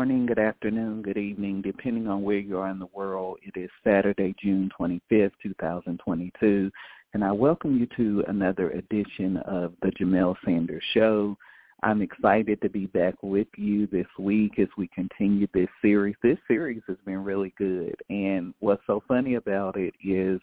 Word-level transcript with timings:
Morning, 0.00 0.24
good 0.24 0.38
afternoon, 0.38 1.02
good 1.02 1.18
evening, 1.18 1.60
depending 1.60 2.08
on 2.08 2.22
where 2.22 2.38
you 2.38 2.56
are 2.56 2.70
in 2.70 2.78
the 2.78 2.88
world. 2.94 3.36
It 3.42 3.60
is 3.60 3.68
Saturday, 3.84 4.34
June 4.42 4.70
25th, 4.80 5.32
2022, 5.42 6.70
and 7.12 7.22
I 7.22 7.30
welcome 7.32 7.76
you 7.76 7.86
to 7.98 8.24
another 8.26 8.70
edition 8.70 9.36
of 9.46 9.74
the 9.82 9.90
Jamelle 9.90 10.36
Sanders 10.42 10.82
Show. 10.94 11.36
I'm 11.82 12.00
excited 12.00 12.62
to 12.62 12.70
be 12.70 12.86
back 12.86 13.14
with 13.20 13.48
you 13.58 13.86
this 13.88 14.06
week 14.18 14.58
as 14.58 14.68
we 14.78 14.88
continue 14.88 15.46
this 15.52 15.68
series. 15.82 16.16
This 16.22 16.38
series 16.48 16.80
has 16.88 16.96
been 17.04 17.22
really 17.22 17.52
good, 17.58 17.94
and 18.08 18.54
what's 18.60 18.82
so 18.86 19.02
funny 19.06 19.34
about 19.34 19.76
it 19.76 19.92
is 20.02 20.40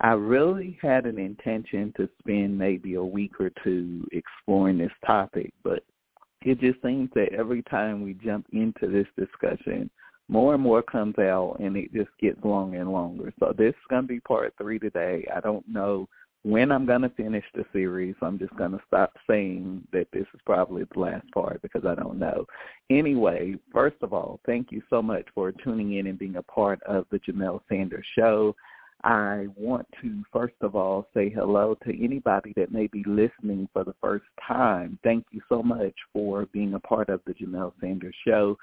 I 0.00 0.14
really 0.14 0.80
had 0.82 1.06
an 1.06 1.20
intention 1.20 1.94
to 1.96 2.08
spend 2.18 2.58
maybe 2.58 2.94
a 2.94 3.04
week 3.04 3.40
or 3.40 3.52
two 3.62 4.04
exploring 4.10 4.78
this 4.78 4.90
topic, 5.06 5.54
but 5.62 5.84
it 6.46 6.60
just 6.60 6.80
seems 6.80 7.10
that 7.14 7.32
every 7.36 7.62
time 7.64 8.02
we 8.02 8.14
jump 8.14 8.46
into 8.52 8.86
this 8.86 9.06
discussion, 9.18 9.90
more 10.28 10.54
and 10.54 10.62
more 10.62 10.80
comes 10.80 11.18
out 11.18 11.56
and 11.58 11.76
it 11.76 11.92
just 11.92 12.10
gets 12.20 12.42
longer 12.44 12.80
and 12.80 12.92
longer. 12.92 13.32
So 13.40 13.52
this 13.56 13.70
is 13.70 13.90
going 13.90 14.02
to 14.02 14.08
be 14.08 14.20
part 14.20 14.54
three 14.56 14.78
today. 14.78 15.26
I 15.34 15.40
don't 15.40 15.68
know 15.68 16.08
when 16.44 16.70
I'm 16.70 16.86
going 16.86 17.02
to 17.02 17.08
finish 17.10 17.44
the 17.54 17.64
series. 17.72 18.14
I'm 18.22 18.38
just 18.38 18.54
going 18.56 18.70
to 18.70 18.80
stop 18.86 19.12
saying 19.28 19.82
that 19.92 20.06
this 20.12 20.26
is 20.34 20.40
probably 20.46 20.84
the 20.84 21.00
last 21.00 21.26
part 21.34 21.60
because 21.62 21.84
I 21.84 21.96
don't 21.96 22.18
know. 22.18 22.46
Anyway, 22.90 23.56
first 23.72 23.96
of 24.02 24.12
all, 24.12 24.38
thank 24.46 24.70
you 24.70 24.82
so 24.88 25.02
much 25.02 25.26
for 25.34 25.50
tuning 25.50 25.94
in 25.94 26.06
and 26.06 26.18
being 26.18 26.36
a 26.36 26.42
part 26.42 26.80
of 26.84 27.06
the 27.10 27.18
Jamelle 27.18 27.60
Sanders 27.68 28.06
Show. 28.16 28.54
I 29.04 29.46
want 29.56 29.86
to 30.02 30.22
first 30.32 30.54
of 30.60 30.74
all 30.74 31.06
say 31.14 31.28
hello 31.28 31.76
to 31.84 32.04
anybody 32.04 32.52
that 32.56 32.72
may 32.72 32.86
be 32.86 33.04
listening 33.06 33.68
for 33.72 33.84
the 33.84 33.94
first 34.00 34.24
time. 34.46 34.98
Thank 35.04 35.26
you 35.30 35.40
so 35.48 35.62
much 35.62 35.94
for 36.12 36.46
being 36.46 36.74
a 36.74 36.80
part 36.80 37.08
of 37.08 37.20
the 37.26 37.34
Jamelle 37.34 37.72
Sanders 37.80 38.14
Show. 38.26 38.56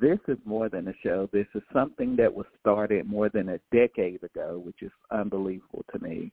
This 0.00 0.18
is 0.26 0.38
more 0.44 0.68
than 0.68 0.88
a 0.88 0.94
show. 1.02 1.28
This 1.32 1.46
is 1.54 1.62
something 1.72 2.16
that 2.16 2.32
was 2.32 2.46
started 2.60 3.06
more 3.06 3.28
than 3.28 3.50
a 3.50 3.60
decade 3.72 4.22
ago, 4.22 4.60
which 4.64 4.82
is 4.82 4.92
unbelievable 5.10 5.84
to 5.92 5.98
me, 6.02 6.30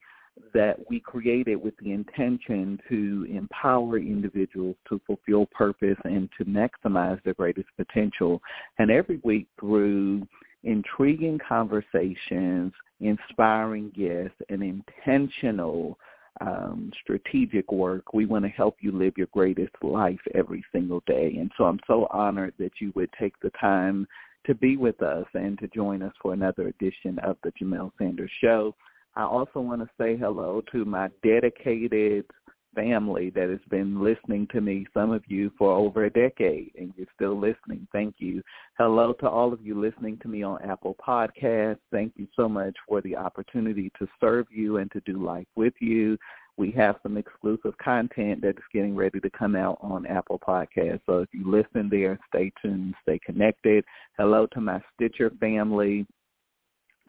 that 0.54 0.78
we 0.90 1.00
created 1.00 1.56
with 1.56 1.74
the 1.78 1.92
intention 1.92 2.80
to 2.90 3.26
empower 3.30 3.98
individuals 3.98 4.76
to 4.90 5.00
fulfill 5.08 5.46
purpose 5.48 5.98
and 6.04 6.30
to 6.38 6.46
maximize 6.46 7.22
their 7.24 7.34
greatest 7.34 7.70
potential. 7.78 8.42
And 8.78 8.92
every 8.92 9.22
week 9.24 9.48
through 9.60 10.28
intriguing 10.64 11.40
conversations, 11.48 12.74
inspiring 13.00 13.92
guests, 13.96 14.38
and 14.50 14.64
intentional 14.64 15.98
um, 16.42 16.92
strategic 17.02 17.72
work. 17.72 18.14
We 18.14 18.26
want 18.26 18.44
to 18.46 18.50
help 18.50 18.78
you 18.82 18.92
live 18.92 19.14
your 19.18 19.28
greatest 19.34 19.74
life 19.82 20.20
every 20.34 20.64
single 20.72 21.02
day. 21.08 21.38
And 21.40 21.52
so 21.58 21.66
I'm 21.66 21.80
so 21.88 22.08
honored 22.12 22.54
that 22.60 22.74
you 22.80 22.92
would 22.96 23.10
take 23.20 23.40
the 23.42 23.52
time 23.52 24.08
to 24.46 24.54
be 24.54 24.78
with 24.78 25.02
us 25.02 25.26
and 25.34 25.58
to 25.60 25.68
join 25.68 26.02
us 26.02 26.14
for 26.22 26.34
another 26.34 26.68
edition 26.68 27.18
of 27.20 27.38
the 27.44 27.52
Jamelle 27.52 27.92
Sanders 27.98 28.32
Show. 28.42 28.76
I 29.16 29.24
also 29.24 29.62
want 29.62 29.82
to 29.82 29.90
say 30.00 30.18
hello 30.18 30.62
to 30.72 30.84
my 30.84 31.10
dedicated 31.24 32.26
family 32.76 33.30
that 33.32 33.50
has 33.50 33.60
been 33.70 34.04
listening 34.04 34.48
to 34.52 34.62
me, 34.62 34.86
some 34.94 35.12
of 35.12 35.24
you 35.28 35.52
for 35.58 35.72
over 35.72 36.06
a 36.06 36.10
decade, 36.10 36.72
and 36.78 36.94
you're 36.96 37.08
still 37.16 37.40
listening. 37.40 37.88
Thank 37.92 38.16
you. 38.20 38.44
Hello 38.78 39.14
to 39.14 39.30
all 39.30 39.54
of 39.54 39.66
you 39.66 39.80
listening 39.80 40.18
to 40.22 40.28
me 40.28 40.44
on 40.44 40.62
Apple 40.62 40.96
Podcasts. 41.06 41.80
Thank 41.92 42.14
you 42.16 42.28
so 42.36 42.48
much 42.48 42.76
for 42.88 43.02
the 43.02 43.16
opportunity 43.16 43.92
to 43.98 44.08
serve 44.20 44.48
you 44.52 44.78
and 44.78 44.92
to 44.92 45.02
do 45.06 45.24
life 45.24 45.48
with 45.56 45.74
you. 45.80 46.18
We 46.58 46.72
have 46.72 46.96
some 47.04 47.18
exclusive 47.18 47.78
content 47.84 48.42
that 48.42 48.58
is 48.58 48.64
getting 48.74 48.96
ready 48.96 49.20
to 49.20 49.30
come 49.30 49.56
out 49.56 49.78
on 49.82 50.06
Apple 50.06 50.40
Podcasts. 50.40 51.02
So 51.06 51.20
if 51.20 51.30
you 51.34 51.50
listen 51.50 51.90
there, 51.90 52.18
stay 52.30 52.52
tuned, 52.62 52.96
stay 53.02 53.20
connected. 53.26 53.84
Hello 54.18 54.48
to 54.54 54.62
my 54.62 54.82
Stitcher 54.94 55.32
family. 55.40 56.06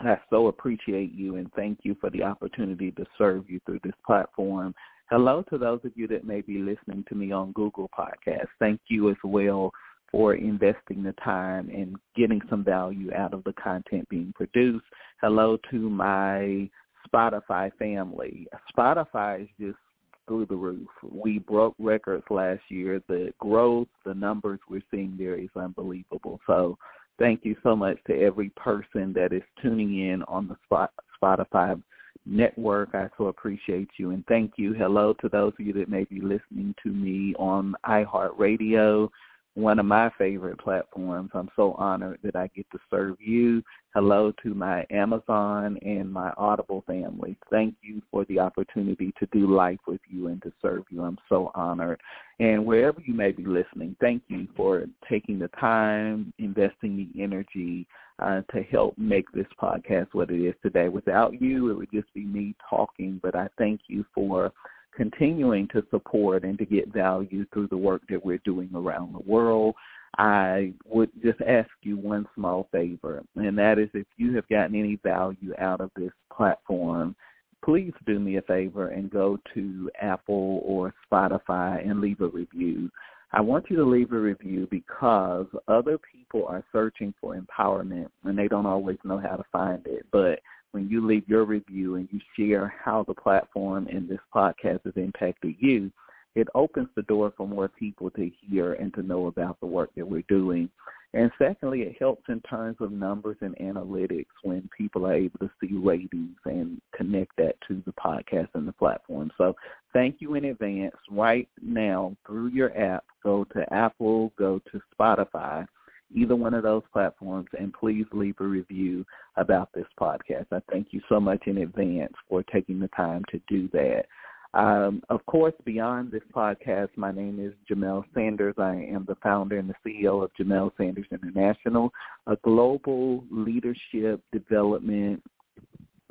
I 0.00 0.18
so 0.30 0.48
appreciate 0.48 1.14
you 1.14 1.36
and 1.36 1.50
thank 1.54 1.78
you 1.82 1.96
for 2.00 2.10
the 2.10 2.22
opportunity 2.22 2.90
to 2.92 3.06
serve 3.16 3.48
you 3.48 3.60
through 3.64 3.80
this 3.82 3.94
platform. 4.04 4.74
Hello 5.08 5.44
to 5.50 5.56
those 5.56 5.78
of 5.84 5.92
you 5.94 6.08
that 6.08 6.26
may 6.26 6.40
be 6.40 6.58
listening 6.58 7.04
to 7.08 7.14
me 7.14 7.30
on 7.30 7.52
Google 7.52 7.88
Podcasts. 7.96 8.48
Thank 8.58 8.80
you 8.88 9.08
as 9.08 9.16
well 9.22 9.70
for 10.10 10.34
investing 10.34 11.04
the 11.04 11.14
time 11.24 11.68
and 11.68 11.94
getting 12.16 12.40
some 12.50 12.64
value 12.64 13.12
out 13.14 13.32
of 13.32 13.44
the 13.44 13.52
content 13.52 14.08
being 14.08 14.32
produced. 14.34 14.84
Hello 15.20 15.58
to 15.70 15.76
my 15.88 16.68
Spotify 17.06 17.70
family. 17.78 18.48
Spotify 18.76 19.42
is 19.44 19.48
just 19.60 19.78
through 20.26 20.46
the 20.46 20.56
roof. 20.56 20.88
We 21.08 21.38
broke 21.38 21.76
records 21.78 22.24
last 22.28 22.62
year. 22.68 23.00
The 23.06 23.32
growth, 23.38 23.86
the 24.04 24.14
numbers 24.14 24.58
we're 24.68 24.82
seeing 24.90 25.14
there 25.16 25.38
is 25.38 25.50
unbelievable. 25.54 26.40
So 26.48 26.76
thank 27.16 27.44
you 27.44 27.54
so 27.62 27.76
much 27.76 27.98
to 28.08 28.20
every 28.20 28.50
person 28.56 29.12
that 29.12 29.32
is 29.32 29.42
tuning 29.62 30.08
in 30.08 30.24
on 30.24 30.48
the 30.48 30.88
Spotify 31.22 31.80
network. 32.24 32.90
I 32.94 33.08
so 33.18 33.26
appreciate 33.26 33.88
you 33.98 34.10
and 34.10 34.24
thank 34.26 34.52
you. 34.56 34.72
Hello 34.72 35.14
to 35.20 35.28
those 35.28 35.52
of 35.58 35.66
you 35.66 35.72
that 35.74 35.88
may 35.88 36.04
be 36.04 36.20
listening 36.20 36.74
to 36.82 36.90
me 36.90 37.34
on 37.38 37.74
iHeartRadio, 37.84 39.08
one 39.56 39.78
of 39.78 39.86
my 39.86 40.10
favorite 40.18 40.58
platforms. 40.58 41.30
I'm 41.32 41.48
so 41.56 41.72
honored 41.78 42.18
that 42.22 42.36
I 42.36 42.50
get 42.54 42.70
to 42.72 42.78
serve 42.90 43.16
you. 43.18 43.62
Hello 43.94 44.30
to 44.42 44.52
my 44.52 44.84
Amazon 44.90 45.78
and 45.80 46.12
my 46.12 46.30
Audible 46.36 46.84
family. 46.86 47.38
Thank 47.50 47.74
you 47.80 48.02
for 48.10 48.26
the 48.26 48.38
opportunity 48.38 49.14
to 49.18 49.26
do 49.32 49.50
life 49.50 49.78
with 49.86 50.02
you 50.10 50.26
and 50.26 50.42
to 50.42 50.52
serve 50.60 50.82
you. 50.90 51.02
I'm 51.02 51.16
so 51.30 51.50
honored. 51.54 51.98
And 52.38 52.66
wherever 52.66 53.00
you 53.00 53.14
may 53.14 53.32
be 53.32 53.46
listening, 53.46 53.96
thank 53.98 54.24
you 54.28 54.46
for 54.54 54.84
taking 55.08 55.38
the 55.38 55.48
time, 55.58 56.34
investing 56.38 56.94
the 56.94 57.22
energy 57.22 57.86
uh, 58.18 58.42
to 58.52 58.62
help 58.64 58.98
make 58.98 59.24
this 59.32 59.46
podcast 59.58 60.08
what 60.12 60.30
it 60.30 60.46
is 60.46 60.54
today. 60.62 60.90
Without 60.90 61.40
you, 61.40 61.70
it 61.70 61.78
would 61.78 61.90
just 61.90 62.12
be 62.12 62.26
me 62.26 62.54
talking, 62.68 63.18
but 63.22 63.34
I 63.34 63.48
thank 63.56 63.80
you 63.88 64.04
for 64.14 64.52
continuing 64.96 65.68
to 65.68 65.84
support 65.90 66.44
and 66.44 66.58
to 66.58 66.64
get 66.64 66.92
value 66.92 67.46
through 67.52 67.68
the 67.68 67.76
work 67.76 68.02
that 68.08 68.24
we're 68.24 68.40
doing 68.44 68.70
around 68.74 69.12
the 69.12 69.30
world. 69.30 69.74
I 70.18 70.72
would 70.86 71.10
just 71.22 71.40
ask 71.42 71.68
you 71.82 71.98
one 71.98 72.26
small 72.34 72.68
favor, 72.72 73.22
and 73.34 73.58
that 73.58 73.78
is 73.78 73.90
if 73.92 74.06
you 74.16 74.34
have 74.36 74.48
gotten 74.48 74.74
any 74.74 74.98
value 75.02 75.52
out 75.58 75.80
of 75.82 75.90
this 75.94 76.12
platform, 76.34 77.14
please 77.62 77.92
do 78.06 78.18
me 78.18 78.36
a 78.36 78.42
favor 78.42 78.88
and 78.88 79.10
go 79.10 79.38
to 79.52 79.90
Apple 80.00 80.62
or 80.64 80.94
Spotify 81.10 81.86
and 81.88 82.00
leave 82.00 82.20
a 82.20 82.28
review. 82.28 82.90
I 83.32 83.40
want 83.40 83.66
you 83.68 83.76
to 83.76 83.84
leave 83.84 84.12
a 84.12 84.18
review 84.18 84.66
because 84.70 85.46
other 85.68 85.98
people 85.98 86.46
are 86.46 86.64
searching 86.72 87.12
for 87.20 87.36
empowerment 87.36 88.08
and 88.24 88.38
they 88.38 88.48
don't 88.48 88.66
always 88.66 88.98
know 89.04 89.18
how 89.18 89.36
to 89.36 89.44
find 89.52 89.84
it. 89.86 90.06
But 90.12 90.38
when 90.76 90.90
you 90.90 91.06
leave 91.06 91.26
your 91.26 91.46
review 91.46 91.94
and 91.94 92.06
you 92.12 92.20
share 92.36 92.74
how 92.84 93.02
the 93.08 93.14
platform 93.14 93.88
and 93.90 94.06
this 94.06 94.20
podcast 94.34 94.84
has 94.84 94.92
impacted 94.96 95.54
you, 95.58 95.90
it 96.34 96.46
opens 96.54 96.88
the 96.94 97.02
door 97.04 97.32
for 97.34 97.48
more 97.48 97.66
people 97.66 98.10
to 98.10 98.30
hear 98.42 98.74
and 98.74 98.92
to 98.92 99.02
know 99.02 99.28
about 99.28 99.58
the 99.60 99.66
work 99.66 99.88
that 99.96 100.06
we're 100.06 100.20
doing. 100.28 100.68
And 101.14 101.30
secondly, 101.38 101.80
it 101.80 101.96
helps 101.98 102.24
in 102.28 102.42
terms 102.42 102.76
of 102.80 102.92
numbers 102.92 103.38
and 103.40 103.56
analytics 103.56 104.26
when 104.42 104.68
people 104.76 105.06
are 105.06 105.14
able 105.14 105.38
to 105.38 105.50
see 105.62 105.78
ratings 105.78 106.36
and 106.44 106.78
connect 106.94 107.34
that 107.38 107.54
to 107.68 107.82
the 107.86 107.92
podcast 107.92 108.48
and 108.52 108.68
the 108.68 108.72
platform. 108.74 109.30
So 109.38 109.54
thank 109.94 110.16
you 110.18 110.34
in 110.34 110.44
advance. 110.44 110.94
Right 111.10 111.48
now, 111.62 112.14
through 112.26 112.48
your 112.48 112.76
app, 112.78 113.04
go 113.22 113.44
to 113.54 113.72
Apple, 113.72 114.30
go 114.38 114.60
to 114.70 114.80
Spotify, 114.92 115.66
either 116.14 116.36
one 116.36 116.54
of 116.54 116.62
those 116.62 116.82
platforms, 116.92 117.48
and 117.58 117.72
please 117.72 118.06
leave 118.12 118.36
a 118.40 118.44
review 118.44 119.04
about 119.36 119.70
this 119.74 119.86
podcast. 120.00 120.46
I 120.52 120.60
thank 120.70 120.88
you 120.92 121.00
so 121.08 121.20
much 121.20 121.46
in 121.46 121.58
advance 121.58 122.12
for 122.28 122.42
taking 122.44 122.78
the 122.78 122.88
time 122.88 123.22
to 123.30 123.40
do 123.48 123.68
that. 123.72 124.06
Um, 124.54 125.02
of 125.10 125.24
course, 125.26 125.52
beyond 125.64 126.10
this 126.10 126.22
podcast, 126.34 126.88
my 126.96 127.12
name 127.12 127.38
is 127.38 127.52
Jamelle 127.70 128.04
Sanders. 128.14 128.54
I 128.56 128.74
am 128.74 129.04
the 129.06 129.16
founder 129.16 129.58
and 129.58 129.68
the 129.68 129.74
CEO 129.84 130.24
of 130.24 130.30
Jamelle 130.40 130.70
Sanders 130.78 131.06
International, 131.12 131.92
a 132.26 132.36
global 132.36 133.22
leadership 133.30 134.22
development, 134.32 135.22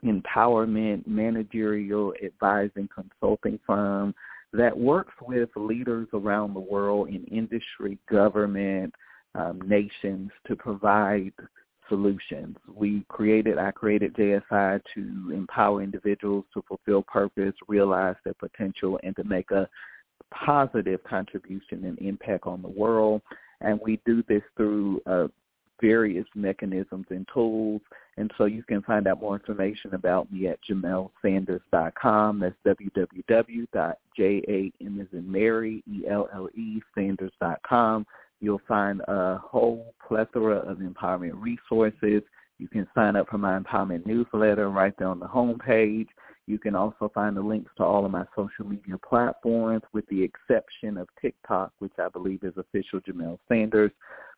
empowerment, 0.06 1.08
managerial 1.08 2.14
advising 2.24 2.88
consulting 2.94 3.60
firm 3.66 4.14
that 4.54 4.78
works 4.78 5.14
with 5.22 5.50
leaders 5.56 6.08
around 6.14 6.54
the 6.54 6.60
world 6.60 7.10
in 7.10 7.24
industry, 7.26 7.98
government, 8.10 8.94
um, 9.36 9.62
nations 9.66 10.32
to 10.48 10.56
provide 10.56 11.34
solutions. 11.90 12.58
We 12.74 13.06
created, 13.10 13.58
I 13.58 13.72
created 13.72 14.16
JSI 14.16 14.82
to 14.96 15.32
empower 15.34 15.82
individuals 15.84 16.46
to 16.54 16.64
fulfill 16.68 17.04
purpose, 17.04 17.54
realize 17.68 18.16
their 18.24 18.34
potential, 18.34 19.00
and 19.04 19.16
to 19.16 19.24
make 19.24 19.52
a 19.52 19.68
positive 20.34 21.04
contribution 21.04 21.86
and 21.86 22.00
impact 22.00 22.48
on 22.48 22.62
the 22.62 22.68
world. 22.70 23.22
And 23.62 23.80
we 23.84 24.02
do 24.06 24.24
this 24.28 24.42
through 24.58 25.02
uh, 25.06 25.28
various 25.82 26.26
mechanisms 26.36 27.06
and 27.10 27.28
tools. 27.34 27.82
And 28.18 28.32
so 28.38 28.46
you 28.46 28.64
can 28.64 28.82
find 28.82 29.08
out 29.08 29.22
more 29.22 29.36
information 29.36 29.94
about 29.94 30.32
me 30.32 30.48
at 30.48 30.60
jamellesanders.com. 30.70 32.40
That's 32.40 32.56
www.jam 32.80 34.02
as 35.02 35.08
in 35.14 35.32
Mary, 35.32 35.84
E-L-L-E, 35.92 36.82
Sanders.com. 36.96 38.06
You'll 38.42 38.62
find 38.68 39.02
a 39.08 39.38
whole 39.38 39.94
plethora 40.08 40.58
of 40.58 40.78
empowerment 40.78 41.42
resources. 41.42 42.22
You 42.58 42.68
can 42.68 42.88
sign 42.96 43.16
up 43.16 43.30
for 43.30 43.38
my 43.38 43.60
empowerment 43.60 44.06
newsletter 44.06 44.70
right 44.70 44.94
there 44.98 45.08
on 45.08 45.20
the 45.20 45.28
home 45.28 45.60
page. 45.60 46.08
You 46.48 46.60
can 46.60 46.76
also 46.76 47.10
find 47.14 47.36
the 47.36 47.42
links 47.42 47.72
to 47.78 47.84
all 47.84 48.06
of 48.06 48.12
my 48.12 48.26
social 48.36 48.66
media 48.66 48.98
platforms 48.98 49.82
with 49.94 50.06
the 50.08 50.22
exception 50.22 50.98
of 50.98 51.08
TikTok, 51.20 51.72
which 51.80 51.94
I 51.98 52.08
believe 52.10 52.44
is 52.44 52.54
official 52.58 53.00
Jamelle 53.02 53.40
Sanders. 53.48 53.92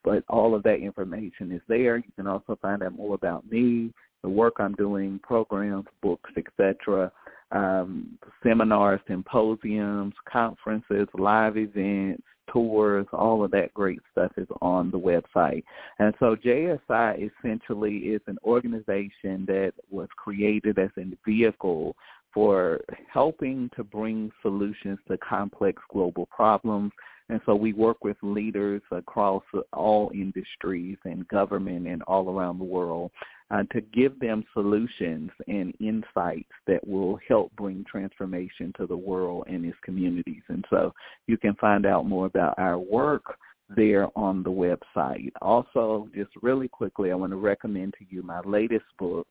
But 0.03 0.23
all 0.29 0.55
of 0.55 0.63
that 0.63 0.77
information 0.77 1.51
is 1.51 1.61
there. 1.67 1.97
You 1.97 2.11
can 2.15 2.27
also 2.27 2.57
find 2.61 2.81
out 2.81 2.94
more 2.95 3.15
about 3.15 3.49
me, 3.51 3.94
the 4.23 4.29
work 4.29 4.53
I'm 4.59 4.73
doing, 4.75 5.19
programs, 5.21 5.85
books, 6.01 6.31
etc., 6.38 7.11
um, 7.51 8.17
seminars, 8.44 8.99
symposiums, 9.07 10.13
conferences, 10.31 11.07
live 11.13 11.57
events, 11.57 12.23
tours, 12.51 13.05
all 13.13 13.44
of 13.44 13.51
that 13.51 13.73
great 13.73 13.99
stuff 14.11 14.31
is 14.38 14.47
on 14.61 14.91
the 14.91 14.99
website. 14.99 15.63
And 15.99 16.13
so 16.19 16.35
JSI 16.35 17.29
essentially 17.29 17.97
is 17.97 18.21
an 18.27 18.38
organization 18.44 19.45
that 19.47 19.73
was 19.89 20.07
created 20.17 20.79
as 20.79 20.89
a 20.97 21.05
vehicle 21.25 21.95
for 22.33 22.81
helping 23.11 23.69
to 23.75 23.83
bring 23.83 24.31
solutions 24.41 24.99
to 25.07 25.17
complex 25.17 25.81
global 25.91 26.27
problems. 26.27 26.91
And 27.29 27.41
so 27.45 27.55
we 27.55 27.73
work 27.73 28.03
with 28.03 28.17
leaders 28.21 28.81
across 28.91 29.44
all 29.73 30.11
industries 30.13 30.97
and 31.03 31.27
government 31.27 31.88
and 31.88 32.01
all 32.03 32.29
around 32.29 32.59
the 32.59 32.63
world 32.63 33.11
uh, 33.49 33.63
to 33.71 33.81
give 33.81 34.19
them 34.19 34.44
solutions 34.53 35.31
and 35.47 35.73
insights 35.79 36.49
that 36.65 36.85
will 36.85 37.17
help 37.27 37.51
bring 37.55 37.85
transformation 37.89 38.73
to 38.77 38.85
the 38.85 38.97
world 38.97 39.45
and 39.47 39.65
its 39.65 39.77
communities. 39.83 40.41
And 40.49 40.65
so 40.69 40.94
you 41.27 41.38
can 41.38 41.55
find 41.55 41.85
out 41.85 42.05
more 42.05 42.25
about 42.25 42.55
our 42.57 42.77
work 42.77 43.38
there 43.75 44.07
on 44.17 44.44
the 44.44 44.51
website. 44.51 45.31
Also, 45.41 46.09
just 46.15 46.31
really 46.41 46.67
quickly, 46.67 47.11
I 47.11 47.15
want 47.15 47.31
to 47.31 47.38
recommend 47.38 47.94
to 47.99 48.05
you 48.09 48.21
my 48.21 48.41
latest 48.41 48.85
book. 48.97 49.27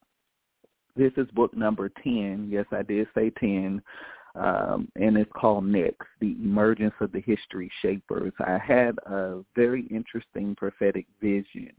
This 0.94 1.12
is 1.16 1.26
book 1.32 1.54
number 1.54 1.90
10. 2.02 2.48
Yes, 2.50 2.64
I 2.72 2.82
did 2.82 3.06
say 3.14 3.30
10. 3.38 3.82
Um, 4.34 4.88
and 4.96 5.16
it's 5.16 5.30
called 5.34 5.64
Next, 5.64 6.06
The 6.20 6.36
Emergence 6.42 6.92
of 7.00 7.10
the 7.12 7.20
History 7.20 7.70
Shapers. 7.80 8.34
I 8.38 8.58
had 8.58 8.98
a 9.06 9.42
very 9.54 9.86
interesting 9.86 10.54
prophetic 10.54 11.06
vision 11.22 11.72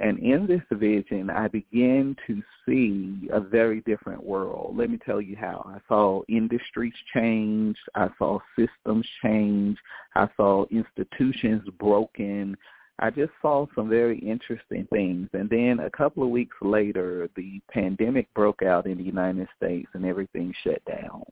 and 0.00 0.18
in 0.18 0.46
this 0.46 0.62
vision, 0.72 1.30
I 1.30 1.48
began 1.48 2.16
to 2.26 2.42
see 2.66 3.28
a 3.32 3.40
very 3.40 3.80
different 3.82 4.24
world. 4.24 4.76
Let 4.76 4.90
me 4.90 4.98
tell 5.04 5.20
you 5.20 5.36
how. 5.36 5.64
I 5.66 5.78
saw 5.88 6.22
industries 6.28 6.94
change. 7.14 7.76
I 7.94 8.08
saw 8.18 8.38
systems 8.58 9.06
change. 9.22 9.78
I 10.14 10.28
saw 10.36 10.66
institutions 10.70 11.62
broken. 11.78 12.56
I 12.98 13.10
just 13.10 13.32
saw 13.42 13.66
some 13.74 13.88
very 13.88 14.18
interesting 14.18 14.86
things. 14.92 15.28
And 15.32 15.50
then 15.50 15.80
a 15.80 15.90
couple 15.90 16.22
of 16.22 16.30
weeks 16.30 16.56
later, 16.62 17.28
the 17.36 17.60
pandemic 17.70 18.32
broke 18.34 18.62
out 18.62 18.86
in 18.86 18.98
the 18.98 19.04
United 19.04 19.48
States 19.56 19.88
and 19.94 20.04
everything 20.04 20.54
shut 20.62 20.80
down. 20.84 21.24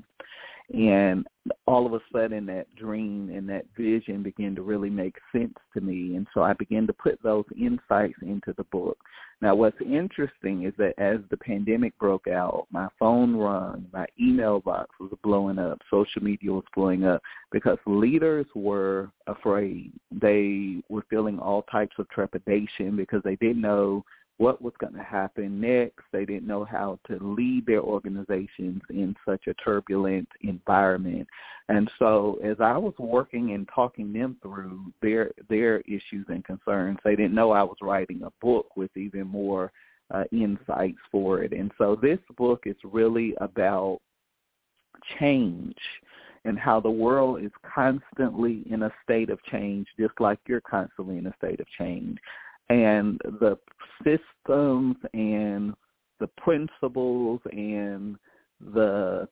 And 0.72 1.26
all 1.66 1.86
of 1.86 1.92
a 1.92 2.00
sudden 2.12 2.46
that 2.46 2.74
dream 2.76 3.30
and 3.34 3.48
that 3.48 3.66
vision 3.76 4.22
began 4.22 4.54
to 4.54 4.62
really 4.62 4.88
make 4.88 5.16
sense 5.30 5.54
to 5.74 5.80
me. 5.80 6.16
And 6.16 6.26
so 6.32 6.42
I 6.42 6.54
began 6.54 6.86
to 6.86 6.92
put 6.92 7.22
those 7.22 7.44
insights 7.58 8.18
into 8.22 8.54
the 8.56 8.64
book. 8.64 8.96
Now 9.42 9.54
what's 9.54 9.80
interesting 9.80 10.64
is 10.64 10.72
that 10.78 10.94
as 10.98 11.18
the 11.30 11.36
pandemic 11.36 11.98
broke 11.98 12.28
out, 12.28 12.68
my 12.70 12.88
phone 12.98 13.36
rung, 13.36 13.86
my 13.92 14.06
email 14.20 14.60
box 14.60 14.90
was 14.98 15.12
blowing 15.22 15.58
up, 15.58 15.78
social 15.90 16.22
media 16.22 16.52
was 16.52 16.64
blowing 16.74 17.04
up 17.04 17.20
because 17.50 17.78
leaders 17.86 18.46
were 18.54 19.10
afraid. 19.26 19.92
They 20.10 20.82
were 20.88 21.04
feeling 21.10 21.38
all 21.38 21.62
types 21.62 21.96
of 21.98 22.08
trepidation 22.08 22.96
because 22.96 23.20
they 23.24 23.36
didn't 23.36 23.60
know 23.60 24.04
what 24.38 24.62
was 24.62 24.72
going 24.80 24.94
to 24.94 25.02
happen 25.02 25.60
next. 25.60 26.02
They 26.12 26.24
didn't 26.24 26.46
know 26.46 26.64
how 26.64 26.98
to 27.08 27.18
lead 27.20 27.66
their 27.66 27.82
organizations 27.82 28.82
in 28.90 29.14
such 29.26 29.46
a 29.46 29.54
turbulent 29.54 30.28
environment. 30.40 31.28
And 31.68 31.90
so 31.98 32.38
as 32.42 32.56
I 32.60 32.76
was 32.76 32.94
working 32.98 33.52
and 33.52 33.68
talking 33.74 34.12
them 34.12 34.36
through 34.42 34.92
their 35.00 35.30
their 35.48 35.80
issues 35.82 36.26
and 36.28 36.44
concerns, 36.44 36.98
they 37.04 37.14
didn't 37.14 37.34
know 37.34 37.52
I 37.52 37.62
was 37.62 37.76
writing 37.82 38.22
a 38.22 38.32
book 38.44 38.76
with 38.76 38.94
even 38.96 39.26
more 39.26 39.70
uh, 40.12 40.24
insights 40.32 40.98
for 41.10 41.42
it. 41.42 41.52
And 41.52 41.70
so 41.78 41.96
this 42.00 42.18
book 42.36 42.64
is 42.66 42.76
really 42.84 43.34
about 43.40 44.00
change 45.18 45.76
and 46.44 46.58
how 46.58 46.80
the 46.80 46.90
world 46.90 47.42
is 47.42 47.52
constantly 47.74 48.64
in 48.68 48.82
a 48.82 48.92
state 49.04 49.30
of 49.30 49.42
change, 49.44 49.86
just 49.98 50.14
like 50.18 50.40
you're 50.46 50.60
constantly 50.60 51.18
in 51.18 51.26
a 51.26 51.34
state 51.38 51.60
of 51.60 51.66
change 51.78 52.18
and 52.72 53.20
the 53.40 53.58
systems 54.04 54.96
and 55.14 55.74
the 56.20 56.28
principles 56.38 57.40
and 57.52 58.16
the 58.74 59.28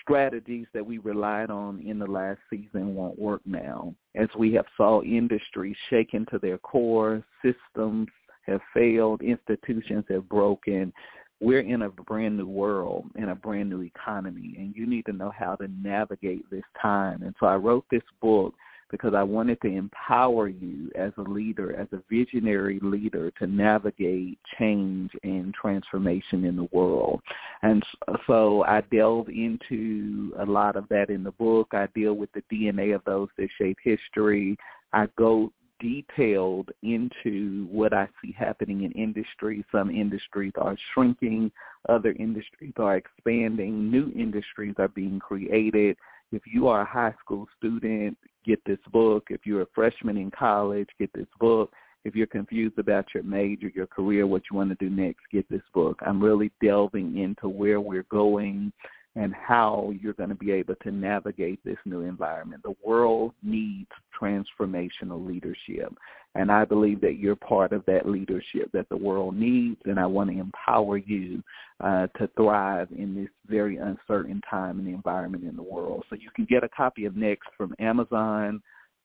strategies 0.00 0.66
that 0.74 0.84
we 0.84 0.98
relied 0.98 1.50
on 1.50 1.80
in 1.80 1.98
the 1.98 2.06
last 2.06 2.38
season 2.50 2.94
won't 2.94 3.18
work 3.18 3.40
now. 3.44 3.94
As 4.14 4.28
we 4.38 4.52
have 4.54 4.66
saw 4.76 5.02
industries 5.02 5.76
shaken 5.90 6.26
to 6.30 6.38
their 6.38 6.58
core, 6.58 7.24
systems 7.42 8.08
have 8.46 8.60
failed, 8.74 9.22
institutions 9.22 10.04
have 10.08 10.28
broken. 10.28 10.92
We're 11.40 11.60
in 11.60 11.82
a 11.82 11.88
brand 11.88 12.36
new 12.36 12.46
world, 12.46 13.06
and 13.16 13.30
a 13.30 13.34
brand 13.34 13.70
new 13.70 13.82
economy, 13.82 14.54
and 14.58 14.74
you 14.76 14.86
need 14.86 15.06
to 15.06 15.12
know 15.12 15.32
how 15.36 15.56
to 15.56 15.68
navigate 15.68 16.48
this 16.50 16.62
time. 16.80 17.22
And 17.22 17.34
so 17.40 17.46
I 17.46 17.56
wrote 17.56 17.84
this 17.90 18.02
book 18.20 18.54
because 18.92 19.14
I 19.14 19.24
wanted 19.24 19.60
to 19.62 19.68
empower 19.68 20.46
you 20.46 20.92
as 20.94 21.12
a 21.16 21.22
leader, 21.22 21.74
as 21.74 21.88
a 21.92 22.02
visionary 22.08 22.78
leader 22.80 23.32
to 23.40 23.46
navigate 23.48 24.38
change 24.58 25.10
and 25.24 25.52
transformation 25.52 26.44
in 26.44 26.54
the 26.54 26.68
world. 26.70 27.20
And 27.62 27.82
so 28.28 28.62
I 28.64 28.82
delve 28.92 29.30
into 29.30 30.32
a 30.38 30.44
lot 30.44 30.76
of 30.76 30.88
that 30.90 31.10
in 31.10 31.24
the 31.24 31.32
book. 31.32 31.68
I 31.72 31.88
deal 31.94 32.12
with 32.12 32.30
the 32.32 32.42
DNA 32.52 32.94
of 32.94 33.02
those 33.04 33.28
that 33.38 33.48
shape 33.58 33.78
history. 33.82 34.56
I 34.92 35.08
go 35.16 35.50
detailed 35.80 36.70
into 36.82 37.66
what 37.70 37.92
I 37.92 38.08
see 38.22 38.32
happening 38.38 38.84
in 38.84 38.92
industry. 38.92 39.64
Some 39.72 39.90
industries 39.90 40.52
are 40.56 40.76
shrinking, 40.94 41.50
other 41.88 42.14
industries 42.18 42.74
are 42.76 42.96
expanding, 42.96 43.90
new 43.90 44.12
industries 44.14 44.74
are 44.78 44.88
being 44.88 45.18
created. 45.18 45.96
If 46.32 46.42
you 46.46 46.68
are 46.68 46.82
a 46.82 46.86
high 46.86 47.14
school 47.24 47.46
student, 47.58 48.16
get 48.44 48.60
this 48.64 48.78
book. 48.92 49.24
If 49.30 49.40
you're 49.44 49.62
a 49.62 49.66
freshman 49.74 50.16
in 50.16 50.30
college, 50.30 50.88
get 50.98 51.10
this 51.14 51.26
book. 51.38 51.72
If 52.04 52.16
you're 52.16 52.26
confused 52.26 52.78
about 52.78 53.06
your 53.14 53.22
major, 53.22 53.70
your 53.74 53.86
career, 53.86 54.26
what 54.26 54.42
you 54.50 54.56
want 54.56 54.70
to 54.70 54.76
do 54.84 54.90
next, 54.90 55.20
get 55.30 55.48
this 55.48 55.62
book. 55.72 56.00
I'm 56.04 56.22
really 56.22 56.50
delving 56.60 57.18
into 57.18 57.48
where 57.48 57.80
we're 57.80 58.06
going 58.10 58.72
and 59.14 59.34
how 59.34 59.92
you're 60.00 60.14
going 60.14 60.30
to 60.30 60.34
be 60.34 60.52
able 60.52 60.74
to 60.82 60.90
navigate 60.90 61.60
this 61.64 61.76
new 61.84 62.00
environment. 62.00 62.62
The 62.62 62.74
world 62.84 63.32
needs 63.42 63.90
transformational 64.18 65.26
leadership. 65.26 65.92
And 66.34 66.50
I 66.50 66.64
believe 66.64 67.02
that 67.02 67.18
you're 67.18 67.36
part 67.36 67.74
of 67.74 67.84
that 67.86 68.08
leadership 68.08 68.70
that 68.72 68.88
the 68.88 68.96
world 68.96 69.36
needs, 69.36 69.80
and 69.84 70.00
I 70.00 70.06
want 70.06 70.30
to 70.30 70.38
empower 70.38 70.96
you 70.96 71.42
uh, 71.80 72.06
to 72.18 72.28
thrive 72.36 72.88
in 72.96 73.14
this 73.14 73.28
very 73.46 73.76
uncertain 73.76 74.40
time 74.48 74.82
the 74.82 74.92
environment 74.92 75.44
in 75.44 75.56
the 75.56 75.62
world. 75.62 76.04
So 76.08 76.16
you 76.16 76.30
can 76.34 76.46
get 76.46 76.64
a 76.64 76.68
copy 76.70 77.04
of 77.04 77.16
Next 77.16 77.48
from 77.56 77.74
Amazon, 77.78 78.62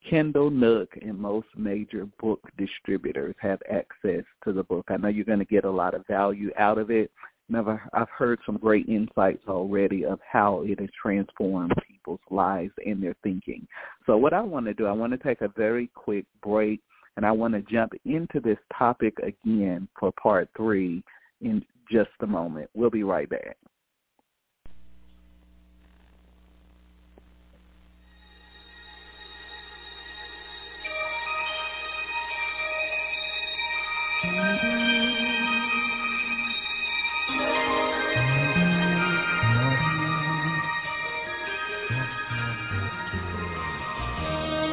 Kindle, 0.10 0.50
Nook, 0.50 0.90
and 1.02 1.20
most 1.20 1.48
major 1.58 2.08
book 2.22 2.40
distributors 2.58 3.36
have 3.42 3.60
access 3.70 4.24
to 4.46 4.54
the 4.54 4.64
book. 4.64 4.86
I 4.88 4.96
know 4.96 5.10
you're 5.10 5.26
going 5.26 5.40
to 5.40 5.46
get 5.46 5.66
a 5.66 5.70
lot 5.70 5.96
of 5.96 6.08
value 6.08 6.52
out 6.58 6.78
of 6.78 6.92
it 6.92 7.12
Never, 7.50 7.82
I've 7.94 8.10
heard 8.10 8.40
some 8.46 8.58
great 8.58 8.90
insights 8.90 9.44
already 9.48 10.06
of 10.06 10.20
how 10.30 10.64
it 10.66 10.80
has 10.80 10.90
transformed 11.02 11.74
people's 11.88 12.20
lives 12.30 12.74
and 12.86 13.02
their 13.02 13.16
thinking. 13.24 13.66
So 14.06 14.18
what 14.18 14.34
I 14.34 14.42
want 14.42 14.66
to 14.66 14.74
do, 14.74 14.86
I 14.86 14.92
want 14.92 15.14
to 15.14 15.18
take 15.18 15.42
a 15.42 15.48
very 15.56 15.90
quick 15.94 16.26
break 16.44 16.82
and 17.16 17.26
I 17.26 17.32
want 17.32 17.54
to 17.54 17.62
jump 17.62 17.94
into 18.06 18.40
this 18.40 18.58
topic 18.78 19.18
again 19.20 19.88
for 20.00 20.12
part 20.22 20.50
three 20.56 21.04
in 21.42 21.64
just 21.92 22.10
a 22.22 22.28
moment. 22.28 22.70
We'll 22.74 22.90
be 22.90 23.04
right 23.04 23.30
back. 23.30 23.58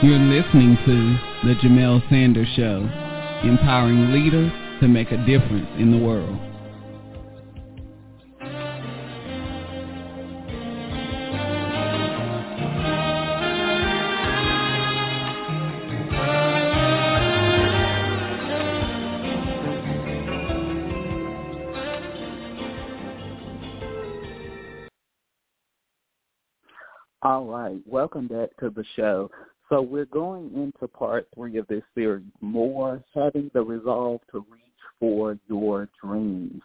You're 0.04 0.18
listening 0.18 0.76
to 0.84 1.48
The 1.48 1.54
Jamelle 1.62 2.06
Sanders 2.10 2.46
Show, 2.54 2.86
empowering 3.42 4.12
leaders 4.12 4.52
to 4.82 4.86
make 4.86 5.10
a 5.12 5.16
difference 5.24 5.66
in 5.78 5.92
the 5.92 5.96
world. 5.96 6.38
All 27.22 27.46
right, 27.46 27.80
welcome 27.86 28.28
back 28.28 28.54
to 28.60 28.68
the 28.68 28.84
show. 28.96 29.30
So 29.68 29.80
we're 29.80 30.04
going 30.04 30.52
into 30.54 30.86
part 30.88 31.26
three 31.34 31.56
of 31.56 31.66
this 31.68 31.82
series, 31.94 32.26
more 32.40 33.02
having 33.14 33.50
the 33.54 33.62
resolve 33.62 34.20
to 34.32 34.44
reach 34.50 34.62
for 35.00 35.38
your 35.48 35.88
dreams. 36.02 36.60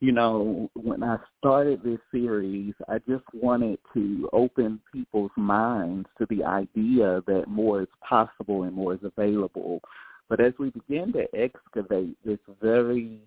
You 0.00 0.12
know, 0.12 0.70
when 0.74 1.02
I 1.02 1.16
started 1.38 1.82
this 1.82 2.00
series, 2.12 2.74
I 2.88 2.98
just 3.08 3.24
wanted 3.32 3.78
to 3.94 4.28
open 4.32 4.80
people's 4.92 5.30
minds 5.36 6.06
to 6.18 6.26
the 6.28 6.44
idea 6.44 7.22
that 7.26 7.44
more 7.48 7.82
is 7.82 7.88
possible 8.06 8.64
and 8.64 8.74
more 8.74 8.94
is 8.94 9.00
available. 9.02 9.80
But 10.28 10.40
as 10.40 10.52
we 10.58 10.70
begin 10.70 11.12
to 11.14 11.26
excavate 11.34 12.16
this 12.24 12.38
very 12.60 13.20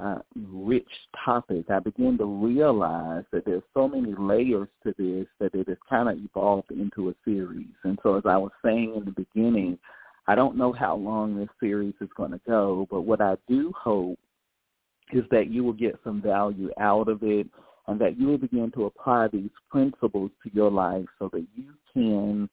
uh, 0.00 0.18
rich 0.50 0.88
topic, 1.24 1.66
I 1.70 1.78
began 1.78 2.16
to 2.18 2.24
realize 2.24 3.24
that 3.32 3.44
there's 3.44 3.62
so 3.74 3.88
many 3.88 4.14
layers 4.18 4.68
to 4.84 4.94
this 4.98 5.26
that 5.38 5.54
it 5.54 5.68
has 5.68 5.78
kind 5.88 6.08
of 6.08 6.18
evolved 6.18 6.70
into 6.70 7.10
a 7.10 7.14
series. 7.24 7.74
And 7.84 7.98
so 8.02 8.16
as 8.16 8.22
I 8.24 8.36
was 8.36 8.52
saying 8.64 8.94
in 8.96 9.04
the 9.04 9.10
beginning, 9.12 9.78
I 10.26 10.34
don't 10.34 10.56
know 10.56 10.72
how 10.72 10.96
long 10.96 11.36
this 11.36 11.48
series 11.58 11.94
is 12.00 12.08
going 12.16 12.30
to 12.30 12.40
go, 12.46 12.86
but 12.90 13.02
what 13.02 13.20
I 13.20 13.36
do 13.48 13.72
hope 13.76 14.18
is 15.12 15.24
that 15.30 15.50
you 15.50 15.64
will 15.64 15.72
get 15.72 15.98
some 16.04 16.22
value 16.22 16.70
out 16.78 17.08
of 17.08 17.22
it 17.22 17.48
and 17.88 18.00
that 18.00 18.18
you 18.18 18.28
will 18.28 18.38
begin 18.38 18.70
to 18.72 18.84
apply 18.84 19.28
these 19.28 19.50
principles 19.70 20.30
to 20.44 20.50
your 20.54 20.70
life 20.70 21.06
so 21.18 21.28
that 21.32 21.44
you 21.56 21.72
can 21.92 22.48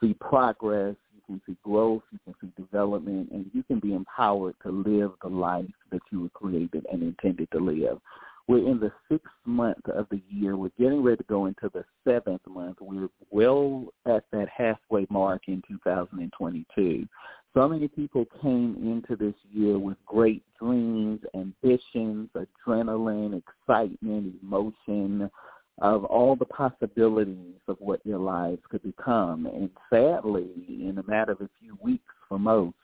see 0.00 0.14
progress 0.14 0.96
can 1.26 1.40
see 1.46 1.56
growth, 1.64 2.02
you 2.12 2.18
can 2.24 2.34
see 2.40 2.62
development, 2.62 3.30
and 3.32 3.50
you 3.52 3.62
can 3.62 3.80
be 3.80 3.94
empowered 3.94 4.54
to 4.62 4.70
live 4.70 5.12
the 5.22 5.28
life 5.28 5.64
that 5.90 6.02
you 6.10 6.22
were 6.22 6.28
created 6.30 6.86
and 6.92 7.02
intended 7.02 7.48
to 7.52 7.58
live. 7.58 7.98
We're 8.46 8.68
in 8.68 8.78
the 8.78 8.92
sixth 9.10 9.32
month 9.46 9.86
of 9.88 10.06
the 10.10 10.20
year. 10.28 10.56
We're 10.56 10.70
getting 10.78 11.02
ready 11.02 11.16
to 11.18 11.24
go 11.24 11.46
into 11.46 11.70
the 11.72 11.84
seventh 12.06 12.42
month. 12.46 12.76
We're 12.80 13.08
well 13.30 13.86
at 14.06 14.24
that 14.32 14.48
halfway 14.54 15.06
mark 15.08 15.42
in 15.48 15.62
2022. 15.66 17.08
So 17.54 17.68
many 17.68 17.88
people 17.88 18.26
came 18.42 18.76
into 18.82 19.16
this 19.16 19.34
year 19.50 19.78
with 19.78 19.96
great 20.06 20.42
dreams, 20.60 21.20
ambitions, 21.34 22.28
adrenaline, 22.36 23.40
excitement, 23.40 24.34
emotion, 24.42 25.30
of 25.78 26.04
all 26.04 26.36
the 26.36 26.44
possibilities 26.44 27.60
of 27.68 27.76
what 27.80 28.00
their 28.04 28.18
lives 28.18 28.62
could 28.70 28.82
become. 28.82 29.46
And 29.46 29.70
sadly, 29.90 30.48
in 30.68 30.98
a 30.98 31.10
matter 31.10 31.32
of 31.32 31.40
a 31.40 31.50
few 31.60 31.76
weeks 31.82 32.04
for 32.28 32.38
most, 32.38 32.76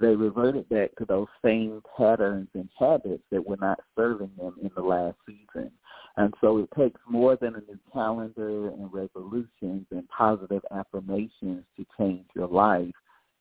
they 0.00 0.08
reverted 0.08 0.68
back 0.68 0.94
to 0.96 1.04
those 1.04 1.28
same 1.44 1.80
patterns 1.96 2.48
and 2.54 2.68
habits 2.78 3.22
that 3.30 3.46
were 3.46 3.56
not 3.56 3.78
serving 3.96 4.30
them 4.36 4.54
in 4.60 4.70
the 4.74 4.82
last 4.82 5.16
season. 5.26 5.70
And 6.16 6.34
so 6.40 6.58
it 6.58 6.68
takes 6.76 7.00
more 7.08 7.36
than 7.36 7.54
a 7.54 7.60
new 7.60 7.78
calendar 7.92 8.68
and 8.68 8.92
resolutions 8.92 9.86
and 9.90 10.08
positive 10.08 10.62
affirmations 10.70 11.64
to 11.76 11.86
change 11.98 12.26
your 12.34 12.48
life. 12.48 12.92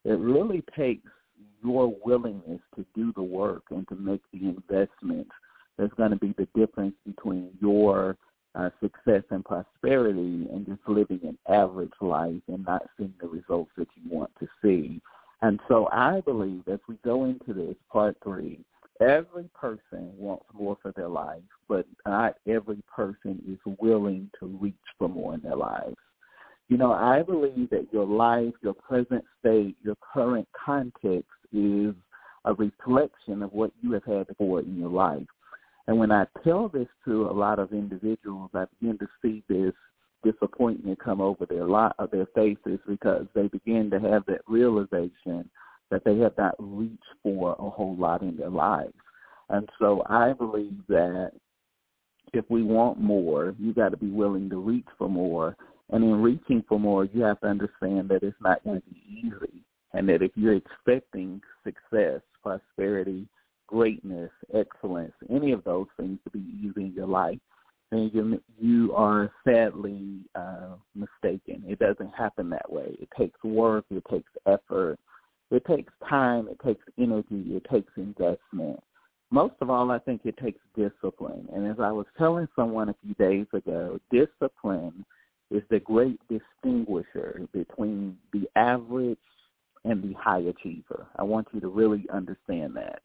It 0.06 0.20
really 0.20 0.64
takes 0.78 1.10
your 1.64 1.96
willingness 2.04 2.62
to 2.76 2.86
do 2.96 3.14
the 3.14 3.24
work 3.24 3.64
and 3.70 3.88
to 3.90 3.96
make 3.96 4.22
the 4.32 4.48
investment 4.48 5.28
that's 5.78 5.94
going 5.94 6.12
to 6.12 6.18
be 6.18 6.36
the 6.38 6.48
difference 6.56 6.96
between 7.06 7.50
your 7.60 8.18
uh, 8.56 8.70
success 8.82 9.24
and 9.32 9.44
prosperity 9.44 10.48
and 10.52 10.66
just 10.66 10.82
living 10.88 11.20
an 11.24 11.38
average 11.54 11.92
life 12.02 12.42
and 12.48 12.66
not 12.66 12.84
seeing 12.98 13.14
the 13.20 13.28
results 13.28 13.72
that 13.78 13.88
you 13.96 14.10
want 14.10 14.32
to 14.40 14.48
see. 14.62 15.02
And 15.42 15.60
so 15.68 15.90
I 15.92 16.22
believe 16.22 16.64
as 16.68 16.80
we 16.88 16.96
go 17.04 17.26
into 17.26 17.54
this 17.54 17.76
part 17.92 18.16
three, 18.24 18.60
every 19.02 19.50
person 19.54 20.12
wants 20.18 20.46
more 20.54 20.78
for 20.82 20.92
their 20.92 21.10
life, 21.10 21.42
but 21.68 21.86
not 22.06 22.36
every 22.48 22.82
person 22.96 23.42
is 23.48 23.76
willing 23.80 24.30
to 24.40 24.46
reach 24.46 24.76
for 24.98 25.10
more 25.10 25.34
in 25.34 25.42
their 25.42 25.56
lives. 25.56 25.98
You 26.70 26.78
know, 26.78 26.94
I 26.94 27.24
believe 27.24 27.70
that 27.72 27.88
your 27.92 28.06
life, 28.06 28.54
your 28.62 28.74
present 28.74 29.26
state, 29.40 29.76
your 29.84 29.98
current 30.14 30.48
context 30.54 31.30
is 31.52 31.94
a 32.46 32.54
reflection 32.54 33.44
of 33.44 33.52
what 33.52 33.72
you 33.82 33.92
have 33.94 34.06
had 34.06 34.28
before 34.28 34.62
in 34.62 34.78
your 34.80 34.90
life. 34.90 35.28
And 35.88 35.98
when 35.98 36.12
I 36.12 36.26
tell 36.44 36.70
this 36.70 36.88
to 37.06 37.28
a 37.28 37.34
lot 37.34 37.60
of 37.60 37.74
individuals, 37.74 38.52
I 38.54 38.66
begin 38.80 38.98
to 39.00 39.08
see 39.22 39.44
this 39.50 39.74
disappointment 40.24 41.00
come 41.04 41.20
over 41.20 41.46
their 41.46 41.66
lot 41.66 41.96
of 42.00 42.12
their 42.12 42.28
faces 42.34 42.80
because 42.88 43.26
they 43.36 43.48
begin 43.48 43.90
to 43.92 44.00
have 44.00 44.26
that 44.28 44.42
realization 44.48 45.50
that 45.92 46.04
they 46.06 46.18
have 46.20 46.38
not 46.38 46.56
reached 46.58 47.04
for 47.22 47.56
a 47.60 47.70
whole 47.70 47.96
lot 47.98 48.22
in 48.22 48.38
their 48.38 48.50
lives. 48.50 48.94
And 49.50 49.68
so 49.80 50.04
I 50.10 50.34
believe 50.34 50.80
that 50.88 51.34
if 52.34 52.46
we 52.50 52.64
want 52.64 53.00
more, 53.00 53.54
you 53.60 53.74
got 53.74 53.90
to 53.90 53.98
be 53.98 54.10
willing 54.10 54.50
to 54.50 54.58
reach 54.58 54.88
for 54.98 55.10
more. 55.10 55.56
And 55.92 56.04
in 56.04 56.22
reaching 56.22 56.64
for 56.68 56.80
more, 56.80 57.06
you 57.06 57.22
have 57.24 57.40
to 57.42 57.48
understand 57.48 58.10
that 58.10 58.24
it's 58.24 58.36
not 58.42 58.64
going 58.64 58.82
to 58.82 58.90
be 58.90 59.04
easy. 59.10 59.64
And 59.94 60.10
that 60.10 60.24
if 60.24 60.32
you're 60.36 60.56
expecting 60.56 61.42
success, 61.64 62.22
prosperity, 62.42 63.28
greatness, 63.74 64.30
excellence, 64.54 65.14
any 65.32 65.52
of 65.52 65.64
those 65.64 65.88
things 66.00 66.20
to 66.24 66.30
be 66.30 66.46
easy 66.62 66.86
in 66.86 66.94
your 66.96 67.08
life, 67.08 67.40
then 67.92 68.12
you 68.14 68.42
you 68.60 68.94
are 68.94 69.32
sadly 69.48 70.20
uh, 70.36 70.76
mistaken. 70.94 71.64
It 71.68 71.80
doesn't 71.80 72.14
happen 72.16 72.50
that 72.52 72.72
way. 72.72 72.96
It 73.02 73.10
takes 73.18 73.44
work. 73.44 73.86
It 73.90 74.04
takes 74.12 74.32
effort. 74.46 75.00
It 75.50 75.66
takes 75.66 75.92
time. 76.08 76.48
It 76.48 76.60
takes 76.64 76.84
energy. 77.00 77.56
It 77.56 77.66
takes 77.72 77.92
investment. 77.98 78.80
Most 79.32 79.56
of 79.62 79.72
all, 79.72 79.90
I 79.90 79.98
think 79.98 80.22
it 80.26 80.38
takes 80.38 80.60
discipline. 80.76 81.48
And 81.54 81.68
as 81.68 81.80
I 81.80 81.92
was 81.92 82.06
telling 82.16 82.48
someone 82.56 82.90
a 82.90 82.96
few 83.04 83.16
days 83.16 83.48
ago, 83.54 84.00
discipline 84.12 85.04
is 85.50 85.64
the 85.72 85.80
great 85.80 86.20
distinguisher 86.30 87.42
between 87.52 88.18
the 88.32 88.48
average 88.56 89.18
and 89.84 90.04
the 90.04 90.14
high 90.14 90.42
achiever. 90.42 91.08
I 91.16 91.24
want 91.24 91.48
you 91.54 91.60
to 91.62 91.68
really 91.68 92.06
understand 92.12 92.76
that 92.76 93.02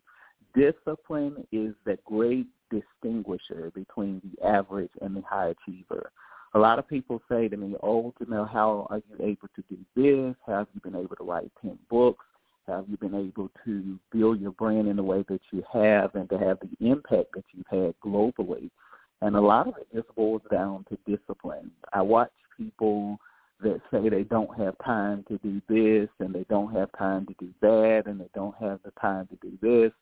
discipline 0.54 1.46
is 1.52 1.74
the 1.84 1.98
great 2.04 2.46
distinguisher 2.70 3.70
between 3.74 4.20
the 4.24 4.46
average 4.46 4.90
and 5.00 5.16
the 5.16 5.22
high 5.22 5.54
achiever. 5.66 6.10
A 6.54 6.58
lot 6.58 6.78
of 6.78 6.88
people 6.88 7.20
say 7.28 7.48
to 7.48 7.56
me, 7.56 7.76
oh, 7.82 8.14
Jamelle, 8.20 8.50
how 8.50 8.86
are 8.90 8.98
you 8.98 9.26
able 9.26 9.48
to 9.54 9.64
do 9.68 9.78
this? 9.94 10.34
Have 10.46 10.66
you 10.74 10.80
been 10.80 10.98
able 10.98 11.16
to 11.16 11.24
write 11.24 11.50
10 11.62 11.78
books? 11.90 12.24
Have 12.66 12.84
you 12.88 12.96
been 12.96 13.14
able 13.14 13.50
to 13.64 13.98
build 14.12 14.40
your 14.40 14.52
brand 14.52 14.88
in 14.88 14.96
the 14.96 15.02
way 15.02 15.24
that 15.28 15.40
you 15.52 15.62
have 15.72 16.14
and 16.14 16.28
to 16.30 16.38
have 16.38 16.58
the 16.60 16.86
impact 16.86 17.34
that 17.34 17.44
you've 17.52 17.66
had 17.70 17.94
globally? 18.04 18.70
And 19.20 19.36
a 19.36 19.40
lot 19.40 19.68
of 19.68 19.74
it 19.78 19.88
just 19.94 20.14
boils 20.14 20.42
down 20.50 20.84
to 20.90 20.98
discipline. 21.06 21.70
I 21.92 22.02
watch 22.02 22.30
people 22.56 23.18
that 23.60 23.80
say 23.90 24.08
they 24.08 24.22
don't 24.22 24.56
have 24.58 24.76
time 24.84 25.24
to 25.28 25.38
do 25.38 25.60
this 25.68 26.08
and 26.20 26.34
they 26.34 26.44
don't 26.48 26.72
have 26.74 26.90
time 26.96 27.26
to 27.26 27.34
do 27.40 27.52
that 27.60 28.04
and 28.06 28.20
they 28.20 28.28
don't 28.34 28.54
have 28.60 28.80
the 28.84 28.92
time 29.00 29.26
to 29.28 29.36
do 29.42 29.58
this 29.60 29.92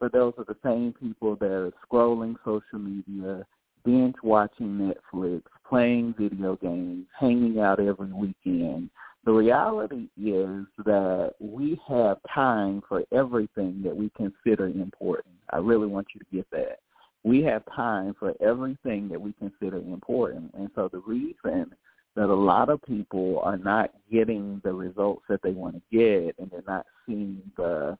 but 0.00 0.12
those 0.12 0.34
are 0.38 0.44
the 0.44 0.56
same 0.64 0.92
people 1.00 1.36
that 1.36 1.50
are 1.50 1.72
scrolling 1.86 2.36
social 2.44 2.78
media, 2.78 3.44
binge 3.84 4.16
watching 4.22 4.92
Netflix, 5.12 5.42
playing 5.68 6.14
video 6.18 6.56
games, 6.56 7.06
hanging 7.18 7.60
out 7.60 7.80
every 7.80 8.12
weekend. 8.12 8.90
The 9.24 9.32
reality 9.32 10.08
is 10.16 10.66
that 10.84 11.34
we 11.40 11.80
have 11.88 12.18
time 12.32 12.82
for 12.88 13.02
everything 13.12 13.82
that 13.82 13.96
we 13.96 14.10
consider 14.16 14.66
important. 14.66 15.34
I 15.50 15.58
really 15.58 15.88
want 15.88 16.08
you 16.14 16.20
to 16.20 16.26
get 16.36 16.50
that. 16.52 16.78
we 17.24 17.42
have 17.42 17.64
time 17.74 18.14
for 18.20 18.34
everything 18.40 19.08
that 19.08 19.20
we 19.20 19.32
consider 19.32 19.78
important. 19.78 20.54
And 20.54 20.70
so 20.76 20.88
the 20.92 21.00
reason 21.00 21.74
that 22.14 22.28
a 22.28 22.34
lot 22.34 22.68
of 22.68 22.80
people 22.82 23.40
are 23.42 23.56
not 23.58 23.90
getting 24.12 24.60
the 24.62 24.72
results 24.72 25.22
that 25.28 25.42
they 25.42 25.50
want 25.50 25.74
to 25.74 25.82
get 25.90 26.36
and 26.38 26.48
they're 26.50 26.62
not 26.68 26.86
seeing 27.04 27.42
the 27.56 27.98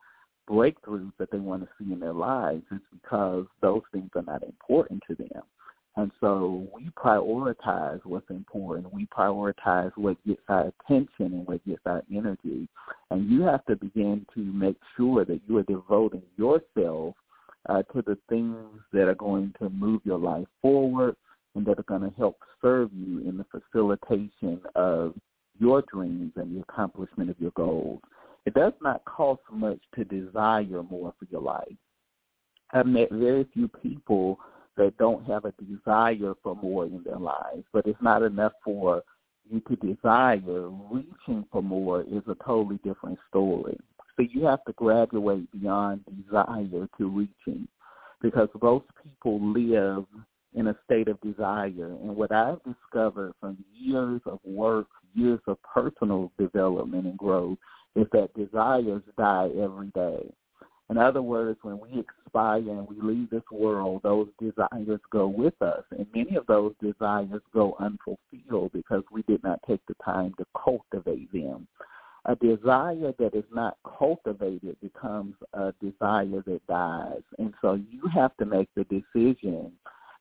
breakthroughs 0.48 1.12
that 1.18 1.30
they 1.30 1.38
want 1.38 1.62
to 1.62 1.68
see 1.78 1.92
in 1.92 2.00
their 2.00 2.12
lives 2.12 2.64
is 2.70 2.80
because 2.92 3.46
those 3.60 3.82
things 3.92 4.10
are 4.14 4.22
not 4.22 4.42
important 4.42 5.02
to 5.08 5.14
them. 5.14 5.42
And 5.96 6.10
so 6.20 6.68
we 6.74 6.90
prioritize 6.90 8.00
what's 8.04 8.28
important. 8.28 8.92
We 8.92 9.06
prioritize 9.06 9.92
what 9.96 10.18
gets 10.26 10.42
our 10.48 10.68
attention 10.68 11.08
and 11.32 11.46
what 11.46 11.64
gets 11.64 11.80
our 11.86 12.02
energy. 12.14 12.68
And 13.10 13.30
you 13.30 13.42
have 13.42 13.64
to 13.64 13.76
begin 13.76 14.26
to 14.34 14.40
make 14.40 14.76
sure 14.96 15.24
that 15.24 15.40
you 15.48 15.56
are 15.56 15.62
devoting 15.62 16.22
yourself 16.36 17.14
uh, 17.68 17.82
to 17.94 18.02
the 18.02 18.18
things 18.28 18.56
that 18.92 19.08
are 19.08 19.14
going 19.14 19.54
to 19.58 19.70
move 19.70 20.02
your 20.04 20.18
life 20.18 20.46
forward 20.60 21.16
and 21.54 21.64
that 21.64 21.78
are 21.78 21.84
going 21.84 22.02
to 22.02 22.14
help 22.18 22.36
serve 22.60 22.90
you 22.92 23.20
in 23.20 23.38
the 23.38 23.46
facilitation 23.50 24.60
of 24.74 25.14
your 25.58 25.82
dreams 25.90 26.32
and 26.36 26.54
the 26.54 26.60
accomplishment 26.60 27.30
of 27.30 27.40
your 27.40 27.52
goals. 27.52 28.00
It 28.46 28.54
does 28.54 28.72
not 28.80 29.04
cost 29.04 29.42
much 29.50 29.80
to 29.96 30.04
desire 30.04 30.82
more 30.88 31.12
for 31.18 31.26
your 31.30 31.42
life. 31.42 31.76
I've 32.72 32.86
met 32.86 33.10
very 33.10 33.44
few 33.52 33.68
people 33.68 34.38
that 34.76 34.96
don't 34.98 35.26
have 35.26 35.44
a 35.44 35.52
desire 35.52 36.34
for 36.42 36.54
more 36.54 36.84
in 36.86 37.02
their 37.04 37.18
lives, 37.18 37.64
but 37.72 37.86
it's 37.86 38.00
not 38.00 38.22
enough 38.22 38.52
for 38.64 39.02
you 39.50 39.60
to 39.60 39.76
desire. 39.76 40.68
Reaching 40.90 41.44
for 41.50 41.62
more 41.62 42.02
is 42.02 42.22
a 42.28 42.36
totally 42.44 42.78
different 42.84 43.18
story. 43.28 43.76
So 44.16 44.22
you 44.30 44.46
have 44.46 44.64
to 44.64 44.72
graduate 44.74 45.50
beyond 45.52 46.04
desire 46.24 46.88
to 46.98 47.08
reaching 47.08 47.66
because 48.22 48.48
most 48.62 48.86
people 49.02 49.40
live 49.52 50.04
in 50.54 50.68
a 50.68 50.76
state 50.84 51.08
of 51.08 51.20
desire. 51.20 51.66
And 52.02 52.16
what 52.16 52.32
I've 52.32 52.60
discovered 52.64 53.32
from 53.40 53.62
years 53.74 54.20
of 54.24 54.38
work, 54.44 54.86
years 55.14 55.40
of 55.46 55.58
personal 55.62 56.32
development 56.38 57.06
and 57.06 57.18
growth 57.18 57.58
is 57.96 58.06
that 58.12 58.34
desires 58.34 59.02
die 59.16 59.50
every 59.58 59.88
day. 59.88 60.30
In 60.88 60.98
other 60.98 61.22
words, 61.22 61.58
when 61.62 61.80
we 61.80 61.98
expire 61.98 62.58
and 62.58 62.86
we 62.88 63.00
leave 63.00 63.30
this 63.30 63.42
world, 63.50 64.02
those 64.04 64.28
desires 64.38 65.00
go 65.10 65.26
with 65.26 65.60
us. 65.60 65.82
And 65.90 66.06
many 66.14 66.36
of 66.36 66.46
those 66.46 66.74
desires 66.80 67.40
go 67.52 67.76
unfulfilled 67.80 68.72
because 68.72 69.02
we 69.10 69.22
did 69.22 69.42
not 69.42 69.58
take 69.66 69.80
the 69.88 69.96
time 70.04 70.32
to 70.38 70.46
cultivate 70.56 71.32
them. 71.32 71.66
A 72.26 72.36
desire 72.36 73.12
that 73.18 73.34
is 73.34 73.44
not 73.52 73.78
cultivated 73.98 74.76
becomes 74.80 75.34
a 75.54 75.72
desire 75.80 76.42
that 76.46 76.60
dies. 76.68 77.22
And 77.38 77.52
so 77.60 77.74
you 77.74 78.02
have 78.14 78.36
to 78.36 78.44
make 78.44 78.68
the 78.76 78.84
decision 78.84 79.72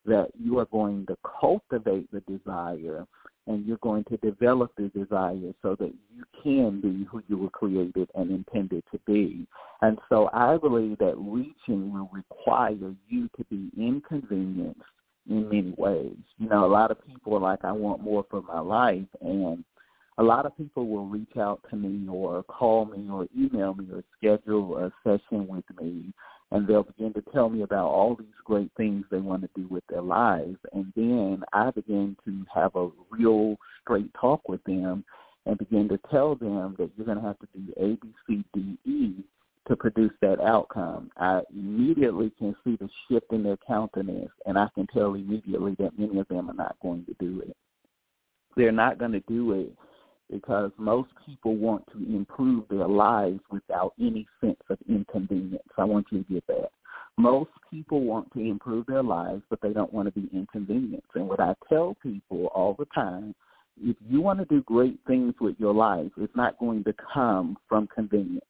that 0.06 0.30
you 0.40 0.58
are 0.60 0.68
going 0.68 1.06
to 1.08 1.18
cultivate 1.40 2.10
the 2.12 2.22
desire 2.22 3.06
and 3.48 3.66
you're 3.66 3.78
going 3.78 4.04
to 4.06 4.18
develop 4.18 4.72
the 4.76 4.90
desire 4.90 5.54
so 5.62 5.76
that 5.80 5.94
you 6.16 6.24
can 6.42 6.82
be 6.82 7.06
who 7.10 7.22
you 7.28 7.38
were 7.38 7.50
created 7.50 8.10
and 8.16 8.32
intended 8.32 8.84
to 8.92 9.00
be. 9.06 9.48
And 9.82 10.00
so 10.10 10.30
I 10.34 10.58
believe 10.58 10.98
that 11.00 11.16
reaching 11.18 11.94
will 11.94 12.10
require 12.12 12.96
you 13.08 13.30
to 13.38 13.44
be 13.50 13.70
inconvenienced 13.78 14.82
in 15.30 15.50
many 15.50 15.74
ways. 15.78 16.18
You 16.38 16.50
know, 16.50 16.66
a 16.66 16.68
lot 16.68 16.92
of 16.92 17.06
people 17.06 17.36
are 17.36 17.40
like, 17.40 17.64
I 17.64 17.72
want 17.72 18.02
more 18.02 18.26
for 18.30 18.42
my 18.42 18.60
life, 18.60 19.08
and 19.22 19.64
a 20.18 20.24
lot 20.24 20.46
of 20.46 20.58
people 20.58 20.88
will 20.88 21.08
reach 21.08 21.36
out 21.38 21.62
to 21.70 21.76
me 21.76 22.08
or 22.10 22.44
call 22.44 22.86
me 22.86 23.10
or 23.10 23.28
email 23.38 23.74
me 23.74 23.88
or 23.92 24.04
schedule 24.18 24.78
a 24.78 24.92
session 25.04 25.48
with 25.48 25.66
me 25.80 26.14
and 26.52 26.68
they'll 26.68 26.84
begin 26.84 27.14
to 27.14 27.24
tell 27.34 27.50
me 27.50 27.64
about 27.64 27.88
all 27.88 28.16
these 28.16 28.28
great 28.44 28.72
things 28.78 29.06
they 29.10 29.18
want 29.18 29.42
to 29.42 29.50
do 29.56 29.68
with 29.68 29.84
their 29.90 30.02
lives. 30.02 30.58
And 30.74 30.92
then 30.96 31.44
I 31.54 31.72
begin 31.72 32.16
to 32.26 32.46
have 32.54 32.76
a 32.76 32.90
real 33.10 33.56
straight 33.82 34.12
talk 34.20 34.48
with 34.48 34.64
them 34.64 35.04
and 35.46 35.58
begin 35.58 35.90
to 35.90 36.00
tell 36.12 36.36
them 36.36 36.76
that 36.78 36.92
you're 36.96 37.06
going 37.06 37.20
to 37.20 37.24
have 37.24 37.40
to 37.40 37.48
do 37.56 37.74
A, 37.78 37.98
B, 38.02 38.14
C, 38.28 38.44
D, 38.54 38.78
E 38.90 39.24
to 39.68 39.76
produce 39.76 40.12
that 40.22 40.40
outcome. 40.40 41.10
I 41.18 41.42
immediately 41.52 42.32
can 42.38 42.56
see 42.64 42.78
the 42.80 42.90
shift 43.10 43.32
in 43.32 43.44
their 43.44 43.58
countenance, 43.68 44.32
and 44.46 44.58
I 44.58 44.68
can 44.76 44.88
tell 44.88 45.16
immediately 45.16 45.76
that 45.80 45.98
many 45.98 46.20
of 46.20 46.28
them 46.28 46.50
are 46.50 46.56
not 46.56 46.76
going 46.82 47.06
to 47.06 47.16
do 47.20 47.42
it. 47.42 47.56
They're 48.56 48.72
not 48.72 49.00
going 49.00 49.12
to 49.14 49.22
do 49.22 49.54
it 49.54 49.76
because 50.32 50.72
most 50.78 51.10
people 51.26 51.56
want 51.56 51.86
to 51.94 51.98
improve 51.98 52.68
their 52.70 52.88
lives 52.88 53.40
without 53.52 53.94
any 54.00 54.28
sense 54.42 54.60
of 54.70 54.78
inconvenience. 54.90 55.64
I 55.78 55.84
want 55.84 56.08
you 56.12 56.24
to 56.24 56.34
get 56.34 56.48
that. 56.48 56.70
Most 57.18 57.52
people 57.72 58.02
want 58.02 58.32
to 58.34 58.40
improve 58.40 58.86
their 58.88 59.04
lives, 59.04 59.42
but 59.50 59.62
they 59.62 59.72
don't 59.72 59.94
want 59.94 60.14
to 60.14 60.20
be 60.20 60.30
inconvenienced. 60.36 61.08
And 61.16 61.28
what 61.28 61.40
I 61.40 61.56
tell 61.70 61.96
people 62.04 62.48
all 62.48 62.76
the 62.78 62.88
time, 62.94 63.34
if 63.82 63.96
you 64.10 64.22
want 64.22 64.40
to 64.40 64.46
do 64.46 64.62
great 64.64 65.00
things 65.08 65.34
with 65.40 65.56
your 65.58 65.74
life, 65.74 66.12
it's 66.18 66.36
not 66.36 66.60
going 66.60 66.84
to 66.86 66.94
come 67.14 67.58
from 67.70 67.88
convenience. 67.88 68.44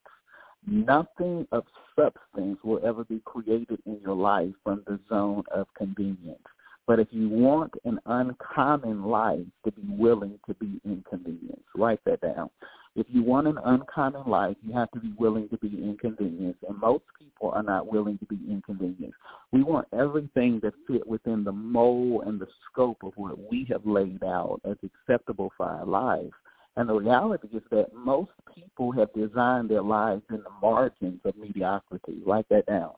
Nothing 0.68 1.48
of 1.52 1.64
substance 1.96 2.58
will 2.64 2.80
ever 2.84 3.04
be 3.04 3.22
created 3.24 3.80
in 3.86 4.00
your 4.02 4.16
life 4.16 4.54
from 4.64 4.84
the 4.88 5.00
zone 5.10 5.44
of 5.54 5.68
convenience. 5.78 6.40
But 6.88 7.00
if 7.00 7.08
you 7.12 7.30
want 7.30 7.74
an 7.84 8.00
uncommon 8.06 9.06
life 9.06 9.46
to 9.64 9.72
be 9.72 9.84
willing 9.88 10.40
to 10.48 10.54
be 10.56 10.80
inconvenienced, 10.86 11.64
write 11.76 12.00
that 12.06 12.22
down. 12.22 12.52
If 12.96 13.08
you 13.10 13.24
want 13.24 13.48
an 13.48 13.58
uncommon 13.66 14.30
life, 14.30 14.56
you 14.62 14.72
have 14.74 14.92
to 14.92 15.00
be 15.00 15.12
willing 15.18 15.50
to 15.50 15.58
be 15.58 15.84
inconvenienced. 15.84 16.64
And 16.68 16.80
most 16.80 17.04
people 17.18 17.50
are 17.52 17.64
not 17.64 17.92
willing 17.92 18.20
to 18.20 18.26
be 18.26 18.40
inconvenienced. 18.50 19.18
We 19.52 19.64
want 19.64 19.88
everything 19.98 20.62
to 20.62 20.72
fit 20.88 21.06
within 21.08 21.44
the 21.44 21.52
mold 21.52 22.24
and 22.28 22.40
the 22.40 22.48
scope 22.72 23.04
of 23.04 23.14
what 23.16 23.52
we 23.52 23.68
have 23.70 23.86
laid 23.86 24.24
out 24.24 24.62
as 24.64 24.78
acceptable 24.84 25.52
for 25.58 25.66
our 25.66 25.86
lives. 25.86 26.34
And 26.78 26.88
the 26.88 26.94
reality 26.94 27.48
is 27.54 27.64
that 27.72 27.94
most 27.96 28.32
people 28.54 28.92
have 28.92 29.12
designed 29.14 29.70
their 29.70 29.82
lives 29.82 30.24
in 30.30 30.38
the 30.38 30.52
margins 30.62 31.20
of 31.26 31.36
mediocrity. 31.36 32.22
Write 32.26 32.48
that 32.50 32.68
down 32.68 32.92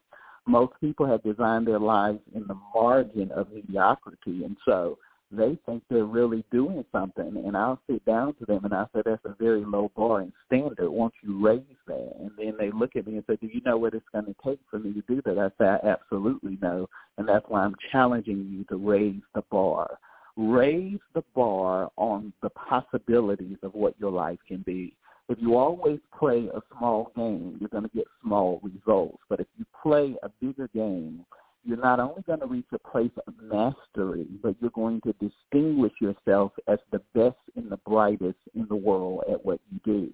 most 0.48 0.74
people 0.80 1.06
have 1.06 1.22
designed 1.24 1.68
their 1.68 1.80
lives 1.80 2.20
in 2.34 2.48
the 2.48 2.58
margin 2.74 3.32
of 3.32 3.52
mediocrity, 3.52 4.44
and 4.44 4.58
so 4.66 4.98
they 5.32 5.58
think 5.66 5.84
they're 5.90 6.06
really 6.06 6.46
doing 6.52 6.86
something. 6.92 7.44
And 7.46 7.58
I'll 7.58 7.80
sit 7.90 8.06
down 8.06 8.34
to 8.36 8.46
them 8.46 8.64
and 8.64 8.74
I 8.74 8.86
say, 8.96 9.02
that's 9.06 9.26
a 9.26 9.36
very 9.38 9.66
low 9.66 9.92
bar 9.96 10.22
and 10.22 10.32
standard. 10.46 10.90
Won't 10.90 11.14
you 11.22 11.46
raise 11.46 11.62
that? 11.88 12.16
And 12.20 12.32
then 12.38 12.54
they 12.58 12.72
look 12.72 12.96
at 12.96 13.06
me 13.06 13.16
and 13.16 13.24
say, 13.28 13.36
do 13.36 13.48
you 13.48 13.62
know 13.66 13.78
what 13.78 13.94
it's 13.94 14.06
going 14.14 14.26
to 14.26 14.36
take 14.46 14.60
for 14.70 14.80
me 14.80 14.94
to 14.94 15.02
do 15.02 15.22
that? 15.26 15.38
I 15.38 15.50
say, 15.62 15.70
I 15.70 15.90
absolutely 15.90 16.58
know. 16.62 16.88
And 17.18 17.28
that's 17.28 17.46
why 17.50 17.62
I'm 17.64 17.76
challenging 17.92 18.48
you 18.50 18.64
to 18.66 18.78
raise 18.78 19.22
the 19.36 19.44
bar. 19.52 20.00
Raise 20.38 21.00
the 21.14 21.24
bar 21.36 21.92
on 21.98 22.32
the 22.42 22.50
possibilities 22.52 23.58
of 23.64 23.74
what 23.74 23.96
your 24.00 24.12
life 24.12 24.40
can 24.48 24.62
be. 24.62 24.94
If 25.30 25.40
you 25.42 25.58
always 25.58 26.00
play 26.18 26.50
a 26.54 26.62
small 26.78 27.12
game, 27.16 27.58
you're 27.60 27.70
going 27.70 27.84
to 27.84 27.96
get 27.96 28.06
small 28.24 28.62
results. 28.64 29.18
But 29.30 29.42
if 29.42 29.48
you 29.58 29.66
play 29.84 30.16
a 30.24 30.30
bigger 30.42 30.70
game, 30.74 31.26
you're 31.66 31.78
not 31.78 32.00
only 32.00 32.22
going 32.22 32.40
to 32.40 32.46
reach 32.46 32.68
a 32.72 32.80
place 32.80 33.12
of 33.28 33.34
mastery, 33.42 34.26
but 34.42 34.56
you're 34.62 34.70
going 34.70 35.02
to 35.02 35.14
distinguish 35.14 35.92
yourself 36.00 36.54
as 36.70 36.80
the 36.92 37.02
best 37.14 37.36
and 37.58 37.70
the 37.70 37.78
brightest 37.86 38.38
in 38.56 38.68
the 38.70 38.76
world 38.76 39.24
at 39.30 39.44
what 39.46 39.60
you 39.70 39.80
do. 39.84 40.12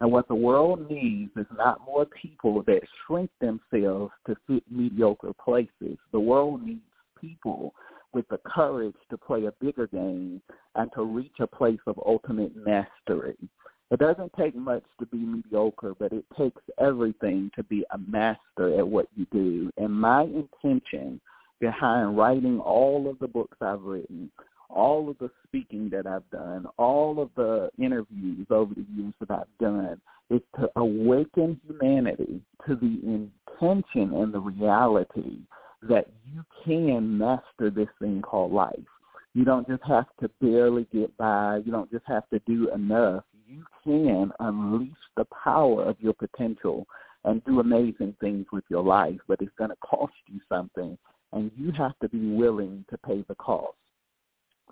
And 0.00 0.12
what 0.12 0.28
the 0.28 0.34
world 0.34 0.88
needs 0.88 1.32
is 1.36 1.46
not 1.56 1.80
more 1.84 2.06
people 2.06 2.62
that 2.64 2.82
shrink 3.06 3.30
themselves 3.40 4.12
to 4.26 4.36
fit 4.46 4.62
mediocre 4.70 5.32
places. 5.44 5.98
The 6.12 6.20
world 6.20 6.64
needs 6.64 6.80
people 7.20 7.74
with 8.12 8.28
the 8.28 8.38
courage 8.44 8.94
to 9.10 9.16
play 9.16 9.46
a 9.46 9.52
bigger 9.60 9.86
game 9.86 10.42
and 10.74 10.90
to 10.94 11.02
reach 11.02 11.36
a 11.40 11.46
place 11.46 11.80
of 11.86 11.98
ultimate 12.04 12.52
mastery. 12.54 13.36
It 13.92 13.98
doesn't 13.98 14.32
take 14.38 14.54
much 14.54 14.84
to 15.00 15.06
be 15.06 15.18
mediocre, 15.18 15.94
but 15.98 16.14
it 16.14 16.24
takes 16.38 16.62
everything 16.80 17.50
to 17.54 17.62
be 17.62 17.84
a 17.90 17.98
master 17.98 18.78
at 18.78 18.88
what 18.88 19.06
you 19.14 19.26
do. 19.30 19.70
And 19.76 19.92
my 19.92 20.22
intention 20.22 21.20
behind 21.60 22.16
writing 22.16 22.58
all 22.58 23.06
of 23.10 23.18
the 23.18 23.28
books 23.28 23.58
I've 23.60 23.82
written, 23.82 24.30
all 24.70 25.10
of 25.10 25.18
the 25.18 25.30
speaking 25.46 25.90
that 25.90 26.06
I've 26.06 26.28
done, 26.30 26.64
all 26.78 27.20
of 27.20 27.28
the 27.36 27.68
interviews 27.78 28.46
over 28.48 28.72
the 28.72 28.86
years 28.96 29.12
that 29.20 29.30
I've 29.30 29.58
done 29.60 30.00
is 30.30 30.40
to 30.58 30.70
awaken 30.76 31.60
humanity 31.68 32.40
to 32.66 32.74
the 32.74 32.98
intention 33.04 34.14
and 34.14 34.32
the 34.32 34.40
reality 34.40 35.36
that 35.82 36.06
you 36.32 36.42
can 36.64 37.18
master 37.18 37.68
this 37.68 37.88
thing 38.00 38.22
called 38.22 38.52
life. 38.52 38.78
You 39.34 39.44
don't 39.44 39.68
just 39.68 39.82
have 39.84 40.06
to 40.20 40.30
barely 40.40 40.86
get 40.94 41.14
by. 41.18 41.60
You 41.64 41.72
don't 41.72 41.90
just 41.90 42.04
have 42.06 42.28
to 42.30 42.38
do 42.46 42.70
enough 42.72 43.24
you 43.46 43.64
can 43.84 44.32
unleash 44.40 44.92
the 45.16 45.26
power 45.44 45.84
of 45.84 45.96
your 46.00 46.14
potential 46.14 46.86
and 47.24 47.44
do 47.44 47.60
amazing 47.60 48.14
things 48.20 48.46
with 48.52 48.64
your 48.68 48.82
life, 48.82 49.18
but 49.28 49.40
it's 49.40 49.54
going 49.56 49.70
to 49.70 49.76
cost 49.76 50.12
you 50.26 50.40
something, 50.48 50.98
and 51.32 51.50
you 51.56 51.72
have 51.72 51.98
to 52.00 52.08
be 52.08 52.32
willing 52.34 52.84
to 52.90 52.98
pay 52.98 53.24
the 53.28 53.34
cost. 53.36 53.76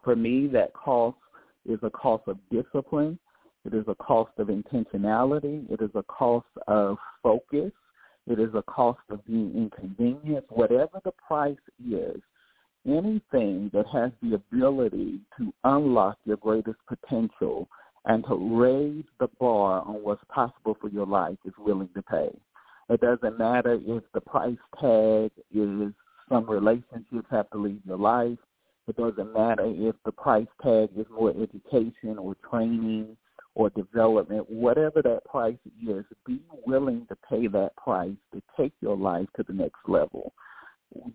For 0.03 0.17
me, 0.17 0.47
that 0.49 0.73
cost 0.73 1.19
is 1.69 1.79
a 1.83 1.91
cost 1.91 2.25
of 2.27 2.39
discipline. 2.51 3.19
It 3.65 3.75
is 3.75 3.85
a 3.89 3.95
cost 3.97 4.33
of 4.39 4.49
intentionality. 4.49 5.71
It 5.71 5.81
is 5.83 5.91
a 5.95 6.03
cost 6.05 6.47
of 6.67 6.97
focus. 7.23 7.73
It 8.27 8.39
is 8.39 8.51
a 8.55 8.63
cost 8.63 9.01
of 9.11 9.25
being 9.27 9.53
inconvenienced. 9.55 10.51
Whatever 10.51 11.01
the 11.05 11.13
price 11.27 11.57
is, 11.87 12.21
anything 12.87 13.71
that 13.75 13.87
has 13.93 14.11
the 14.23 14.35
ability 14.35 15.21
to 15.39 15.53
unlock 15.65 16.19
your 16.25 16.39
greatest 16.39 16.79
potential 16.89 17.69
and 18.07 18.25
to 18.27 18.35
raise 18.35 19.05
the 19.19 19.29
bar 19.39 19.83
on 19.83 20.03
what's 20.03 20.25
possible 20.29 20.77
for 20.81 20.89
your 20.89 21.07
life 21.07 21.37
is 21.45 21.53
willing 21.59 21.91
to 21.95 22.03
pay. 22.03 22.31
It 22.89 23.01
doesn't 23.01 23.39
matter 23.39 23.79
if 23.87 24.03
the 24.15 24.21
price 24.21 24.57
tag 24.81 25.31
is 25.55 25.93
some 26.29 26.49
relationships 26.49 27.27
have 27.31 27.51
to 27.51 27.59
leave 27.59 27.81
your 27.85 27.99
life. 27.99 28.39
It 28.89 28.97
doesn't 28.97 29.33
matter 29.33 29.67
if 29.67 29.95
the 30.05 30.13
price 30.13 30.47
tag 30.63 30.91
is 30.97 31.07
more 31.11 31.31
education 31.31 32.19
or 32.19 32.35
training 32.49 33.17
or 33.55 33.71
development, 33.71 34.49
whatever 34.49 35.03
that 35.03 35.25
price 35.25 35.59
is, 35.87 36.05
be 36.27 36.41
willing 36.67 37.07
to 37.09 37.17
pay 37.29 37.47
that 37.49 37.77
price 37.77 38.15
to 38.33 38.43
take 38.57 38.73
your 38.81 38.97
life 38.97 39.27
to 39.37 39.45
the 39.47 39.53
next 39.53 39.81
level. 39.87 40.33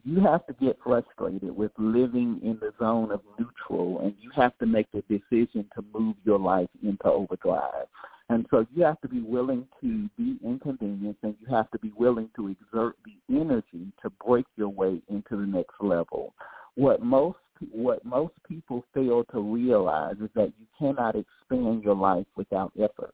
You 0.04 0.22
have 0.22 0.46
to 0.48 0.54
get 0.54 0.78
frustrated 0.84 1.56
with 1.56 1.72
living 1.78 2.40
in 2.44 2.60
the 2.60 2.72
zone 2.80 3.12
of 3.12 3.22
neutral 3.38 4.00
and 4.02 4.14
you 4.20 4.32
have 4.36 4.58
to 4.60 4.66
make 4.66 4.88
the 4.92 5.02
decision 5.02 5.66
to 5.76 5.84
move 5.94 6.16
your 6.24 6.40
life 6.40 6.70
into 6.82 7.06
overdrive. 7.06 7.88
And 8.30 8.46
so 8.50 8.66
you 8.74 8.84
have 8.84 9.00
to 9.02 9.08
be 9.08 9.22
willing 9.22 9.68
to 9.82 10.10
be 10.18 10.38
inconvenienced 10.44 11.20
and 11.24 11.36
you 11.40 11.54
have 11.54 11.70
to 11.72 11.80
be 11.80 11.92
willing 11.96 12.30
to 12.36 12.48
exert 12.48 12.96
the 13.06 13.36
energy 13.36 13.92
to 14.02 14.10
break 14.26 14.46
your 14.56 14.70
way 14.70 15.02
into 15.10 15.38
the 15.38 15.46
next 15.46 15.76
level. 15.80 16.34
What 16.76 17.02
most 17.02 17.38
what 17.72 18.04
most 18.04 18.34
people 18.48 18.84
fail 18.94 19.24
to 19.32 19.40
realize 19.40 20.16
is 20.22 20.30
that 20.36 20.52
you 20.60 20.66
cannot 20.78 21.16
expand 21.16 21.84
your 21.84 21.96
life 21.96 22.26
without 22.36 22.72
effort. 22.78 23.14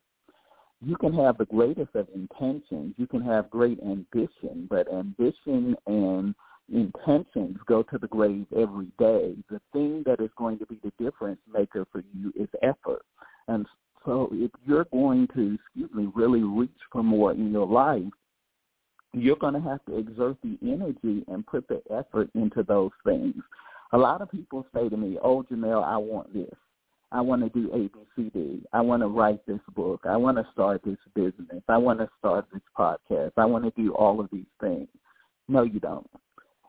You 0.84 0.96
can 0.96 1.14
have 1.14 1.38
the 1.38 1.44
greatest 1.44 1.94
of 1.94 2.08
intentions, 2.12 2.94
you 2.96 3.06
can 3.06 3.22
have 3.22 3.50
great 3.50 3.78
ambition, 3.82 4.66
but 4.68 4.92
ambition 4.92 5.76
and 5.86 6.34
intentions 6.72 7.58
go 7.66 7.82
to 7.84 7.98
the 7.98 8.08
grave 8.08 8.46
every 8.56 8.90
day. 8.98 9.36
The 9.50 9.60
thing 9.72 10.02
that 10.06 10.20
is 10.20 10.30
going 10.36 10.58
to 10.58 10.66
be 10.66 10.80
the 10.82 10.92
difference 11.02 11.40
maker 11.52 11.86
for 11.92 12.02
you 12.14 12.32
is 12.34 12.48
effort. 12.62 13.04
And 13.48 13.66
so 14.04 14.28
if 14.32 14.50
you're 14.66 14.86
going 14.92 15.28
to, 15.34 15.54
excuse 15.54 15.90
me, 15.94 16.10
really 16.14 16.42
reach 16.42 16.70
for 16.90 17.02
more 17.02 17.32
in 17.32 17.52
your 17.52 17.66
life, 17.66 18.02
you're 19.12 19.36
going 19.36 19.54
to 19.54 19.60
have 19.60 19.84
to 19.86 19.98
exert 19.98 20.38
the 20.42 20.58
energy 20.62 21.24
and 21.28 21.46
put 21.46 21.68
the 21.68 21.82
effort 21.90 22.30
into 22.34 22.62
those 22.62 22.92
things. 23.04 23.34
A 23.92 23.98
lot 23.98 24.22
of 24.22 24.30
people 24.30 24.66
say 24.74 24.88
to 24.88 24.96
me, 24.96 25.18
oh, 25.22 25.44
Jamelle, 25.50 25.84
I 25.84 25.98
want 25.98 26.32
this. 26.32 26.54
I 27.12 27.20
want 27.20 27.42
to 27.42 27.50
do 27.50 27.68
ABCD. 27.68 28.62
I 28.72 28.80
want 28.80 29.02
to 29.02 29.08
write 29.08 29.44
this 29.46 29.60
book. 29.74 30.00
I 30.08 30.16
want 30.16 30.38
to 30.38 30.46
start 30.50 30.80
this 30.82 30.96
business. 31.14 31.62
I 31.68 31.76
want 31.76 31.98
to 31.98 32.08
start 32.18 32.46
this 32.50 32.62
podcast. 32.76 33.32
I 33.36 33.44
want 33.44 33.64
to 33.64 33.82
do 33.82 33.92
all 33.92 34.18
of 34.18 34.30
these 34.32 34.46
things. 34.62 34.88
No, 35.46 35.62
you 35.62 35.78
don't. 35.78 36.08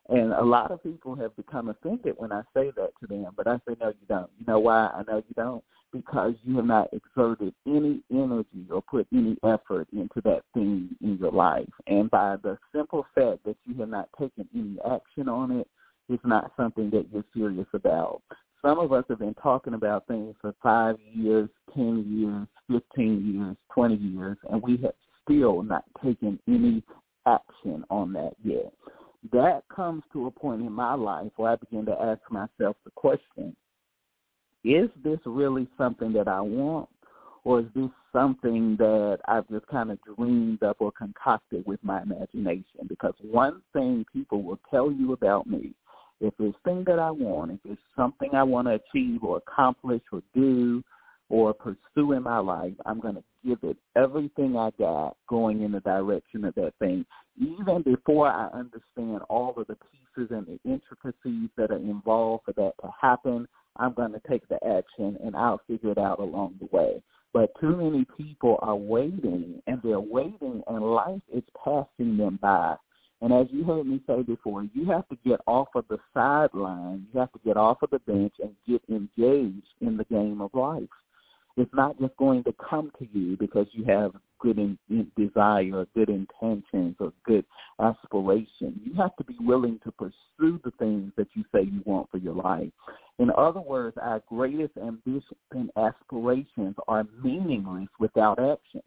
And 0.10 0.34
a 0.34 0.44
lot 0.44 0.72
of 0.72 0.84
people 0.84 1.16
have 1.16 1.36
become 1.38 1.70
offended 1.70 2.16
when 2.18 2.32
I 2.32 2.42
say 2.54 2.72
that 2.76 2.92
to 3.00 3.08
them, 3.08 3.32
but 3.38 3.48
I 3.48 3.56
say, 3.68 3.76
no, 3.80 3.90
you 3.90 4.06
don't. 4.10 4.30
You 4.38 4.46
know 4.46 4.60
why 4.60 4.88
I 4.88 5.04
know 5.08 5.18
you 5.18 5.34
don't? 5.36 5.64
Because 5.94 6.34
you 6.44 6.58
have 6.58 6.66
not 6.66 6.90
exerted 6.92 7.54
any 7.66 8.02
energy 8.12 8.66
or 8.70 8.82
put 8.82 9.08
any 9.14 9.38
effort 9.46 9.88
into 9.94 10.22
that 10.26 10.42
thing 10.54 10.90
in 11.02 11.18
your 11.20 11.32
life. 11.32 11.70
And 11.88 12.12
by 12.12 12.36
the 12.44 12.58
simple 12.76 13.06
fact 13.16 13.46
that 13.46 13.56
you 13.64 13.76
have 13.80 13.90
not 13.90 14.10
taken 14.20 14.48
any 14.54 14.78
action 14.92 15.30
on 15.30 15.52
it, 15.52 15.68
it's 16.10 16.26
not 16.26 16.52
something 16.58 16.90
that 16.90 17.06
you're 17.14 17.24
serious 17.34 17.68
about. 17.74 18.22
Some 18.62 18.80
of 18.80 18.92
us 18.92 19.06
have 19.08 19.20
been 19.20 19.36
talking 19.36 19.74
about 19.74 20.08
things 20.08 20.36
for 20.42 20.54
five 20.62 20.98
years, 21.14 21.50
10 21.76 22.48
years, 22.70 22.82
15 22.92 23.34
years, 23.34 23.58
20 23.74 23.96
years, 23.96 24.38
and 24.50 24.62
we 24.62 24.78
have 24.78 24.94
still 25.24 25.64
not 25.64 25.86
taken 26.04 26.40
any 26.48 26.84
action 27.26 27.86
on 27.90 28.12
that 28.14 28.34
yet 28.44 28.74
that 29.32 29.64
comes 29.74 30.04
to 30.14 30.28
a 30.28 30.32
point 30.32 30.62
in 30.62 30.72
my 30.72 30.94
life 30.94 31.32
where 31.38 31.54
I 31.54 31.56
begin 31.56 31.86
to 31.86 32.02
ask 32.02 32.22
myself 32.30 32.76
the 32.84 32.92
question, 32.96 33.56
is 34.64 34.90
this 35.04 35.20
really 35.26 35.68
something 35.78 36.14
that 36.14 36.28
I 36.28 36.42
want? 36.42 36.90
Or 37.46 37.60
is 37.60 37.66
this 37.76 37.90
something 38.14 38.78
that 38.78 39.20
I've 39.28 39.48
just 39.50 39.68
kind 39.68 39.92
of 39.92 40.00
dreamed 40.16 40.64
up 40.64 40.78
or 40.80 40.92
concocted 40.94 41.66
with 41.66 41.80
my 41.84 42.02
imagination? 42.02 42.88
Because 42.88 43.14
one 43.22 43.62
thing 43.74 44.06
people 44.14 44.44
will 44.44 44.60
tell 44.72 44.92
you 44.92 45.12
about 45.12 45.46
me, 45.48 45.74
if 46.22 46.34
it's 46.40 46.58
thing 46.64 46.86
that 46.88 47.00
I 47.00 47.12
want, 47.12 47.52
if 47.52 47.60
it's 47.66 47.82
something 47.98 48.30
I 48.34 48.44
want 48.44 48.68
to 48.68 48.80
achieve 48.80 49.24
or 49.24 49.38
accomplish 49.38 50.02
or 50.14 50.22
do, 50.34 50.82
or 51.34 51.52
pursue 51.52 52.12
in 52.12 52.22
my 52.22 52.38
life, 52.38 52.74
I'm 52.86 53.00
going 53.00 53.16
to 53.16 53.24
give 53.44 53.58
it 53.64 53.76
everything 53.96 54.56
I 54.56 54.70
got 54.78 55.18
going 55.28 55.64
in 55.64 55.72
the 55.72 55.80
direction 55.80 56.46
of 56.46 56.54
that 56.54 56.74
thing, 56.78 57.08
even 57.42 57.82
before 57.82 58.28
I 58.28 58.50
understand 58.54 59.22
all 59.30 59.52
of 59.58 59.66
the 59.66 59.76
pieces 59.76 60.30
and 60.30 60.46
the 60.46 60.60
intricacies 60.64 61.50
that 61.58 61.72
are 61.72 61.78
involved 61.78 62.44
for 62.46 62.54
that 62.54 62.74
to 62.84 62.92
happen. 63.02 63.48
I'm 63.78 63.94
going 63.94 64.12
to 64.12 64.22
take 64.30 64.48
the 64.48 64.60
action 64.64 65.18
and 65.26 65.36
I'll 65.36 65.60
figure 65.68 65.90
it 65.90 65.98
out 65.98 66.20
along 66.20 66.60
the 66.60 66.68
way. 66.72 67.02
But 67.34 67.50
too 67.60 67.78
many 67.78 68.06
people 68.16 68.60
are 68.62 68.76
waiting 68.76 69.60
and 69.66 69.82
they're 69.84 70.00
waiting 70.00 70.62
and 70.68 70.84
life 70.84 71.22
is 71.34 71.42
passing 71.64 72.16
them 72.16 72.38
by. 72.44 72.76
And 73.22 73.34
as 73.34 73.48
you 73.50 73.64
heard 73.64 73.88
me 73.88 74.02
say 74.06 74.22
before, 74.22 74.68
you 74.76 74.86
have 74.92 75.08
to 75.10 75.18
get 75.26 75.40
off 75.48 75.70
of 75.74 75.86
the 75.90 75.98
sideline. 76.14 77.08
You 77.12 77.20
have 77.20 77.32
to 77.32 77.40
get 77.44 77.58
off 77.58 77.82
of 77.82 77.90
the 77.90 77.98
bench 78.00 78.34
and 78.40 78.52
get 78.68 78.84
engaged 78.88 79.74
in 79.82 79.98
the 79.98 80.06
game 80.12 80.40
of 80.40 80.54
life. 80.54 80.84
It's 81.56 81.74
not 81.74 82.00
just 82.00 82.16
going 82.18 82.44
to 82.46 82.54
come 82.54 82.92
to 82.98 83.08
you 83.14 83.38
because 83.38 83.68
you 83.72 83.86
have 83.86 84.14
good 84.40 84.58
in, 84.58 84.78
in 84.90 85.12
desire, 85.16 85.86
good 85.96 86.10
intentions, 86.10 86.96
or 87.00 87.14
good 87.26 87.46
aspiration. 87.80 88.80
You 88.84 88.94
have 88.98 89.16
to 89.18 89.24
be 89.24 89.36
willing 89.40 89.80
to 89.84 89.92
pursue 89.92 90.60
the 90.64 90.72
things 90.80 91.12
that 91.16 91.28
you 91.34 91.44
say 91.54 91.64
you 91.64 91.82
want 91.86 92.10
for 92.10 92.18
your 92.18 92.34
life. 92.34 92.72
In 93.20 93.30
other 93.38 93.62
words, 93.62 93.98
our 94.02 94.22
greatest 94.28 94.74
ambitions 94.78 95.24
and 95.52 95.70
aspirations 95.78 96.76
are 96.88 97.06
meaningless 97.24 97.88
without 98.00 98.40
action. 98.40 98.82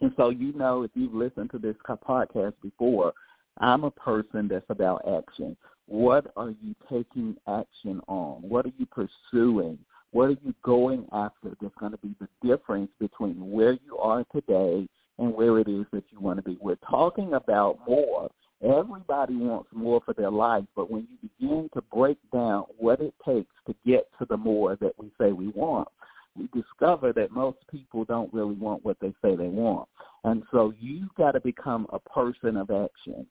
And 0.00 0.12
so 0.16 0.30
you 0.30 0.52
know 0.54 0.82
if 0.82 0.90
you've 0.94 1.14
listened 1.14 1.50
to 1.52 1.58
this 1.58 1.76
podcast 1.86 2.54
before, 2.62 3.12
I'm 3.58 3.84
a 3.84 3.90
person 3.90 4.48
that's 4.48 4.64
about 4.68 5.06
action. 5.06 5.56
What 5.86 6.32
are 6.36 6.54
you 6.62 6.74
taking 6.90 7.36
action 7.46 8.00
on? 8.08 8.42
What 8.42 8.66
are 8.66 8.72
you 8.78 8.86
pursuing? 8.86 9.78
What 10.12 10.30
are 10.30 10.36
you 10.42 10.54
going 10.62 11.06
after 11.12 11.56
that's 11.60 11.74
going 11.78 11.92
to 11.92 11.98
be 11.98 12.14
the 12.20 12.28
difference 12.46 12.90
between 12.98 13.50
where 13.50 13.72
you 13.72 13.96
are 13.98 14.24
today 14.34 14.88
and 15.18 15.34
where 15.34 15.58
it 15.58 15.68
is 15.68 15.86
that 15.92 16.04
you 16.10 16.20
want 16.20 16.38
to 16.38 16.42
be? 16.42 16.58
We're 16.60 16.76
talking 16.76 17.34
about 17.34 17.78
more. 17.86 18.28
Everybody 18.62 19.36
wants 19.36 19.70
more 19.72 20.02
for 20.04 20.12
their 20.12 20.30
life, 20.30 20.64
but 20.74 20.90
when 20.90 21.06
you 21.10 21.28
begin 21.38 21.70
to 21.74 21.82
break 21.92 22.18
down 22.32 22.64
what 22.76 23.00
it 23.00 23.14
takes 23.24 23.54
to 23.66 23.74
get 23.86 24.08
to 24.18 24.26
the 24.26 24.36
more 24.36 24.76
that 24.76 24.92
we 24.98 25.10
say 25.18 25.32
we 25.32 25.48
want, 25.48 25.88
we 26.36 26.48
discover 26.52 27.12
that 27.12 27.30
most 27.30 27.58
people 27.70 28.04
don't 28.04 28.32
really 28.34 28.54
want 28.54 28.84
what 28.84 28.98
they 29.00 29.14
say 29.22 29.36
they 29.36 29.48
want. 29.48 29.88
And 30.24 30.42
so 30.50 30.74
you've 30.78 31.14
got 31.14 31.32
to 31.32 31.40
become 31.40 31.86
a 31.92 31.98
person 31.98 32.56
of 32.56 32.70
action. 32.70 33.26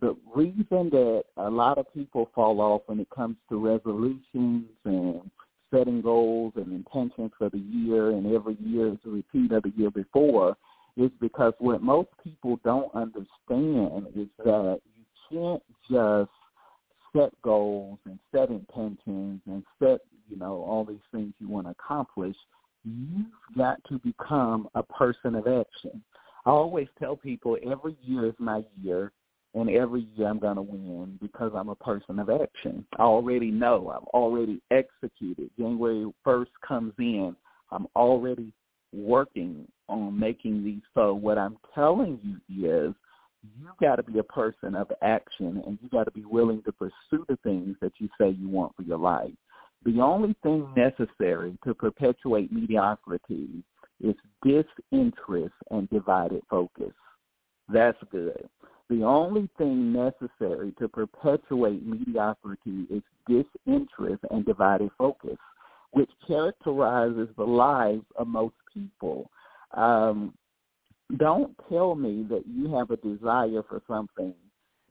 The 0.00 0.16
reason 0.34 0.90
that 0.90 1.24
a 1.36 1.48
lot 1.48 1.78
of 1.78 1.92
people 1.94 2.28
fall 2.34 2.60
off 2.60 2.82
when 2.86 3.00
it 3.00 3.08
comes 3.08 3.36
to 3.48 3.58
resolutions 3.58 4.66
and 4.84 5.30
setting 5.74 6.00
goals 6.00 6.52
and 6.56 6.72
intentions 6.72 7.32
for 7.38 7.48
the 7.50 7.58
year 7.58 8.10
and 8.10 8.32
every 8.34 8.56
year 8.60 8.88
is 8.88 8.98
a 9.06 9.10
repeat 9.10 9.52
of 9.52 9.62
the 9.62 9.72
year 9.76 9.90
before 9.90 10.56
is 10.96 11.10
because 11.20 11.52
what 11.58 11.82
most 11.82 12.08
people 12.22 12.58
don't 12.64 12.94
understand 12.94 14.06
is 14.14 14.28
that 14.44 14.80
you 14.96 15.04
can't 15.30 15.62
just 15.90 16.30
set 17.14 17.30
goals 17.42 17.98
and 18.04 18.18
set 18.32 18.50
intentions 18.50 19.40
and 19.46 19.64
set, 19.80 20.00
you 20.28 20.36
know, 20.36 20.64
all 20.68 20.84
these 20.84 20.98
things 21.12 21.32
you 21.38 21.48
want 21.48 21.66
to 21.66 21.70
accomplish. 21.72 22.36
You've 22.84 23.26
got 23.56 23.78
to 23.88 23.98
become 23.98 24.68
a 24.74 24.82
person 24.82 25.34
of 25.34 25.46
action. 25.46 26.02
I 26.46 26.50
always 26.50 26.88
tell 26.98 27.16
people 27.16 27.56
every 27.68 27.96
year 28.02 28.26
is 28.26 28.34
my 28.38 28.62
year 28.80 29.12
and 29.54 29.70
every 29.70 30.06
year 30.16 30.28
I'm 30.28 30.38
going 30.38 30.56
to 30.56 30.62
win 30.62 31.18
because 31.22 31.52
I'm 31.54 31.68
a 31.68 31.76
person 31.76 32.18
of 32.18 32.28
action. 32.28 32.84
I 32.98 33.02
already 33.02 33.50
know. 33.50 33.92
I've 33.94 34.08
already 34.08 34.60
executed. 34.70 35.50
January 35.58 36.12
1st 36.26 36.46
comes 36.66 36.92
in. 36.98 37.36
I'm 37.70 37.86
already 37.94 38.52
working 38.92 39.66
on 39.88 40.18
making 40.18 40.64
these. 40.64 40.82
So 40.94 41.14
what 41.14 41.38
I'm 41.38 41.56
telling 41.74 42.40
you 42.48 42.88
is 42.88 42.94
you 43.58 43.68
got 43.80 43.96
to 43.96 44.02
be 44.02 44.18
a 44.18 44.24
person 44.24 44.74
of 44.74 44.90
action 45.02 45.62
and 45.66 45.78
you 45.82 45.88
got 45.90 46.04
to 46.04 46.10
be 46.10 46.24
willing 46.24 46.62
to 46.64 46.72
pursue 46.72 47.24
the 47.28 47.38
things 47.42 47.76
that 47.80 47.92
you 47.98 48.08
say 48.18 48.30
you 48.30 48.48
want 48.48 48.74
for 48.74 48.82
your 48.82 48.98
life. 48.98 49.32
The 49.84 50.00
only 50.00 50.34
thing 50.42 50.66
necessary 50.76 51.58
to 51.64 51.74
perpetuate 51.74 52.50
mediocrity 52.50 53.62
is 54.00 54.14
disinterest 54.42 55.54
and 55.70 55.88
divided 55.90 56.42
focus. 56.48 56.92
That's 57.68 57.98
good. 58.10 58.48
The 58.90 59.02
only 59.02 59.48
thing 59.56 59.92
necessary 59.92 60.72
to 60.78 60.88
perpetuate 60.88 61.86
mediocrity 61.86 62.86
is 62.90 63.02
disinterest 63.26 64.22
and 64.30 64.44
divided 64.44 64.90
focus, 64.98 65.38
which 65.92 66.10
characterizes 66.26 67.28
the 67.36 67.44
lives 67.44 68.04
of 68.16 68.26
most 68.26 68.54
people. 68.72 69.30
Um, 69.72 70.34
don't 71.16 71.54
tell 71.70 71.94
me 71.94 72.26
that 72.28 72.44
you 72.46 72.74
have 72.74 72.90
a 72.90 72.96
desire 72.96 73.62
for 73.68 73.80
something, 73.88 74.34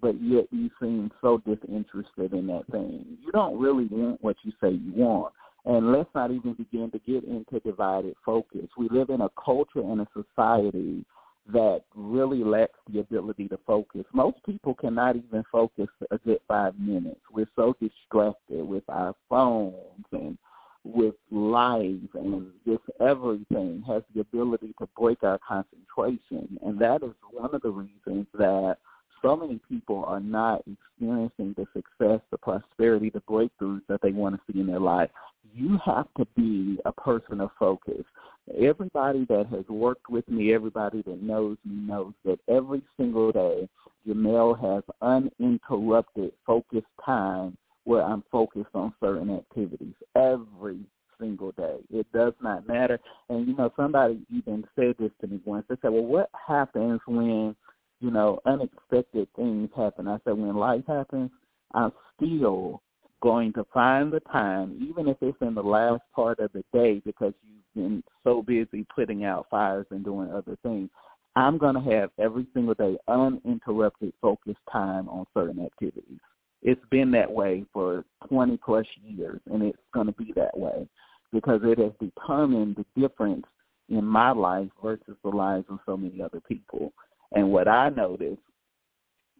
but 0.02 0.20
yet 0.22 0.46
you 0.52 0.70
seem 0.82 1.12
so 1.22 1.42
disinterested 1.46 2.34
in 2.34 2.48
that 2.48 2.66
thing. 2.72 3.06
You 3.24 3.32
don't 3.32 3.60
really 3.60 3.86
want 3.86 4.24
what 4.24 4.38
you 4.44 4.52
say 4.62 4.72
you 4.72 4.94
want. 4.96 5.34
And 5.66 5.92
let's 5.92 6.10
not 6.14 6.32
even 6.32 6.54
begin 6.54 6.92
to 6.92 7.00
get 7.00 7.24
into 7.24 7.60
divided 7.60 8.16
focus. 8.26 8.68
We 8.78 8.90
live 8.90 9.10
in 9.10 9.22
a 9.22 9.30
culture 9.44 9.80
and 9.80 10.02
a 10.02 10.08
society 10.14 11.06
that 11.52 11.82
really 11.96 12.44
lacks 12.44 12.80
the 12.92 13.00
ability 13.00 13.48
to 13.50 13.60
focus. 13.68 14.06
Most 14.14 14.38
people 14.46 14.74
cannot 14.74 15.16
even 15.16 15.44
focus 15.52 15.88
a 16.12 16.18
good 16.20 16.40
five 16.48 16.78
minutes. 16.80 17.20
We're 17.32 17.50
so 17.56 17.76
distracted 17.82 18.64
with 18.66 18.84
our 18.88 19.14
phones 19.30 20.06
and 20.12 20.38
with 20.86 21.16
life 21.32 22.10
and 22.14 22.48
just 22.66 22.84
everything 23.00 23.84
has 23.88 24.04
the 24.14 24.22
ability 24.22 24.74
to 24.80 24.88
break 24.98 25.24
our 25.24 25.40
concentration. 25.40 26.60
And 26.66 26.80
that 26.80 27.04
is 27.04 27.14
one 27.32 27.54
of 27.54 27.62
the 27.62 27.72
reasons 27.72 28.28
that 28.38 28.78
so 29.22 29.36
many 29.38 29.60
people 29.70 30.04
are 30.06 30.20
not 30.20 30.62
experiencing 30.68 31.56
the 31.58 31.66
success, 31.74 32.20
the 32.30 32.38
prosperity, 32.38 33.10
the 33.10 33.22
breakthroughs 33.22 33.82
that 33.88 34.02
they 34.02 34.12
want 34.12 34.36
to 34.36 34.42
see 34.52 34.60
in 34.60 34.68
their 34.68 34.82
life. 34.82 35.10
You 35.54 35.80
have 35.86 36.08
to 36.18 36.26
be 36.36 36.80
a 36.86 36.92
person 36.92 37.40
of 37.40 37.52
focus. 37.58 38.04
Everybody 38.60 39.26
that 39.30 39.48
has 39.52 39.68
worked 39.70 40.10
with 40.10 40.28
me, 40.28 40.54
everybody 40.54 41.02
that 41.04 41.22
knows 41.22 41.58
me 41.66 41.76
knows 41.76 42.14
that 42.26 42.40
every 42.48 42.82
single 42.98 43.32
day, 43.32 43.68
Jamelle 44.08 44.60
has 44.60 44.84
uninterrupted 45.02 46.32
focused 46.46 46.86
time 47.06 47.58
where 47.86 48.04
I'm 48.04 48.24
focused 48.32 48.70
on 48.74 48.94
certain 49.02 49.36
activities 49.36 49.96
every 50.16 50.80
single 51.20 51.52
day. 51.54 51.78
It 51.90 52.12
does 52.14 52.34
not 52.42 52.68
matter. 52.68 53.00
And, 53.30 53.48
you 53.48 53.56
know, 53.56 53.72
somebody 53.78 54.20
even 54.34 54.66
said 54.76 54.96
this 55.00 55.12
to 55.22 55.28
me 55.28 55.40
once. 55.46 55.66
They 55.70 55.76
said, 55.82 55.92
well, 55.92 56.04
what 56.04 56.30
happens 56.48 57.00
when 57.08 57.56
you 58.04 58.12
know, 58.12 58.40
unexpected 58.46 59.30
things 59.36 59.70
happen. 59.76 60.10
I 60.10 60.18
said, 60.26 60.34
when 60.34 60.58
life 60.58 60.84
happens, 60.86 61.32
I'm 61.74 61.94
still 62.16 62.82
going 63.22 63.54
to 63.54 63.66
find 63.74 64.12
the 64.12 64.20
time, 64.20 64.78
even 64.90 65.08
if 65.08 65.16
it's 65.22 65.38
in 65.40 65.56
the 65.56 65.64
last 65.64 66.02
part 66.14 66.40
of 66.40 66.52
the 66.52 66.66
day 66.74 67.02
because 67.06 67.34
you've 67.42 67.63
been 67.76 68.04
so 68.24 68.42
busy 68.42 68.86
putting 68.96 69.26
out 69.26 69.48
fires 69.50 69.86
and 69.92 70.04
doing 70.04 70.32
other 70.32 70.58
things. 70.64 70.90
I'm 71.36 71.58
going 71.58 71.76
to 71.76 71.92
have 71.92 72.12
every 72.20 72.46
single 72.54 72.76
day 72.76 72.98
uninterrupted 73.08 74.14
focused 74.22 74.60
time 74.72 75.10
on 75.10 75.26
certain 75.34 75.66
activities. 75.66 76.20
It's 76.62 76.82
been 76.92 77.12
that 77.12 77.32
way 77.32 77.66
for 77.74 78.06
20 78.30 78.58
plus 78.58 78.86
years, 79.04 79.42
and 79.52 79.64
it's 79.64 79.78
going 79.94 80.08
to 80.08 80.14
be 80.14 80.32
that 80.36 80.58
way 80.58 80.88
because 81.34 81.62
it 81.64 81.80
has 81.80 81.92
determined 82.00 82.78
the 82.78 83.02
difference 83.02 83.46
in 83.90 84.06
my 84.06 84.32
life 84.32 84.70
versus 84.82 85.16
the 85.24 85.30
lives 85.30 85.66
of 85.70 85.80
so 85.86 85.98
many 85.98 86.22
other 86.22 86.40
people. 86.48 86.94
And 87.34 87.52
what 87.52 87.68
I 87.68 87.90
notice, 87.90 88.38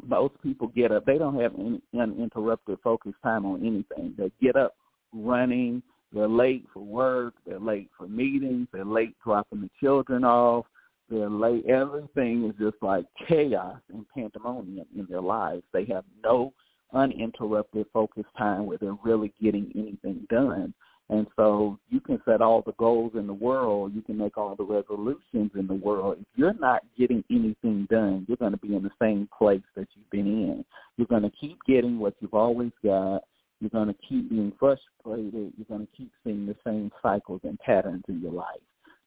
most 0.06 0.34
people 0.42 0.68
get 0.68 0.92
up, 0.92 1.06
they 1.06 1.18
don't 1.18 1.40
have 1.40 1.54
any 1.58 1.82
uninterrupted 1.98 2.80
focus 2.84 3.14
time 3.22 3.46
on 3.46 3.66
anything. 3.66 4.16
They 4.18 4.32
get 4.42 4.56
up 4.56 4.76
running, 5.14 5.84
they're 6.14 6.28
late 6.28 6.66
for 6.74 6.82
work, 6.82 7.34
they're 7.46 7.60
late 7.60 7.90
for 7.98 8.08
meetings, 8.08 8.68
they're 8.72 8.86
late 8.86 9.16
dropping 9.24 9.62
the 9.62 9.70
children 9.80 10.24
off, 10.24 10.66
they're 11.10 11.30
late. 11.30 11.66
Everything 11.66 12.46
is 12.46 12.56
just 12.60 12.82
like 12.82 13.06
chaos 13.28 13.80
and 13.92 14.06
pandemonium 14.16 14.86
in 14.98 15.06
their 15.10 15.22
lives. 15.22 15.64
They 15.74 15.86
have 15.86 16.06
no 16.24 16.54
uninterrupted 16.94 17.88
focus 17.92 18.26
time 18.38 18.66
where 18.66 18.78
they're 18.78 18.98
really 19.04 19.34
getting 19.42 19.72
anything 19.76 20.26
done. 20.30 20.74
And 21.10 21.28
so 21.36 21.78
you 21.90 22.00
can 22.00 22.22
set 22.26 22.42
all 22.42 22.62
the 22.62 22.74
goals 22.74 23.12
in 23.16 23.28
the 23.28 23.34
world, 23.34 23.94
you 23.94 24.02
can 24.02 24.18
make 24.18 24.38
all 24.38 24.56
the 24.56 24.64
resolutions 24.64 25.52
in 25.56 25.68
the 25.68 25.74
world. 25.74 26.18
If 26.20 26.28
you're 26.36 26.54
not 26.54 26.82
getting 26.98 27.24
anything 27.30 27.88
done, 27.90 28.26
you're 28.28 28.38
going 28.38 28.54
to 28.54 28.58
be 28.58 28.76
in 28.76 28.84
the 28.84 28.92
same 29.02 29.28
place 29.38 29.62
that 29.76 29.88
you've 29.96 30.10
been 30.12 30.28
in. 30.28 30.66
You're 30.98 31.08
going 31.08 31.24
to 31.24 31.32
keep 31.32 31.60
getting 31.68 32.00
what 32.00 32.16
you've 32.20 32.34
always 32.34 32.72
got. 32.84 33.24
You're 33.64 33.70
going 33.70 33.88
to 33.88 33.96
keep 34.10 34.30
being 34.30 34.52
frustrated. 34.60 35.54
You're 35.58 35.66
going 35.70 35.88
to 35.88 35.98
keep 35.98 36.12
seeing 36.22 36.46
the 36.46 36.56
same 36.68 36.92
cycles 37.02 37.40
and 37.46 37.58
patterns 37.60 38.04
in 38.10 38.22
your 38.22 38.34
life. 38.34 38.60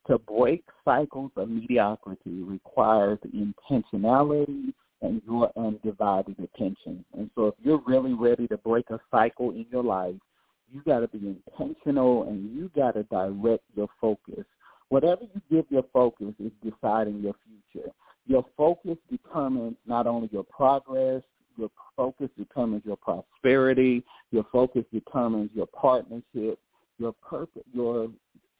To 0.06 0.16
break 0.16 0.64
cycles 0.82 1.30
of 1.36 1.50
mediocrity 1.50 2.42
requires 2.42 3.18
intentionality 3.34 4.72
and 5.02 5.20
your 5.26 5.52
undivided 5.58 6.36
attention. 6.38 7.04
And 7.12 7.28
so 7.34 7.48
if 7.48 7.54
you're 7.62 7.82
really 7.86 8.14
ready 8.14 8.48
to 8.48 8.56
break 8.56 8.88
a 8.88 8.98
cycle 9.10 9.50
in 9.50 9.66
your 9.70 9.84
life, 9.84 10.14
you 10.72 10.80
got 10.86 11.00
to 11.00 11.08
be 11.08 11.36
intentional 11.36 12.22
and 12.22 12.56
you 12.56 12.70
got 12.74 12.92
to 12.92 13.02
direct 13.02 13.64
your 13.74 13.88
focus. 14.00 14.46
Whatever 14.88 15.24
you 15.34 15.42
give 15.50 15.66
your 15.68 15.84
focus 15.92 16.32
is 16.38 16.52
deciding 16.64 17.20
your 17.20 17.34
future. 17.44 17.90
Your 18.26 18.46
focus 18.56 18.96
determines 19.10 19.76
not 19.86 20.06
only 20.06 20.30
your 20.32 20.44
progress, 20.44 21.22
your 21.56 21.70
focus 21.96 22.28
determines 22.36 22.82
your 22.84 22.96
prosperity, 22.96 24.04
your 24.30 24.44
focus 24.52 24.84
determines 24.92 25.50
your 25.54 25.66
partnership, 25.66 26.58
your 26.98 27.12
purpose, 27.28 27.62
your 27.72 28.08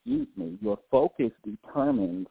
excuse 0.06 0.28
me, 0.37 0.59
your 0.62 0.78
focus 0.90 1.32
determines 1.44 2.28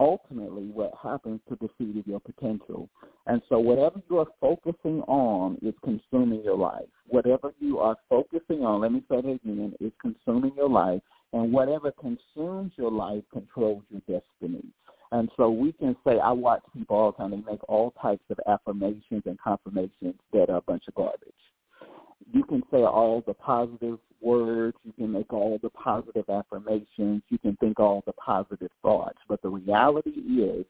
ultimately 0.00 0.70
what 0.72 0.92
happens 1.00 1.40
to 1.48 1.58
the 1.60 1.68
seed 1.76 1.98
of 1.98 2.06
your 2.06 2.20
potential. 2.20 2.88
And 3.26 3.42
so 3.48 3.58
whatever 3.58 4.00
you 4.08 4.18
are 4.18 4.26
focusing 4.40 5.02
on 5.02 5.58
is 5.60 5.74
consuming 5.84 6.42
your 6.42 6.56
life. 6.56 6.88
Whatever 7.08 7.52
you 7.60 7.78
are 7.78 7.96
focusing 8.08 8.64
on, 8.64 8.80
let 8.80 8.92
me 8.92 9.02
say 9.10 9.18
it 9.18 9.40
again, 9.44 9.74
is 9.78 9.92
consuming 10.00 10.52
your 10.56 10.70
life. 10.70 11.02
And 11.34 11.52
whatever 11.52 11.92
consumes 11.92 12.72
your 12.76 12.90
life 12.90 13.22
controls 13.30 13.82
your 13.90 14.00
destiny. 14.40 14.64
And 15.12 15.28
so 15.36 15.50
we 15.50 15.72
can 15.72 15.96
say, 16.06 16.18
I 16.18 16.30
watch 16.30 16.62
people 16.72 16.96
all 16.96 17.12
the 17.12 17.18
time, 17.18 17.30
they 17.32 17.50
make 17.50 17.68
all 17.68 17.92
types 18.00 18.22
of 18.30 18.38
affirmations 18.46 19.22
and 19.26 19.38
confirmations 19.38 20.14
that 20.32 20.50
are 20.50 20.58
a 20.58 20.62
bunch 20.62 20.84
of 20.86 20.94
garbage. 20.94 21.32
You 22.32 22.44
can 22.44 22.62
say 22.70 22.84
all 22.84 23.24
the 23.26 23.34
positive 23.34 23.98
words, 24.20 24.76
you 24.84 24.92
can 24.92 25.10
make 25.10 25.32
all 25.32 25.58
the 25.60 25.70
positive 25.70 26.28
affirmations, 26.28 27.22
you 27.28 27.38
can 27.38 27.56
think 27.56 27.80
all 27.80 28.04
the 28.06 28.12
positive 28.12 28.70
thoughts. 28.82 29.18
But 29.28 29.42
the 29.42 29.48
reality 29.48 30.10
is 30.10 30.64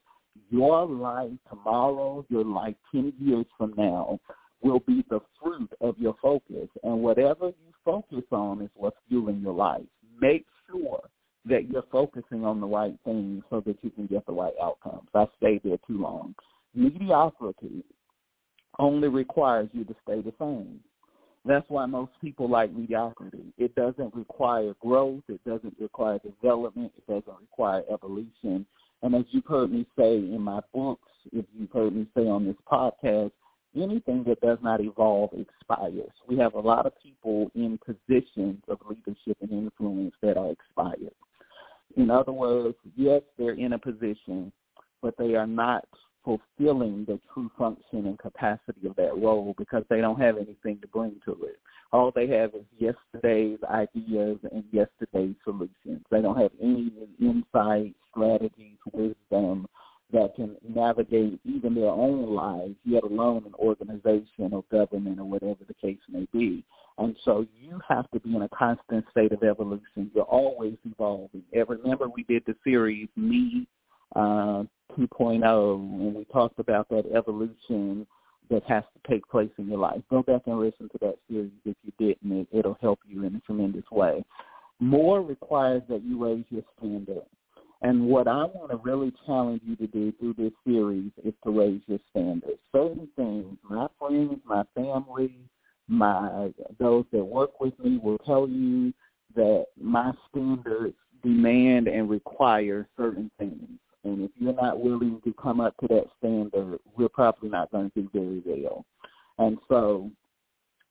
your 0.49 0.87
life 0.87 1.31
tomorrow, 1.47 2.25
your 2.29 2.45
life 2.45 2.75
10 2.91 3.13
years 3.19 3.45
from 3.57 3.73
now 3.77 4.19
will 4.61 4.79
be 4.79 5.05
the 5.09 5.19
fruit 5.41 5.69
of 5.81 5.97
your 5.99 6.15
focus. 6.21 6.67
And 6.83 7.01
whatever 7.01 7.47
you 7.47 7.73
focus 7.85 8.23
on 8.31 8.61
is 8.61 8.69
what's 8.75 8.97
fueling 9.07 9.41
your 9.41 9.53
life. 9.53 9.85
Make 10.19 10.45
sure 10.67 11.01
that 11.45 11.69
you're 11.69 11.85
focusing 11.91 12.45
on 12.45 12.61
the 12.61 12.67
right 12.67 12.95
things 13.03 13.43
so 13.49 13.61
that 13.65 13.77
you 13.81 13.89
can 13.89 14.07
get 14.07 14.25
the 14.25 14.33
right 14.33 14.53
outcomes. 14.61 15.07
I 15.13 15.25
stayed 15.37 15.61
there 15.63 15.77
too 15.87 15.99
long. 15.99 16.35
Mediocrity 16.75 17.83
only 18.79 19.07
requires 19.07 19.69
you 19.73 19.83
to 19.85 19.95
stay 20.03 20.21
the 20.21 20.33
same. 20.39 20.79
That's 21.43 21.65
why 21.69 21.87
most 21.87 22.11
people 22.21 22.47
like 22.47 22.71
mediocrity. 22.71 23.53
It 23.57 23.73
doesn't 23.73 24.13
require 24.13 24.75
growth. 24.79 25.23
It 25.27 25.43
doesn't 25.43 25.75
require 25.79 26.19
development. 26.19 26.91
It 26.97 27.07
doesn't 27.07 27.39
require 27.41 27.83
evolution. 27.91 28.65
And 29.01 29.15
as 29.15 29.23
you've 29.31 29.47
heard 29.47 29.71
me 29.71 29.87
say 29.97 30.17
in 30.17 30.41
my 30.41 30.59
books, 30.73 31.09
if 31.33 31.45
you've 31.57 31.71
heard 31.71 31.95
me 31.95 32.05
say 32.15 32.27
on 32.27 32.45
this 32.45 32.55
podcast, 32.71 33.31
anything 33.75 34.23
that 34.27 34.41
does 34.41 34.59
not 34.61 34.81
evolve 34.81 35.31
expires. 35.33 36.11
We 36.27 36.37
have 36.37 36.53
a 36.53 36.59
lot 36.59 36.85
of 36.85 36.93
people 37.01 37.51
in 37.55 37.79
positions 37.83 38.61
of 38.67 38.77
leadership 38.87 39.37
and 39.41 39.51
influence 39.51 40.13
that 40.21 40.37
are 40.37 40.51
expired. 40.51 41.13
In 41.97 42.09
other 42.09 42.31
words, 42.31 42.75
yes, 42.95 43.21
they're 43.37 43.53
in 43.53 43.73
a 43.73 43.79
position, 43.79 44.51
but 45.01 45.15
they 45.17 45.35
are 45.35 45.47
not 45.47 45.85
fulfilling 46.23 47.05
the 47.05 47.19
true 47.33 47.49
function 47.57 48.05
and 48.05 48.19
capacity 48.19 48.87
of 48.87 48.95
that 48.95 49.17
role 49.17 49.55
because 49.57 49.83
they 49.89 50.01
don't 50.01 50.21
have 50.21 50.37
anything 50.37 50.79
to 50.81 50.87
bring 50.87 51.15
to 51.25 51.31
it. 51.43 51.57
All 51.91 52.11
they 52.13 52.27
have 52.27 52.53
is 52.53 52.63
yesterday's 52.77 53.59
ideas 53.69 54.37
and 54.51 54.63
yesterday's 54.71 55.35
solutions. 55.43 56.05
They 56.09 56.21
don't 56.21 56.39
have 56.39 56.51
any 56.61 56.91
insight, 57.19 57.95
strategies, 58.11 58.77
wisdom 58.93 59.67
that 60.11 60.35
can 60.35 60.55
navigate 60.67 61.39
even 61.45 61.75
their 61.75 61.89
own 61.89 62.33
lives, 62.33 62.75
yet 62.85 63.03
alone 63.03 63.43
an 63.45 63.53
organization 63.55 64.53
or 64.53 64.63
government 64.71 65.19
or 65.19 65.25
whatever 65.25 65.59
the 65.67 65.73
case 65.73 65.99
may 66.09 66.27
be. 66.33 66.63
And 66.97 67.15
so 67.23 67.45
you 67.59 67.79
have 67.87 68.09
to 68.11 68.19
be 68.19 68.35
in 68.35 68.41
a 68.41 68.49
constant 68.49 69.05
state 69.11 69.31
of 69.31 69.43
evolution. 69.43 70.11
You're 70.13 70.23
always 70.25 70.75
evolving. 70.85 71.43
And 71.53 71.69
remember 71.69 72.07
we 72.07 72.23
did 72.23 72.43
the 72.45 72.55
series 72.63 73.07
Me 73.15 73.67
uh, 74.15 74.63
2.0, 74.97 75.75
and 75.75 76.15
we 76.15 76.25
talked 76.25 76.59
about 76.59 76.89
that 76.89 77.05
evolution 77.15 78.05
that 78.49 78.63
has 78.67 78.83
to 78.93 79.11
take 79.11 79.27
place 79.29 79.49
in 79.57 79.67
your 79.67 79.79
life. 79.79 80.01
Go 80.09 80.21
back 80.21 80.41
and 80.45 80.59
listen 80.59 80.89
to 80.89 80.97
that 80.99 81.15
series 81.29 81.51
if 81.65 81.75
you 81.83 81.93
didn't. 81.97 82.31
It, 82.31 82.47
it'll 82.51 82.77
help 82.81 82.99
you 83.07 83.23
in 83.23 83.35
a 83.35 83.39
tremendous 83.39 83.89
way. 83.91 84.23
More 84.79 85.21
requires 85.21 85.83
that 85.89 86.03
you 86.03 86.23
raise 86.23 86.43
your 86.49 86.63
standard. 86.77 87.23
And 87.83 88.07
what 88.07 88.27
I 88.27 88.45
want 88.45 88.69
to 88.71 88.77
really 88.77 89.11
challenge 89.25 89.61
you 89.65 89.75
to 89.77 89.87
do 89.87 90.11
through 90.19 90.35
this 90.37 90.51
series 90.65 91.11
is 91.23 91.33
to 91.43 91.51
raise 91.51 91.81
your 91.87 91.99
standards. 92.11 92.59
Certain 92.71 93.07
things, 93.15 93.57
my 93.67 93.87
friends, 93.97 94.39
my 94.45 94.63
family, 94.75 95.35
my 95.87 96.51
those 96.79 97.05
that 97.11 97.23
work 97.23 97.59
with 97.59 97.77
me 97.79 97.97
will 97.97 98.19
tell 98.19 98.47
you 98.47 98.93
that 99.35 99.65
my 99.79 100.11
standards 100.29 100.95
demand 101.23 101.87
and 101.87 102.09
require 102.09 102.87
certain 102.97 103.29
things. 103.37 103.67
and 104.03 104.23
if 104.23 104.31
you're 104.39 104.53
not 104.53 104.79
willing 104.79 105.21
to 105.23 105.33
come 105.33 105.59
up 105.59 105.75
to 105.77 105.87
that 105.87 106.05
standard, 106.17 106.79
we're 106.97 107.09
probably 107.09 107.49
not 107.49 107.71
going 107.71 107.91
to 107.91 108.01
do 108.01 108.09
very 108.13 108.41
well. 108.45 108.85
And 109.37 109.57
so 109.67 110.09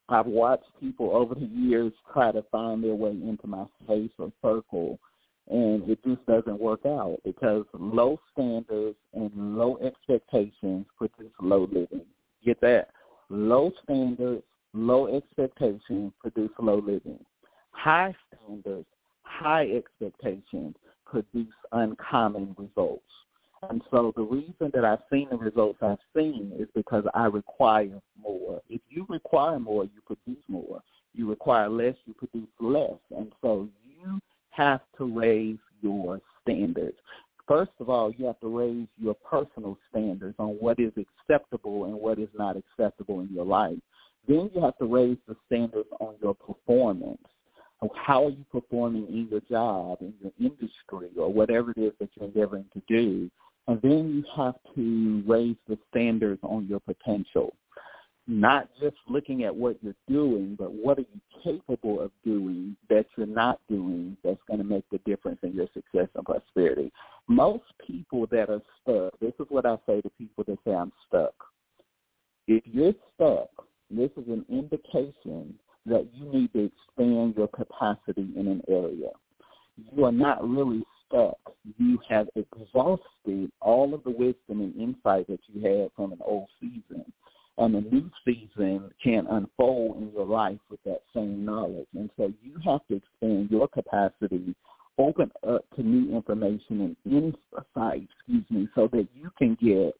I've 0.08 0.26
watched 0.26 0.70
people 0.80 1.14
over 1.14 1.34
the 1.34 1.46
years 1.46 1.92
try 2.12 2.32
to 2.32 2.42
find 2.50 2.82
their 2.82 2.94
way 2.94 3.10
into 3.10 3.46
my 3.46 3.64
space 3.82 4.10
or 4.18 4.32
circle, 4.42 4.98
and 5.50 5.88
it 5.90 5.98
just 6.04 6.24
doesn't 6.26 6.60
work 6.60 6.86
out 6.86 7.18
because 7.24 7.64
low 7.72 8.20
standards 8.32 8.96
and 9.14 9.30
low 9.34 9.78
expectations 9.78 10.86
produce 10.96 11.32
low 11.40 11.68
living. 11.72 12.06
Get 12.44 12.60
that? 12.60 12.90
Low 13.28 13.72
standards, 13.82 14.44
low 14.72 15.08
expectations 15.14 16.12
produce 16.20 16.50
low 16.60 16.76
living. 16.76 17.18
High 17.72 18.14
standards, 18.28 18.86
high 19.22 19.68
expectations 19.70 20.76
produce 21.04 21.52
uncommon 21.72 22.54
results. 22.56 23.02
And 23.68 23.82
so 23.90 24.12
the 24.16 24.22
reason 24.22 24.70
that 24.72 24.84
I've 24.84 25.02
seen 25.12 25.28
the 25.30 25.36
results 25.36 25.80
I've 25.82 25.98
seen 26.16 26.52
is 26.58 26.68
because 26.74 27.04
I 27.12 27.26
require 27.26 28.00
more. 28.22 28.60
If 28.68 28.80
you 28.88 29.04
require 29.08 29.58
more, 29.58 29.84
you 29.84 30.00
produce 30.06 30.42
more. 30.48 30.80
You 31.12 31.28
require 31.28 31.68
less, 31.68 31.94
you 32.06 32.14
produce 32.14 32.48
less. 32.60 32.98
And 33.16 33.32
so 33.42 33.68
you 33.84 34.20
have 34.50 34.80
to 34.98 35.04
raise 35.04 35.58
your 35.82 36.20
standards. 36.42 36.96
First 37.46 37.72
of 37.80 37.88
all, 37.88 38.12
you 38.12 38.26
have 38.26 38.38
to 38.40 38.58
raise 38.58 38.86
your 38.96 39.14
personal 39.14 39.76
standards 39.90 40.36
on 40.38 40.50
what 40.60 40.78
is 40.78 40.92
acceptable 40.96 41.86
and 41.86 41.94
what 41.94 42.18
is 42.18 42.28
not 42.38 42.56
acceptable 42.56 43.20
in 43.20 43.28
your 43.32 43.44
life. 43.44 43.78
Then 44.28 44.50
you 44.54 44.60
have 44.62 44.76
to 44.78 44.84
raise 44.84 45.16
the 45.26 45.36
standards 45.46 45.88
on 45.98 46.14
your 46.22 46.34
performance. 46.34 47.18
How 47.94 48.26
are 48.26 48.30
you 48.30 48.44
performing 48.52 49.06
in 49.08 49.28
your 49.30 49.40
job, 49.40 49.98
in 50.00 50.12
your 50.22 50.32
industry, 50.38 51.10
or 51.16 51.32
whatever 51.32 51.72
it 51.72 51.78
is 51.78 51.92
that 51.98 52.10
you're 52.14 52.26
endeavoring 52.26 52.66
to 52.74 52.82
do? 52.86 53.30
And 53.66 53.80
then 53.82 54.14
you 54.14 54.24
have 54.36 54.56
to 54.74 55.22
raise 55.26 55.56
the 55.66 55.78
standards 55.90 56.40
on 56.42 56.66
your 56.68 56.80
potential. 56.80 57.54
Not 58.32 58.68
just 58.80 58.94
looking 59.08 59.42
at 59.42 59.52
what 59.52 59.76
you're 59.82 59.92
doing, 60.06 60.54
but 60.56 60.72
what 60.72 60.98
are 60.98 61.00
you 61.12 61.20
capable 61.42 62.00
of 62.00 62.12
doing 62.24 62.76
that 62.88 63.06
you're 63.16 63.26
not 63.26 63.58
doing 63.68 64.16
that's 64.22 64.38
going 64.46 64.60
to 64.60 64.64
make 64.64 64.84
the 64.92 64.98
difference 64.98 65.40
in 65.42 65.52
your 65.52 65.66
success 65.74 66.06
and 66.14 66.24
prosperity. 66.24 66.92
Most 67.26 67.64
people 67.84 68.28
that 68.30 68.48
are 68.48 68.62
stuck, 68.82 69.18
this 69.18 69.32
is 69.40 69.46
what 69.48 69.66
I 69.66 69.76
say 69.84 70.00
to 70.02 70.10
people 70.10 70.44
that 70.46 70.58
say 70.64 70.72
I'm 70.72 70.92
stuck. 71.08 71.34
If 72.46 72.62
you're 72.66 72.94
stuck, 73.16 73.50
this 73.90 74.10
is 74.16 74.28
an 74.28 74.44
indication 74.48 75.52
that 75.86 76.06
you 76.14 76.32
need 76.32 76.52
to 76.52 76.70
expand 76.70 77.34
your 77.36 77.48
capacity 77.48 78.28
in 78.36 78.46
an 78.46 78.62
area. 78.68 79.10
You 79.92 80.04
are 80.04 80.12
not 80.12 80.48
really 80.48 80.84
stuck. 81.08 81.38
You 81.78 81.98
have 82.08 82.28
exhausted 82.36 83.50
all 83.60 83.92
of 83.92 84.04
the 84.04 84.10
wisdom 84.10 84.60
and 84.60 84.76
insight 84.76 85.26
that 85.26 85.40
you 85.48 85.62
had 85.62 85.90
from 85.96 86.12
an 86.12 86.20
old 86.24 86.46
season. 86.60 87.04
And 87.58 87.74
a 87.74 87.80
new 87.80 88.10
season 88.24 88.90
can 89.02 89.26
unfold 89.26 89.98
in 89.98 90.12
your 90.12 90.24
life 90.24 90.58
with 90.70 90.82
that 90.84 91.02
same 91.14 91.44
knowledge. 91.44 91.88
And 91.94 92.10
so 92.16 92.32
you 92.42 92.54
have 92.64 92.80
to 92.88 92.96
expand 92.96 93.50
your 93.50 93.68
capacity, 93.68 94.54
open 94.98 95.30
up 95.46 95.64
to 95.76 95.82
new 95.82 96.16
information 96.16 96.96
and 97.04 97.34
insight, 97.44 98.08
excuse 98.18 98.44
me, 98.50 98.68
so 98.74 98.88
that 98.92 99.08
you 99.14 99.30
can 99.36 99.58
get 99.62 99.94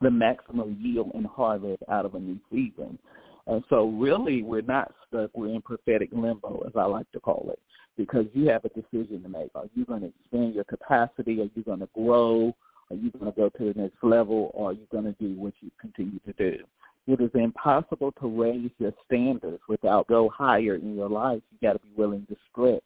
the 0.00 0.10
maximum 0.10 0.76
yield 0.80 1.12
and 1.14 1.26
harvest 1.26 1.82
out 1.88 2.06
of 2.06 2.14
a 2.14 2.18
new 2.18 2.38
season. 2.50 2.98
And 3.46 3.62
so 3.68 3.88
really 3.90 4.42
we're 4.42 4.62
not 4.62 4.92
stuck, 5.06 5.30
we're 5.34 5.54
in 5.54 5.62
prophetic 5.62 6.08
limbo, 6.12 6.64
as 6.66 6.72
I 6.74 6.86
like 6.86 7.10
to 7.12 7.20
call 7.20 7.50
it 7.52 7.58
because 7.96 8.26
you 8.32 8.48
have 8.48 8.64
a 8.64 8.68
decision 8.70 9.22
to 9.22 9.28
make. 9.28 9.50
Are 9.54 9.66
you 9.74 9.84
going 9.84 10.00
to 10.00 10.08
expand 10.08 10.54
your 10.54 10.64
capacity? 10.64 11.40
Are 11.40 11.50
you 11.54 11.62
going 11.64 11.80
to 11.80 11.88
grow? 11.94 12.54
Are 12.90 12.96
you 12.96 13.10
going 13.10 13.32
to 13.32 13.36
go 13.36 13.48
to 13.48 13.72
the 13.72 13.80
next 13.80 14.02
level? 14.02 14.50
Or 14.54 14.70
are 14.70 14.72
you 14.72 14.86
going 14.90 15.04
to 15.04 15.12
do 15.12 15.34
what 15.40 15.54
you 15.60 15.70
continue 15.80 16.18
to 16.20 16.32
do? 16.32 16.64
It 17.06 17.20
is 17.20 17.30
impossible 17.34 18.12
to 18.20 18.42
raise 18.42 18.70
your 18.78 18.92
standards 19.04 19.60
without 19.68 20.06
go 20.06 20.28
higher 20.30 20.76
in 20.76 20.96
your 20.96 21.08
life. 21.08 21.42
You 21.52 21.68
got 21.68 21.74
to 21.74 21.78
be 21.80 21.92
willing 21.96 22.26
to 22.30 22.36
stretch. 22.50 22.82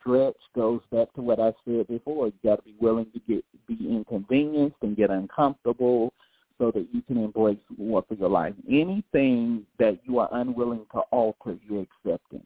Stretch 0.00 0.36
goes 0.54 0.80
back 0.90 1.12
to 1.14 1.20
what 1.20 1.38
I 1.38 1.52
said 1.66 1.86
before. 1.88 2.28
You 2.28 2.32
got 2.42 2.56
to 2.56 2.62
be 2.62 2.74
willing 2.80 3.06
to 3.12 3.20
get 3.28 3.44
be 3.68 3.76
inconvenienced 3.86 4.76
and 4.80 4.96
get 4.96 5.10
uncomfortable 5.10 6.14
so 6.58 6.70
that 6.70 6.86
you 6.92 7.02
can 7.02 7.18
embrace 7.18 7.58
more 7.76 8.04
for 8.08 8.14
your 8.14 8.30
life. 8.30 8.54
Anything 8.68 9.66
that 9.78 9.98
you 10.04 10.18
are 10.18 10.28
unwilling 10.32 10.86
to 10.92 11.00
alter, 11.10 11.58
you're 11.68 11.86
accepting. 12.04 12.42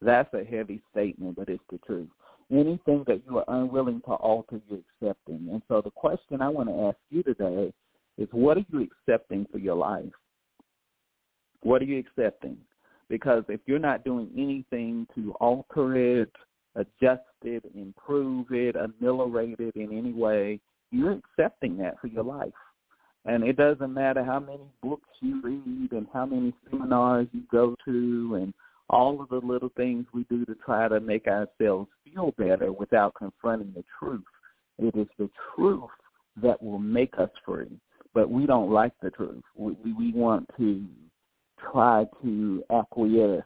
That's 0.00 0.32
a 0.34 0.44
heavy 0.44 0.80
statement, 0.92 1.36
but 1.36 1.48
it's 1.48 1.62
the 1.70 1.78
truth. 1.78 2.08
Anything 2.50 3.04
that 3.06 3.22
you 3.26 3.38
are 3.38 3.44
unwilling 3.48 4.00
to 4.02 4.12
alter, 4.12 4.60
you're 4.68 4.80
accepting. 5.02 5.48
And 5.50 5.62
so 5.68 5.82
the 5.82 5.90
question 5.90 6.40
I 6.40 6.48
want 6.48 6.68
to 6.68 6.88
ask 6.88 6.96
you 7.10 7.22
today 7.22 7.72
is 8.16 8.28
what 8.32 8.56
are 8.56 8.64
you 8.72 8.88
accepting 8.88 9.46
for 9.52 9.58
your 9.58 9.76
life? 9.76 10.12
What 11.62 11.82
are 11.82 11.86
you 11.86 11.98
accepting? 11.98 12.56
Because 13.08 13.44
if 13.48 13.60
you're 13.66 13.78
not 13.78 14.04
doing 14.04 14.30
anything 14.36 15.06
to 15.14 15.32
alter 15.40 16.20
it, 16.22 16.32
adjust 16.74 17.22
it, 17.42 17.64
improve 17.74 18.46
it, 18.50 18.76
ameliorate 18.76 19.58
it 19.58 19.76
in 19.76 19.96
any 19.96 20.12
way, 20.12 20.60
you're 20.90 21.12
accepting 21.12 21.76
that 21.78 22.00
for 22.00 22.06
your 22.06 22.24
life. 22.24 22.52
And 23.24 23.44
it 23.44 23.56
doesn't 23.56 23.92
matter 23.92 24.24
how 24.24 24.40
many 24.40 24.64
books 24.82 25.08
you 25.20 25.40
read 25.42 25.92
and 25.92 26.06
how 26.12 26.24
many 26.26 26.54
seminars 26.70 27.26
you 27.32 27.42
go 27.50 27.74
to 27.84 28.38
and 28.40 28.54
all 28.90 29.20
of 29.20 29.28
the 29.28 29.46
little 29.46 29.70
things 29.76 30.06
we 30.12 30.24
do 30.24 30.44
to 30.46 30.54
try 30.64 30.88
to 30.88 31.00
make 31.00 31.26
ourselves 31.26 31.88
feel 32.04 32.32
better 32.38 32.72
without 32.72 33.14
confronting 33.14 33.72
the 33.74 33.84
truth. 33.98 34.24
It 34.78 34.94
is 34.96 35.08
the 35.18 35.28
truth 35.54 35.90
that 36.42 36.62
will 36.62 36.78
make 36.78 37.14
us 37.18 37.30
free. 37.44 37.80
But 38.14 38.30
we 38.30 38.46
don't 38.46 38.70
like 38.70 38.92
the 39.02 39.10
truth. 39.10 39.42
We, 39.54 39.76
we 39.92 40.12
want 40.12 40.48
to 40.56 40.84
try 41.70 42.06
to 42.22 42.64
acquiesce 42.70 43.42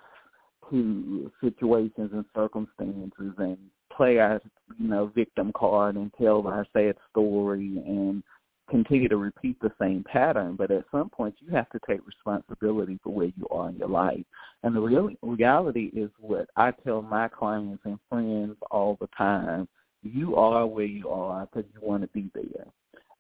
to 0.71 1.31
situations 1.41 2.11
and 2.13 2.25
circumstances 2.35 3.33
and 3.39 3.59
play 3.95 4.19
our 4.19 4.41
you 4.79 4.89
know 4.89 5.11
victim 5.15 5.53
card 5.55 5.97
and 5.97 6.13
tell 6.21 6.47
our 6.47 6.67
sad 6.73 6.95
story 7.11 7.83
and 7.87 8.23
continue 8.68 9.09
to 9.09 9.16
repeat 9.16 9.61
the 9.61 9.72
same 9.81 10.05
pattern, 10.05 10.57
but 10.57 10.70
at 10.70 10.85
some 10.90 11.11
point 11.11 11.35
you 11.40 11.55
have 11.55 11.68
to 11.70 11.81
take 11.87 12.01
responsibility 12.07 12.98
for 13.03 13.12
where 13.12 13.27
you 13.37 13.46
are 13.51 13.68
in 13.68 13.77
your 13.77 13.88
life. 13.88 14.25
And 14.62 14.75
the 14.75 14.81
real 14.81 15.11
reality 15.22 15.90
is 15.94 16.11
what 16.18 16.48
I 16.57 16.70
tell 16.70 17.03
my 17.03 17.29
clients 17.29 17.83
and 17.85 17.98
friends 18.09 18.57
all 18.70 18.96
the 19.01 19.09
time. 19.16 19.68
You 20.03 20.37
are 20.37 20.66
where 20.66 20.85
you 20.85 21.09
are 21.11 21.46
because 21.46 21.70
you 21.75 21.81
want 21.87 22.03
to 22.03 22.09
be 22.09 22.31
there. 22.35 22.66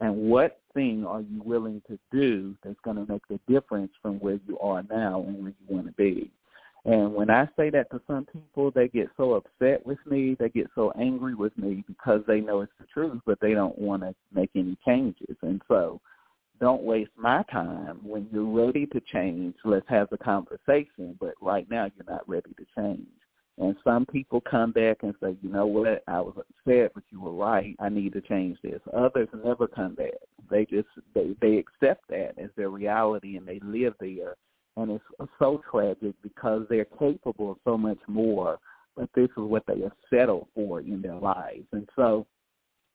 And 0.00 0.16
what 0.16 0.60
thing 0.74 1.04
are 1.06 1.20
you 1.20 1.40
willing 1.44 1.80
to 1.88 1.98
do 2.10 2.56
that's 2.64 2.80
going 2.84 2.96
to 2.96 3.12
make 3.12 3.22
the 3.28 3.38
difference 3.48 3.92
from 4.02 4.16
where 4.16 4.40
you 4.48 4.58
are 4.58 4.82
now 4.90 5.24
and 5.26 5.38
where 5.42 5.52
you 5.52 5.76
want 5.76 5.86
to 5.86 5.92
be? 5.92 6.32
And 6.84 7.14
when 7.14 7.30
I 7.30 7.46
say 7.56 7.70
that 7.70 7.90
to 7.92 8.00
some 8.08 8.26
people, 8.26 8.72
they 8.72 8.88
get 8.88 9.08
so 9.16 9.34
upset 9.34 9.86
with 9.86 9.98
me, 10.04 10.36
they 10.38 10.48
get 10.48 10.66
so 10.74 10.92
angry 10.98 11.34
with 11.34 11.56
me 11.56 11.84
because 11.86 12.22
they 12.26 12.40
know 12.40 12.60
it's 12.60 12.72
the 12.80 12.86
truth, 12.86 13.20
but 13.24 13.38
they 13.40 13.54
don't 13.54 13.78
want 13.78 14.02
to 14.02 14.14
make 14.34 14.50
any 14.56 14.76
changes. 14.84 15.36
And 15.42 15.62
so 15.68 16.00
don't 16.60 16.82
waste 16.82 17.12
my 17.16 17.44
time. 17.52 18.00
When 18.02 18.28
you're 18.32 18.66
ready 18.66 18.86
to 18.86 19.00
change, 19.12 19.54
let's 19.64 19.88
have 19.88 20.10
the 20.10 20.18
conversation. 20.18 21.16
But 21.20 21.34
right 21.40 21.70
now, 21.70 21.88
you're 21.94 22.12
not 22.12 22.28
ready 22.28 22.52
to 22.56 22.66
change. 22.76 23.06
And 23.58 23.76
some 23.84 24.06
people 24.06 24.40
come 24.40 24.72
back 24.72 24.98
and 25.02 25.14
say, 25.22 25.36
you 25.40 25.50
know 25.50 25.66
what, 25.66 26.02
I 26.08 26.20
was 26.20 26.34
upset, 26.36 26.92
but 26.94 27.04
you 27.10 27.20
were 27.20 27.34
right. 27.34 27.76
I 27.78 27.90
need 27.90 28.12
to 28.14 28.20
change 28.22 28.58
this. 28.62 28.80
Others 28.96 29.28
never 29.44 29.68
come 29.68 29.94
back. 29.94 30.14
They 30.50 30.64
just 30.64 30.88
they 31.14 31.36
they 31.40 31.58
accept 31.58 32.08
that 32.08 32.32
as 32.38 32.50
their 32.56 32.70
reality 32.70 33.36
and 33.36 33.46
they 33.46 33.60
live 33.62 33.94
there 34.00 34.36
and 34.76 34.90
it's 34.90 35.30
so 35.38 35.60
tragic 35.70 36.14
because 36.22 36.66
they're 36.68 36.86
capable 36.98 37.52
of 37.52 37.58
so 37.64 37.76
much 37.76 37.98
more, 38.06 38.58
but 38.96 39.08
this 39.14 39.28
is 39.30 39.36
what 39.36 39.64
they 39.66 39.80
have 39.80 39.92
settled 40.10 40.48
for 40.54 40.80
in 40.80 41.02
their 41.02 41.16
lives. 41.16 41.66
And 41.72 41.88
so, 41.96 42.26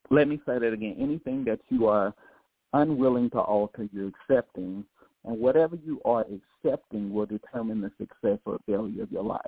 let 0.09 0.27
me 0.27 0.39
say 0.45 0.59
that 0.59 0.73
again: 0.73 0.95
anything 0.99 1.43
that 1.45 1.59
you 1.69 1.87
are 1.87 2.13
unwilling 2.73 3.29
to 3.31 3.39
alter, 3.39 3.87
you're 3.91 4.09
accepting, 4.09 4.83
and 5.25 5.39
whatever 5.39 5.77
you 5.85 6.01
are 6.05 6.25
accepting 6.65 7.13
will 7.13 7.25
determine 7.25 7.81
the 7.81 7.91
success 7.97 8.39
or 8.45 8.59
failure 8.65 9.03
of 9.03 9.11
your 9.11 9.23
life. 9.23 9.41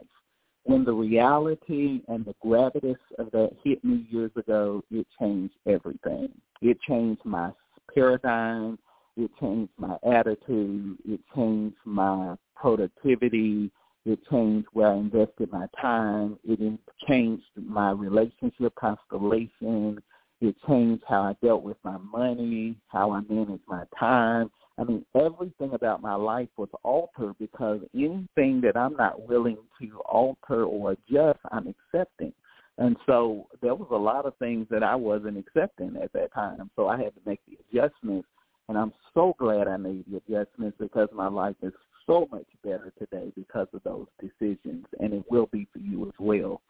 When 0.63 0.83
the 0.83 0.93
reality 0.93 2.01
and 2.07 2.25
the 2.25 2.35
gravitas 2.45 2.97
of 3.17 3.31
that 3.31 3.51
hit 3.63 3.83
me 3.83 4.05
years 4.09 4.31
ago, 4.35 4.83
it 4.91 5.07
changed 5.19 5.55
everything. 5.65 6.29
It 6.61 6.77
changed 6.87 7.23
my 7.25 7.51
paradigm 7.93 8.77
it 9.19 9.31
changed 9.39 9.71
my 9.77 9.97
attitude. 10.09 10.97
It 11.05 11.19
changed 11.35 11.75
my 11.85 12.35
productivity. 12.55 13.71
It 14.05 14.19
changed 14.31 14.67
where 14.73 14.93
I 14.93 14.95
invested 14.95 15.51
my 15.51 15.67
time. 15.79 16.39
It 16.43 16.59
changed 17.07 17.43
my 17.55 17.91
relationship 17.91 18.73
constellation. 18.75 20.01
It 20.41 20.55
changed 20.67 21.03
how 21.07 21.23
I 21.23 21.35
dealt 21.45 21.63
with 21.63 21.77
my 21.83 21.97
money, 21.97 22.77
how 22.87 23.11
I 23.11 23.21
managed 23.29 23.67
my 23.67 23.83
time. 23.99 24.49
I 24.77 24.85
mean, 24.85 25.05
everything 25.13 25.73
about 25.73 26.01
my 26.01 26.15
life 26.15 26.47
was 26.55 26.69
altered 26.83 27.35
because 27.37 27.81
anything 27.93 28.61
that 28.61 28.77
I'm 28.77 28.95
not 28.95 29.27
willing 29.27 29.57
to 29.81 29.99
alter 30.09 30.63
or 30.63 30.91
adjust, 30.93 31.39
I'm 31.51 31.67
accepting. 31.67 32.31
And 32.77 32.95
so 33.05 33.47
there 33.61 33.75
was 33.75 33.89
a 33.91 33.97
lot 33.97 34.25
of 34.25 34.37
things 34.37 34.65
that 34.71 34.83
I 34.83 34.95
wasn't 34.95 35.37
accepting 35.37 35.97
at 36.01 36.13
that 36.13 36.33
time. 36.33 36.71
So 36.77 36.87
I 36.87 36.95
had 36.95 37.13
to 37.15 37.21
make 37.25 37.41
the 37.45 37.57
adjustments. 37.69 38.29
And 38.69 38.77
I'm 38.77 38.93
so 39.15 39.35
glad 39.39 39.67
I 39.67 39.77
made 39.77 40.05
the 40.07 40.17
adjustments 40.17 40.77
because 40.79 41.09
my 41.11 41.27
life 41.27 41.55
is 41.63 41.73
so 42.05 42.27
much 42.31 42.45
better 42.63 42.93
today 42.99 43.33
because 43.35 43.67
of 43.73 43.81
those 43.83 44.05
decisions. 44.21 44.85
And 44.99 45.11
it 45.11 45.25
will 45.29 45.47
be 45.47 45.67
for 45.73 45.79
you 45.79 46.05
as 46.05 46.13
well. 46.19 46.61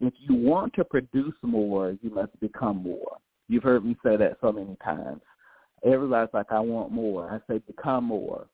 If 0.00 0.12
you 0.28 0.34
want 0.34 0.74
to 0.74 0.84
produce 0.84 1.34
more, 1.42 1.96
you 2.02 2.10
must 2.10 2.38
become 2.40 2.82
more. 2.82 3.18
You've 3.48 3.62
heard 3.62 3.84
me 3.84 3.96
say 4.04 4.16
that 4.16 4.38
so 4.40 4.50
many 4.50 4.76
times. 4.84 5.20
Everybody's 5.84 6.34
like, 6.34 6.50
I 6.50 6.58
want 6.58 6.90
more. 6.90 7.30
I 7.30 7.52
say, 7.52 7.60
become 7.68 8.04
more. 8.04 8.46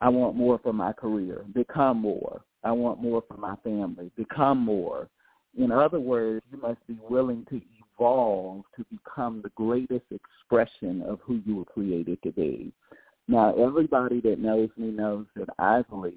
I 0.00 0.08
want 0.08 0.34
more 0.34 0.58
for 0.62 0.72
my 0.72 0.94
career. 0.94 1.44
Become 1.52 1.98
more. 1.98 2.40
I 2.64 2.72
want 2.72 3.02
more 3.02 3.22
for 3.28 3.36
my 3.36 3.56
family. 3.56 4.10
Become 4.16 4.58
more. 4.58 5.10
In 5.58 5.70
other 5.70 6.00
words, 6.00 6.42
you 6.50 6.58
must 6.58 6.86
be 6.86 6.96
willing 7.06 7.44
to 7.50 7.60
evolve 8.00 8.64
to 8.76 8.84
become 8.90 9.40
the 9.42 9.50
greatest 9.50 10.06
expression 10.10 11.02
of 11.02 11.20
who 11.22 11.40
you 11.44 11.56
were 11.56 11.64
created 11.64 12.22
to 12.22 12.32
be. 12.32 12.72
Now, 13.28 13.54
everybody 13.54 14.20
that 14.22 14.38
knows 14.38 14.70
me 14.76 14.90
knows 14.90 15.26
that 15.36 15.48
I 15.58 15.82
believe 15.88 16.14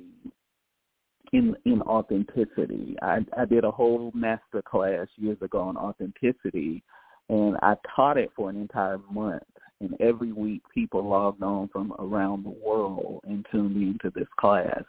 in 1.32 1.56
in 1.66 1.82
authenticity. 1.82 2.96
I, 3.02 3.20
I 3.38 3.46
did 3.46 3.66
a 3.66 3.72
whole 3.72 4.12
master 4.14 4.62
class 4.62 5.08
years 5.18 5.38
ago 5.42 5.60
on 5.60 5.78
authenticity, 5.78 6.84
and 7.30 7.58
I 7.62 7.76
taught 7.96 8.18
it 8.18 8.32
for 8.36 8.50
an 8.50 8.56
entire 8.56 9.00
month. 9.12 9.44
And 9.82 10.00
every 10.00 10.32
week, 10.32 10.62
people 10.74 11.08
logged 11.08 11.44
on 11.44 11.68
from 11.68 11.94
around 12.00 12.46
the 12.46 12.56
world 12.66 13.22
and 13.26 13.46
tuned 13.52 13.76
into 13.76 14.12
this 14.16 14.30
class. 14.40 14.84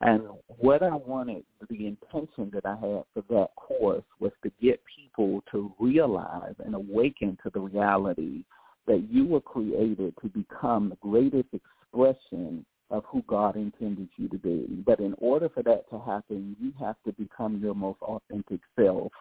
And 0.00 0.22
what 0.46 0.82
I 0.82 0.94
wanted, 0.94 1.44
the 1.68 1.86
intention 1.86 2.50
that 2.52 2.64
I 2.64 2.74
had 2.74 3.02
for 3.14 3.24
that 3.30 3.48
course 3.56 4.04
was 4.20 4.30
to 4.44 4.52
get 4.62 4.80
people 4.84 5.42
to 5.50 5.72
realize 5.80 6.54
and 6.64 6.74
awaken 6.74 7.36
to 7.42 7.50
the 7.50 7.60
reality 7.60 8.44
that 8.86 9.08
you 9.10 9.26
were 9.26 9.40
created 9.40 10.14
to 10.22 10.28
become 10.28 10.90
the 10.90 10.96
greatest 10.96 11.48
expression 11.52 12.64
of 12.90 13.04
who 13.06 13.22
God 13.26 13.56
intended 13.56 14.08
you 14.16 14.28
to 14.28 14.38
be. 14.38 14.82
But 14.86 15.00
in 15.00 15.14
order 15.18 15.48
for 15.48 15.62
that 15.64 15.90
to 15.90 15.98
happen, 15.98 16.56
you 16.60 16.72
have 16.80 16.96
to 17.04 17.12
become 17.12 17.60
your 17.62 17.74
most 17.74 18.00
authentic 18.02 18.60
self. 18.78 19.12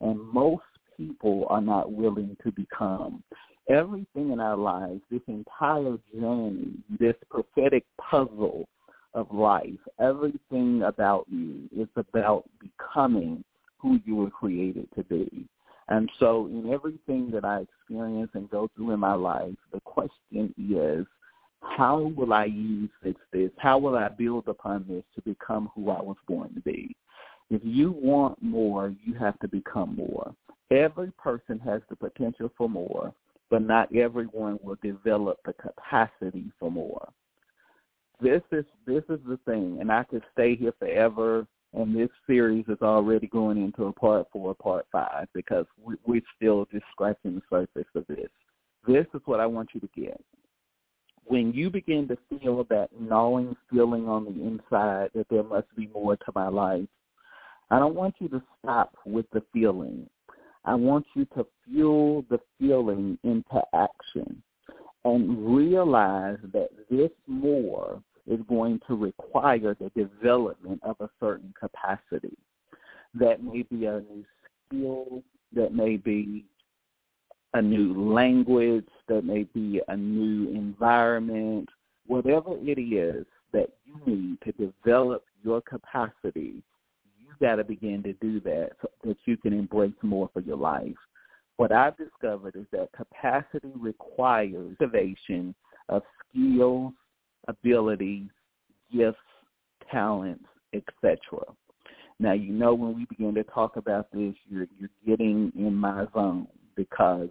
And 0.00 0.20
most 0.20 0.64
people 0.96 1.46
are 1.48 1.60
not 1.60 1.92
willing 1.92 2.36
to 2.42 2.52
become. 2.52 3.22
Everything 3.70 4.32
in 4.32 4.40
our 4.40 4.56
lives, 4.56 5.00
this 5.10 5.22
entire 5.26 5.96
journey, 6.12 6.72
this 6.98 7.14
prophetic 7.30 7.84
puzzle 7.98 8.68
of 9.14 9.32
life, 9.32 9.70
everything 10.00 10.82
about 10.82 11.26
you 11.28 11.68
is 11.76 11.88
about 11.96 12.44
becoming 12.60 13.44
who 13.78 13.98
you 14.04 14.16
were 14.16 14.30
created 14.30 14.88
to 14.96 15.04
be. 15.04 15.46
And 15.88 16.10
so 16.18 16.46
in 16.46 16.72
everything 16.72 17.30
that 17.32 17.44
I 17.44 17.60
experience 17.60 18.30
and 18.34 18.50
go 18.50 18.70
through 18.74 18.92
in 18.92 19.00
my 19.00 19.14
life, 19.14 19.54
the 19.72 19.80
question 19.80 20.54
is, 20.58 21.06
how 21.60 22.12
will 22.16 22.32
I 22.32 22.46
use 22.46 22.90
this, 23.02 23.14
this? 23.32 23.50
How 23.58 23.78
will 23.78 23.96
I 23.96 24.08
build 24.08 24.48
upon 24.48 24.86
this 24.88 25.04
to 25.14 25.22
become 25.22 25.70
who 25.74 25.90
I 25.90 26.00
was 26.00 26.16
born 26.26 26.54
to 26.54 26.60
be? 26.60 26.96
If 27.50 27.60
you 27.64 27.92
want 27.92 28.42
more, 28.42 28.94
you 29.04 29.14
have 29.14 29.38
to 29.40 29.48
become 29.48 29.96
more. 29.96 30.34
Every 30.70 31.10
person 31.12 31.58
has 31.60 31.82
the 31.88 31.96
potential 31.96 32.50
for 32.56 32.68
more, 32.68 33.12
but 33.50 33.62
not 33.62 33.94
everyone 33.94 34.58
will 34.62 34.78
develop 34.82 35.38
the 35.44 35.52
capacity 35.52 36.50
for 36.58 36.70
more. 36.70 37.08
This 38.20 38.42
is 38.52 38.64
this 38.86 39.02
is 39.08 39.20
the 39.26 39.38
thing, 39.44 39.78
and 39.80 39.90
I 39.90 40.04
could 40.04 40.22
stay 40.32 40.56
here 40.56 40.72
forever. 40.78 41.46
And 41.76 41.96
this 41.96 42.10
series 42.24 42.64
is 42.68 42.78
already 42.82 43.26
going 43.26 43.60
into 43.60 43.86
a 43.86 43.92
part 43.92 44.28
four, 44.32 44.54
part 44.54 44.86
five, 44.92 45.26
because 45.34 45.66
we, 45.82 45.96
we're 46.06 46.22
still 46.36 46.68
just 46.70 46.84
scratching 46.92 47.34
the 47.34 47.42
surface 47.50 47.90
of 47.96 48.06
this. 48.06 48.30
This 48.86 49.06
is 49.12 49.20
what 49.24 49.40
I 49.40 49.46
want 49.46 49.70
you 49.74 49.80
to 49.80 49.88
get 49.96 50.20
when 51.26 51.52
you 51.52 51.70
begin 51.70 52.06
to 52.08 52.18
feel 52.28 52.64
that 52.64 52.88
gnawing 52.98 53.56
feeling 53.70 54.08
on 54.08 54.24
the 54.24 54.30
inside 54.30 55.10
that 55.14 55.26
there 55.30 55.42
must 55.42 55.74
be 55.76 55.88
more 55.88 56.16
to 56.16 56.32
my 56.34 56.48
life, 56.48 56.86
I 57.70 57.78
don't 57.78 57.94
want 57.94 58.14
you 58.20 58.28
to 58.28 58.42
stop 58.58 58.94
with 59.06 59.26
the 59.32 59.42
feeling. 59.52 60.08
I 60.64 60.74
want 60.74 61.06
you 61.14 61.24
to 61.36 61.46
fuel 61.64 62.24
the 62.30 62.38
feeling 62.58 63.18
into 63.24 63.62
action 63.74 64.42
and 65.04 65.54
realize 65.54 66.38
that 66.52 66.70
this 66.90 67.10
more 67.26 68.02
is 68.26 68.40
going 68.48 68.80
to 68.86 68.94
require 68.94 69.76
the 69.78 69.90
development 69.90 70.80
of 70.82 70.96
a 71.00 71.10
certain 71.20 71.52
capacity. 71.58 72.36
That 73.14 73.42
may 73.42 73.62
be 73.62 73.84
a 73.86 74.00
new 74.00 74.24
skill, 74.66 75.22
that 75.52 75.74
may 75.74 75.96
be 75.96 76.46
a 77.52 77.62
new 77.62 78.12
language, 78.12 78.88
that 79.08 79.24
may 79.24 79.44
be 79.44 79.80
a 79.88 79.96
new 79.96 80.50
environment, 80.50 81.68
whatever 82.06 82.56
it 82.62 82.78
is 82.78 83.24
that 83.52 83.70
you 83.84 84.00
need 84.06 84.38
to 84.42 84.52
develop 84.52 85.24
your 85.44 85.60
capacity, 85.60 86.62
you 87.20 87.32
got 87.40 87.56
to 87.56 87.64
begin 87.64 88.02
to 88.02 88.12
do 88.14 88.40
that 88.40 88.70
so 88.82 88.88
that 89.04 89.16
you 89.26 89.36
can 89.36 89.52
embrace 89.52 89.92
more 90.02 90.28
for 90.32 90.40
your 90.40 90.56
life. 90.56 90.96
What 91.56 91.72
I've 91.72 91.96
discovered 91.96 92.56
is 92.56 92.66
that 92.72 92.88
capacity 92.96 93.72
requires 93.76 94.72
activation 94.72 95.54
of 95.88 96.02
skills, 96.28 96.92
abilities, 97.46 98.28
gifts, 98.92 99.18
talents, 99.90 100.44
etc. 100.72 101.18
Now, 102.18 102.32
you 102.32 102.52
know 102.52 102.74
when 102.74 102.96
we 102.96 103.06
begin 103.06 103.34
to 103.34 103.44
talk 103.44 103.76
about 103.76 104.10
this, 104.12 104.34
you're, 104.48 104.66
you're 104.78 104.90
getting 105.06 105.52
in 105.56 105.74
my 105.74 106.06
zone 106.14 106.48
because 106.74 107.28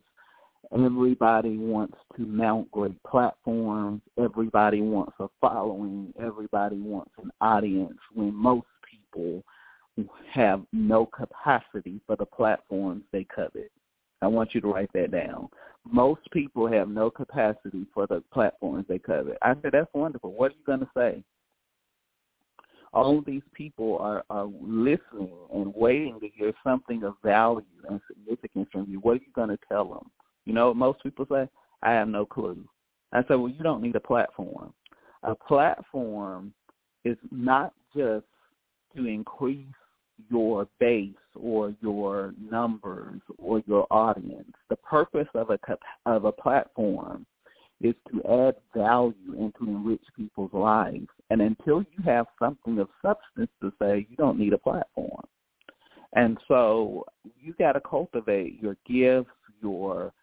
Everybody 0.71 1.57
wants 1.57 1.97
to 2.15 2.25
mount 2.25 2.71
great 2.71 3.01
platforms. 3.03 4.01
Everybody 4.17 4.81
wants 4.81 5.13
a 5.19 5.27
following. 5.39 6.11
Everybody 6.19 6.79
wants 6.79 7.11
an 7.21 7.31
audience 7.41 7.99
when 8.13 8.33
most 8.33 8.65
people 8.89 9.43
have 10.31 10.63
no 10.71 11.05
capacity 11.05 12.01
for 12.07 12.15
the 12.15 12.25
platforms 12.25 13.03
they 13.11 13.23
covet. 13.25 13.71
I 14.23 14.27
want 14.27 14.55
you 14.55 14.61
to 14.61 14.67
write 14.67 14.91
that 14.93 15.11
down. 15.11 15.49
Most 15.89 16.21
people 16.31 16.71
have 16.71 16.87
no 16.87 17.09
capacity 17.09 17.85
for 17.93 18.07
the 18.07 18.23
platforms 18.31 18.85
they 18.87 18.99
cover. 18.99 19.37
I 19.41 19.53
said, 19.61 19.73
that's 19.73 19.93
wonderful. 19.93 20.31
What 20.31 20.51
are 20.51 20.55
you 20.55 20.65
going 20.65 20.79
to 20.79 20.89
say? 20.95 21.23
All 22.93 23.21
these 23.21 23.41
people 23.53 23.97
are, 23.99 24.23
are 24.29 24.45
listening 24.61 25.31
and 25.53 25.73
waiting 25.75 26.19
to 26.19 26.29
hear 26.29 26.53
something 26.63 27.03
of 27.03 27.15
value 27.23 27.65
and 27.89 27.99
significance 28.07 28.69
from 28.71 28.85
you. 28.87 28.99
What 28.99 29.13
are 29.13 29.15
you 29.15 29.31
going 29.35 29.49
to 29.49 29.59
tell 29.67 29.89
them? 29.89 30.09
You 30.45 30.53
know 30.53 30.67
what 30.67 30.77
most 30.77 31.03
people 31.03 31.25
say? 31.29 31.49
I 31.81 31.91
have 31.91 32.07
no 32.07 32.25
clue. 32.25 32.63
I 33.11 33.21
said, 33.27 33.35
well, 33.35 33.49
you 33.49 33.63
don't 33.63 33.81
need 33.81 33.95
a 33.95 33.99
platform. 33.99 34.73
A 35.23 35.35
platform 35.35 36.53
is 37.03 37.17
not 37.31 37.73
just 37.95 38.25
to 38.95 39.05
increase 39.05 39.65
your 40.29 40.67
base 40.79 41.13
or 41.35 41.73
your 41.81 42.33
numbers 42.51 43.21
or 43.37 43.61
your 43.67 43.87
audience. 43.91 44.51
The 44.69 44.75
purpose 44.77 45.27
of 45.33 45.49
a 45.49 45.59
of 46.05 46.25
a 46.25 46.31
platform 46.31 47.25
is 47.81 47.95
to 48.11 48.47
add 48.47 48.55
value 48.75 49.35
and 49.37 49.53
to 49.59 49.65
enrich 49.65 50.03
people's 50.15 50.53
lives. 50.53 51.07
And 51.29 51.41
until 51.41 51.81
you 51.81 52.03
have 52.05 52.27
something 52.39 52.79
of 52.79 52.87
substance 53.01 53.49
to 53.61 53.73
say, 53.79 54.07
you 54.09 54.15
don't 54.15 54.39
need 54.39 54.53
a 54.53 54.57
platform. 54.57 55.23
And 56.13 56.37
so 56.47 57.05
you 57.41 57.53
got 57.59 57.73
to 57.73 57.81
cultivate 57.81 58.61
your 58.61 58.77
gifts, 58.87 59.31
your 59.61 60.13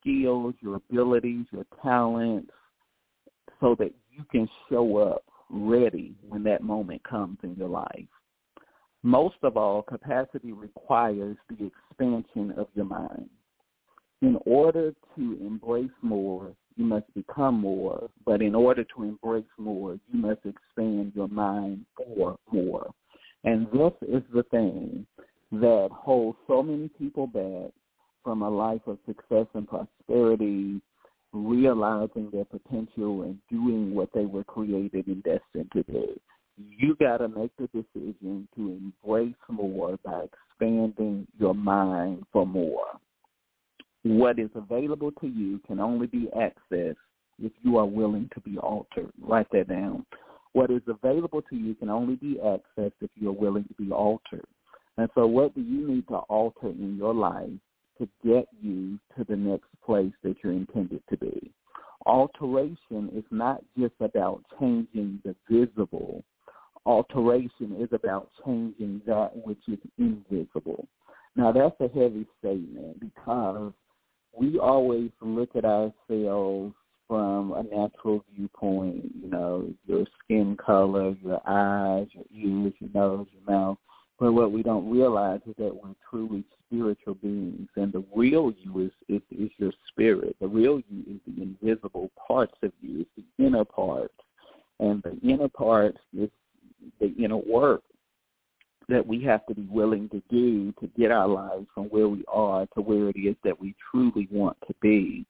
skills, 0.00 0.54
your 0.60 0.76
abilities, 0.76 1.46
your 1.52 1.64
talents, 1.82 2.50
so 3.60 3.74
that 3.78 3.92
you 4.10 4.24
can 4.30 4.48
show 4.68 4.98
up 4.98 5.24
ready 5.48 6.14
when 6.28 6.42
that 6.42 6.62
moment 6.62 7.02
comes 7.04 7.38
in 7.42 7.54
your 7.54 7.68
life. 7.68 8.08
Most 9.06 9.36
of 9.44 9.56
all, 9.56 9.82
capacity 9.82 10.50
requires 10.50 11.36
the 11.48 11.70
expansion 11.70 12.52
of 12.58 12.66
your 12.74 12.86
mind. 12.86 13.30
In 14.20 14.36
order 14.44 14.92
to 15.14 15.38
embrace 15.40 15.96
more, 16.02 16.50
you 16.74 16.84
must 16.84 17.14
become 17.14 17.60
more. 17.60 18.10
But 18.24 18.42
in 18.42 18.52
order 18.52 18.82
to 18.82 19.04
embrace 19.04 19.44
more, 19.58 19.92
you 20.12 20.18
must 20.18 20.40
expand 20.44 21.12
your 21.14 21.28
mind 21.28 21.86
for 21.96 22.36
more. 22.50 22.90
And 23.44 23.68
this 23.68 23.92
is 24.08 24.24
the 24.34 24.42
thing 24.50 25.06
that 25.52 25.88
holds 25.92 26.36
so 26.48 26.64
many 26.64 26.88
people 26.88 27.28
back 27.28 27.70
from 28.24 28.42
a 28.42 28.50
life 28.50 28.82
of 28.88 28.98
success 29.06 29.46
and 29.54 29.68
prosperity, 29.68 30.80
realizing 31.32 32.28
their 32.32 32.44
potential 32.44 33.22
and 33.22 33.38
doing 33.48 33.94
what 33.94 34.08
they 34.12 34.26
were 34.26 34.42
created 34.42 35.06
and 35.06 35.22
destined 35.22 35.70
to 35.74 35.84
do. 35.84 36.18
You 36.56 36.96
got 36.96 37.18
to 37.18 37.28
make 37.28 37.50
the 37.58 37.68
decision 37.68 38.48
to 38.56 38.92
embrace 39.04 39.34
more 39.48 39.98
by 40.04 40.24
expanding 40.24 41.26
your 41.38 41.54
mind 41.54 42.24
for 42.32 42.46
more. 42.46 42.86
What 44.02 44.38
is 44.38 44.50
available 44.54 45.12
to 45.20 45.26
you 45.26 45.60
can 45.66 45.80
only 45.80 46.06
be 46.06 46.28
accessed 46.36 46.96
if 47.42 47.52
you 47.62 47.76
are 47.76 47.86
willing 47.86 48.30
to 48.34 48.40
be 48.40 48.56
altered. 48.56 49.12
Write 49.20 49.50
that 49.52 49.68
down. 49.68 50.06
What 50.52 50.70
is 50.70 50.82
available 50.86 51.42
to 51.42 51.56
you 51.56 51.74
can 51.74 51.90
only 51.90 52.14
be 52.14 52.38
accessed 52.42 52.92
if 53.02 53.10
you 53.16 53.28
are 53.28 53.32
willing 53.32 53.64
to 53.64 53.74
be 53.74 53.92
altered. 53.92 54.46
And 54.96 55.10
so 55.14 55.26
what 55.26 55.54
do 55.54 55.60
you 55.60 55.86
need 55.86 56.08
to 56.08 56.16
alter 56.16 56.68
in 56.68 56.96
your 56.96 57.12
life 57.12 57.50
to 57.98 58.08
get 58.24 58.46
you 58.62 58.98
to 59.16 59.24
the 59.28 59.36
next 59.36 59.68
place 59.84 60.12
that 60.22 60.36
you're 60.42 60.54
intended 60.54 61.02
to 61.10 61.16
be? 61.18 61.52
Alteration 62.06 63.10
is 63.14 63.24
not 63.30 63.62
just 63.78 63.94
about 64.00 64.42
changing 64.58 65.20
the 65.24 65.34
visible. 65.50 66.24
Alteration 66.86 67.76
is 67.80 67.88
about 67.92 68.30
changing 68.44 69.02
that 69.06 69.32
which 69.44 69.58
is 69.66 69.78
invisible. 69.98 70.86
Now 71.34 71.50
that's 71.50 71.74
a 71.80 71.88
heavy 71.88 72.26
statement 72.38 73.00
because 73.00 73.72
we 74.32 74.60
always 74.60 75.10
look 75.20 75.50
at 75.56 75.64
ourselves 75.64 76.74
from 77.08 77.52
a 77.52 77.62
natural 77.64 78.24
viewpoint, 78.32 79.04
you 79.20 79.28
know, 79.28 79.68
your 79.86 80.06
skin 80.22 80.56
color, 80.56 81.16
your 81.22 81.40
eyes, 81.46 82.06
your 82.12 82.24
ears, 82.32 82.72
your 82.78 82.90
nose, 82.94 83.26
your 83.32 83.52
mouth. 83.52 83.78
But 84.18 84.32
what 84.32 84.52
we 84.52 84.62
don't 84.62 84.90
realize 84.90 85.40
is 85.46 85.54
that 85.58 85.74
we're 85.74 85.94
truly 86.08 86.44
spiritual 86.66 87.14
beings, 87.14 87.68
and 87.76 87.92
the 87.92 88.04
real 88.14 88.52
you 88.62 88.86
is, 88.86 88.92
is 89.08 89.22
is 89.30 89.50
your 89.58 89.72
spirit. 89.88 90.36
The 90.40 90.48
real 90.48 90.80
you 90.88 91.16
is 91.16 91.20
the 91.26 91.42
invisible 91.42 92.10
parts 92.26 92.54
of 92.62 92.72
you. 92.80 93.00
It's 93.00 93.26
the 93.38 93.44
inner 93.44 93.64
part, 93.64 94.12
and 94.80 95.02
the 95.02 95.18
inner 95.28 95.48
part 95.48 95.96
is 96.16 96.30
the 97.00 97.14
inner 97.22 97.36
work 97.36 97.82
that 98.88 99.04
we 99.04 99.22
have 99.24 99.44
to 99.46 99.54
be 99.54 99.66
willing 99.70 100.08
to 100.10 100.22
do 100.30 100.72
to 100.80 100.86
get 100.98 101.10
our 101.10 101.26
lives 101.26 101.66
from 101.74 101.84
where 101.86 102.08
we 102.08 102.24
are 102.28 102.66
to 102.74 102.80
where 102.80 103.08
it 103.08 103.16
is 103.16 103.34
that 103.42 103.60
we 103.60 103.74
truly 103.90 104.28
want 104.30 104.56
to 104.66 104.74
be. 104.80 105.26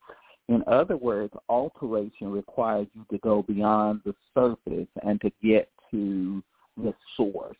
In 0.48 0.62
other 0.66 0.96
words, 0.96 1.32
alteration 1.48 2.30
requires 2.30 2.86
you 2.94 3.04
to 3.10 3.18
go 3.18 3.42
beyond 3.42 4.02
the 4.04 4.14
surface 4.34 4.88
and 5.02 5.20
to 5.22 5.30
get 5.42 5.70
to 5.90 6.42
the 6.76 6.94
source, 7.16 7.56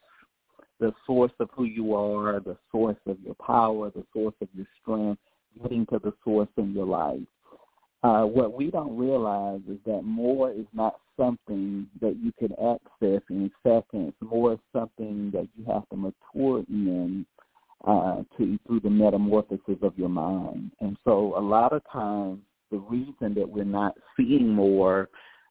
the 0.78 0.93
source 1.07 1.32
of 1.41 1.49
who 1.55 1.64
you 1.64 1.95
are, 1.95 2.39
the 2.41 2.57
source 2.70 2.99
of 3.07 3.16
your 3.24 3.34
power, 3.34 3.91
the 3.91 4.05
source 4.12 4.34
of 4.41 4.49
your 4.55 4.66
strength, 4.82 5.20
getting 5.62 5.87
to 5.87 5.99
the 5.99 6.12
source 6.22 6.49
in 6.59 6.74
your 6.74 6.87
life. 6.87 7.18
Uh, 8.07 8.24
what 8.24 8.52
we 8.52 8.70
don't 8.70 8.96
realize 8.96 9.59
is 9.68 9.78
that 9.84 10.02
more 10.02 10.52
is 10.52 10.66
not 10.72 11.00
something 11.16 11.88
that 12.00 12.14
you 12.22 12.30
can 12.38 12.52
access 12.52 13.20
in 13.30 13.50
seconds. 13.66 14.12
More 14.20 14.52
is 14.52 14.59
something 14.72 15.32
that 15.32 15.48
you 15.57 15.64
have 15.66 15.88
to 15.88 15.96
mature 15.96 16.62
in 16.68 17.26
uh, 17.84 18.22
to 18.38 18.59
through 18.64 18.78
the 18.78 18.90
metamorphosis 18.90 19.78
of 19.82 19.98
your 19.98 20.09
mind. 20.09 20.70
And 20.80 20.96
so, 21.04 21.36
a 21.36 21.40
lot 21.40 21.72
of 21.72 21.82
times, 21.92 22.38
the 22.70 22.78
reason 22.78 23.34
that 23.34 23.48
we're 23.48 23.64
not 23.64 23.96
seeing 24.16 24.50
more, 24.50 25.09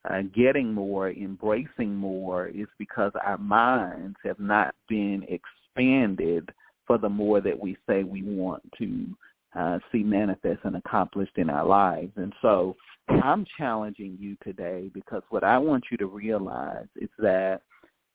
uh, 0.09 0.21
getting 0.33 0.73
more, 0.73 1.09
embracing 1.09 1.93
more, 1.93 2.47
is 2.47 2.67
because 2.79 3.11
our 3.21 3.37
minds 3.37 4.15
have 4.23 4.39
not 4.39 4.73
been 4.87 5.25
expanded 5.27 6.49
for 6.87 6.97
the 6.97 7.09
more 7.09 7.41
that 7.41 7.59
we 7.59 7.75
say 7.85 8.03
we 8.03 8.23
want 8.23 8.63
to 8.77 9.07
uh, 9.55 9.79
see 9.91 10.03
manifest 10.03 10.59
and 10.63 10.75
accomplished 10.75 11.37
in 11.37 11.49
our 11.49 11.65
lives. 11.65 12.11
And 12.17 12.33
so 12.41 12.75
I'm 13.09 13.45
challenging 13.57 14.17
you 14.19 14.35
today 14.43 14.89
because 14.93 15.23
what 15.29 15.43
I 15.43 15.57
want 15.57 15.85
you 15.91 15.97
to 15.97 16.07
realize 16.07 16.87
is 16.95 17.09
that 17.19 17.61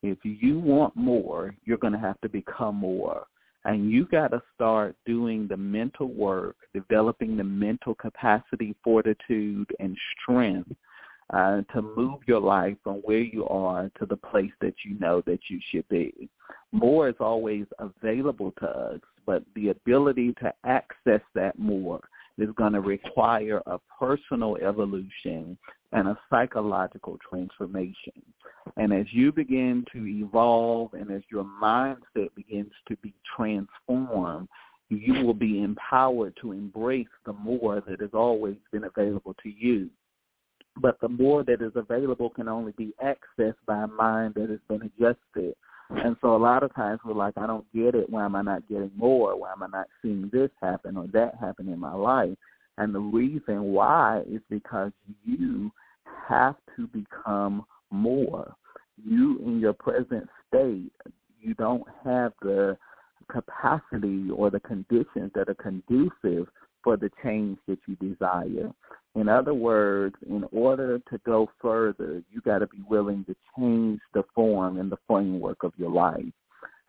if 0.03 0.19
you 0.23 0.59
want 0.59 0.97
more, 0.97 1.55
you're 1.65 1.79
going 1.79 1.93
to 1.93 1.99
have 1.99 2.21
to 2.23 2.29
become 2.29 2.77
more. 2.77 3.27
And 3.65 3.91
you 3.91 4.07
got 4.07 4.29
to 4.29 4.43
start 4.55 4.97
doing 5.05 5.47
the 5.47 5.57
mental 5.57 6.09
work, 6.09 6.57
developing 6.73 7.37
the 7.37 7.45
mental 7.45 7.95
capacity, 7.95 8.75
fortitude, 8.83 9.69
and 9.79 9.97
strength 10.23 10.73
uh, 11.33 11.61
to 11.75 11.83
move 11.83 12.21
your 12.27 12.41
life 12.41 12.77
from 12.83 12.97
where 12.97 13.21
you 13.21 13.47
are 13.47 13.91
to 13.99 14.07
the 14.07 14.17
place 14.17 14.53
that 14.61 14.75
you 14.85 14.99
know 14.99 15.23
that 15.27 15.41
you 15.49 15.61
should 15.71 15.87
be. 15.89 16.29
More 16.73 17.09
is 17.09 17.17
always 17.21 17.67
available 17.79 18.53
to 18.61 18.67
us, 18.67 19.01
but 19.27 19.43
the 19.55 19.69
ability 19.69 20.35
to 20.41 20.53
access 20.65 21.21
that 21.35 21.59
more 21.59 22.01
is 22.39 22.49
going 22.57 22.73
to 22.73 22.81
require 22.81 23.63
a 23.67 23.79
personal 23.99 24.57
evolution 24.57 25.57
and 25.93 26.09
a 26.09 26.19
psychological 26.31 27.19
transformation. 27.29 28.23
And 28.77 28.93
as 28.93 29.07
you 29.13 29.33
begin 29.33 29.85
to 29.93 30.07
evolve 30.07 30.95
and 30.95 31.11
as 31.11 31.23
your 31.31 31.45
mindset 31.45 32.35
begins 32.35 32.73
to 32.89 32.97
be 32.99 33.13
transformed, 33.37 34.49
you 34.89 35.25
will 35.25 35.35
be 35.35 35.63
empowered 35.63 36.37
to 36.41 36.53
embrace 36.53 37.07
the 37.25 37.33
more 37.33 37.83
that 37.87 38.01
has 38.01 38.11
always 38.13 38.57
been 38.73 38.85
available 38.85 39.35
to 39.43 39.51
you. 39.51 39.89
But 40.77 41.01
the 41.01 41.09
more 41.09 41.45
that 41.45 41.63
is 41.63 41.73
available 41.75 42.31
can 42.31 42.49
only 42.49 42.73
be 42.73 42.93
accessed 43.05 43.55
by 43.67 43.83
a 43.83 43.87
mind 43.87 44.35
that 44.35 44.51
has 44.51 44.61
been 44.69 44.83
adjusted 44.83 45.55
and 45.91 46.17
so 46.21 46.37
a 46.37 46.39
lot 46.39 46.63
of 46.63 46.75
times 46.75 47.01
we're 47.05 47.15
like, 47.15 47.35
I 47.37 47.47
don't 47.47 47.67
get 47.75 47.95
it. 47.95 48.09
Why 48.09 48.25
am 48.25 48.37
I 48.37 48.43
not 48.43 48.69
getting 48.69 48.93
more? 48.97 49.39
Why 49.39 49.53
am 49.53 49.63
I 49.63 49.67
not 49.67 49.89
seeing 50.01 50.31
this 50.33 50.51
happen 50.61 50.97
or 50.97 51.07
that 51.09 51.35
happen 51.41 51.69
in 51.69 51.79
my 51.79 51.95
life? 51.95 52.37
And 52.79 52.95
the 52.95 53.01
reason 53.01 53.65
why 53.73 54.23
is 54.31 54.41
because 54.49 54.93
you 55.25 55.71
have 56.29 56.55
to 56.77 56.87
become 56.87 57.65
more. 57.91 58.55
You 59.03 59.39
in 59.45 59.59
your 59.59 59.73
present 59.73 60.29
state, 60.49 60.93
you 61.41 61.55
don't 61.55 61.85
have 62.05 62.33
the 62.43 62.77
capacity 63.31 64.31
or 64.31 64.51
the 64.51 64.61
conditions 64.61 65.31
that 65.35 65.49
are 65.49 65.55
conducive 65.55 66.49
for 66.83 66.97
the 66.97 67.11
change 67.23 67.59
that 67.67 67.79
you 67.87 67.97
desire. 67.97 68.71
In 69.15 69.29
other 69.29 69.55
words, 69.55 70.15
in 70.29 70.45
order 70.53 70.99
to 70.99 71.19
go 71.27 71.51
further, 71.61 72.23
you 72.31 72.41
got 72.41 72.59
to 72.59 72.67
be 72.69 72.83
willing 72.89 73.25
to 73.25 73.35
change 73.59 74.01
the 74.15 74.23
form 74.35 74.79
and 74.79 74.91
the 74.91 74.99
framework 75.07 75.63
of 75.63 75.73
your 75.77 75.91
life. 75.91 76.25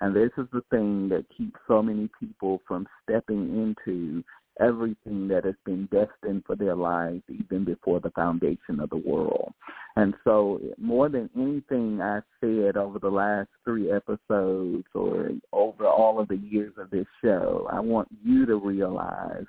And 0.02 0.16
this 0.16 0.32
is 0.38 0.48
the 0.52 0.64
thing 0.72 1.10
that 1.10 1.26
keeps 1.36 1.60
so 1.68 1.82
many 1.82 2.10
people 2.20 2.62
from 2.68 2.88
stepping 3.04 3.76
into 3.88 4.24
everything 4.60 5.28
that 5.28 5.46
has 5.46 5.56
been 5.66 5.88
destined 5.92 6.44
for 6.46 6.56
their 6.56 6.76
lives 6.76 7.24
even 7.30 7.64
before 7.64 8.00
the 8.00 8.10
foundation 8.12 8.80
of 8.80 8.90
the 8.90 8.98
world. 8.98 9.54
And 9.96 10.14
so 10.24 10.60
more 10.78 11.10
than 11.10 11.30
anything 11.36 12.02
I've 12.02 12.24
said 12.40 12.78
over 12.78 13.00
the 13.00 13.10
last 13.10 13.50
three 13.64 13.92
episodes 13.92 14.86
or 14.94 15.30
over 15.54 15.88
all 15.88 16.20
of 16.20 16.28
the 16.28 16.38
years 16.38 16.74
of 16.78 16.90
this 16.90 17.08
show, 17.24 17.68
I 17.72 17.80
want 17.80 18.08
you 18.24 18.46
to 18.46 18.56
realize 18.56 19.46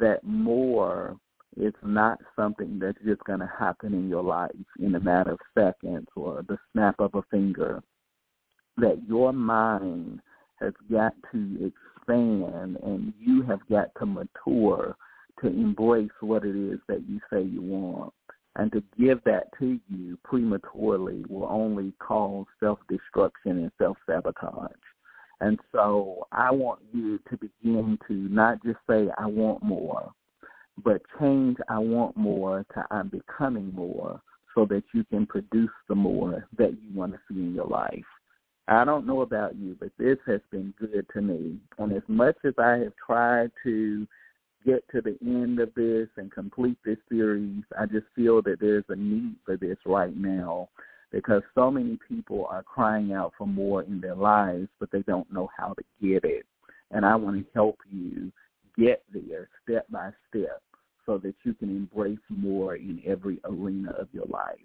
that 0.00 0.24
more 0.24 1.16
is 1.56 1.74
not 1.82 2.18
something 2.36 2.78
that's 2.78 2.98
just 3.04 3.22
going 3.24 3.40
to 3.40 3.50
happen 3.58 3.92
in 3.94 4.08
your 4.08 4.22
life 4.22 4.50
in 4.78 4.94
a 4.94 5.00
matter 5.00 5.32
of 5.32 5.40
seconds 5.56 6.06
or 6.14 6.44
the 6.48 6.58
snap 6.72 6.94
of 6.98 7.14
a 7.14 7.22
finger. 7.30 7.82
That 8.76 9.00
your 9.08 9.32
mind 9.32 10.20
has 10.60 10.72
got 10.90 11.14
to 11.32 11.72
expand 11.72 12.76
and 12.82 13.12
you 13.18 13.42
have 13.42 13.60
got 13.68 13.88
to 13.98 14.06
mature 14.06 14.96
to 15.40 15.46
embrace 15.46 16.10
what 16.20 16.44
it 16.44 16.56
is 16.56 16.78
that 16.88 17.02
you 17.08 17.20
say 17.32 17.42
you 17.42 17.62
want. 17.62 18.12
And 18.56 18.72
to 18.72 18.82
give 18.98 19.22
that 19.24 19.48
to 19.60 19.78
you 19.88 20.18
prematurely 20.24 21.24
will 21.28 21.46
only 21.48 21.92
cause 22.00 22.46
self-destruction 22.60 23.52
and 23.52 23.70
self-sabotage. 23.78 24.72
And 25.40 25.58
so 25.72 26.26
I 26.32 26.50
want 26.50 26.80
you 26.92 27.18
to 27.30 27.36
begin 27.36 27.98
to 28.08 28.14
not 28.14 28.62
just 28.64 28.78
say, 28.88 29.08
I 29.18 29.26
want 29.26 29.62
more, 29.62 30.12
but 30.82 31.02
change 31.20 31.56
I 31.68 31.78
want 31.78 32.16
more 32.16 32.64
to 32.74 32.84
I'm 32.90 33.08
becoming 33.08 33.72
more 33.72 34.20
so 34.54 34.64
that 34.66 34.82
you 34.92 35.04
can 35.04 35.26
produce 35.26 35.70
the 35.88 35.94
more 35.94 36.48
that 36.56 36.72
you 36.72 36.98
want 36.98 37.12
to 37.12 37.20
see 37.28 37.40
in 37.40 37.54
your 37.54 37.66
life. 37.66 38.04
I 38.66 38.84
don't 38.84 39.06
know 39.06 39.22
about 39.22 39.56
you, 39.56 39.76
but 39.78 39.90
this 39.98 40.18
has 40.26 40.40
been 40.50 40.74
good 40.78 41.06
to 41.14 41.22
me. 41.22 41.58
And 41.78 41.92
as 41.92 42.02
much 42.06 42.36
as 42.44 42.54
I 42.58 42.78
have 42.78 42.92
tried 43.06 43.50
to 43.62 44.06
get 44.66 44.84
to 44.90 45.00
the 45.00 45.16
end 45.22 45.60
of 45.60 45.72
this 45.74 46.08
and 46.16 46.30
complete 46.30 46.76
this 46.84 46.98
series, 47.08 47.62
I 47.78 47.86
just 47.86 48.06
feel 48.14 48.42
that 48.42 48.60
there's 48.60 48.84
a 48.88 48.96
need 48.96 49.36
for 49.46 49.56
this 49.56 49.78
right 49.86 50.14
now 50.16 50.68
because 51.10 51.42
so 51.54 51.70
many 51.70 51.98
people 52.08 52.46
are 52.50 52.62
crying 52.62 53.12
out 53.12 53.32
for 53.36 53.46
more 53.46 53.82
in 53.82 54.00
their 54.00 54.14
lives, 54.14 54.68
but 54.78 54.90
they 54.90 55.02
don't 55.02 55.32
know 55.32 55.48
how 55.56 55.74
to 55.74 55.82
get 56.02 56.24
it. 56.24 56.44
And 56.90 57.04
I 57.04 57.16
want 57.16 57.36
to 57.36 57.44
help 57.54 57.78
you 57.90 58.32
get 58.76 59.02
there 59.12 59.48
step 59.62 59.86
by 59.90 60.10
step 60.28 60.62
so 61.04 61.18
that 61.18 61.34
you 61.44 61.54
can 61.54 61.70
embrace 61.70 62.18
more 62.28 62.76
in 62.76 63.02
every 63.06 63.40
arena 63.44 63.90
of 63.92 64.08
your 64.12 64.26
life. 64.26 64.56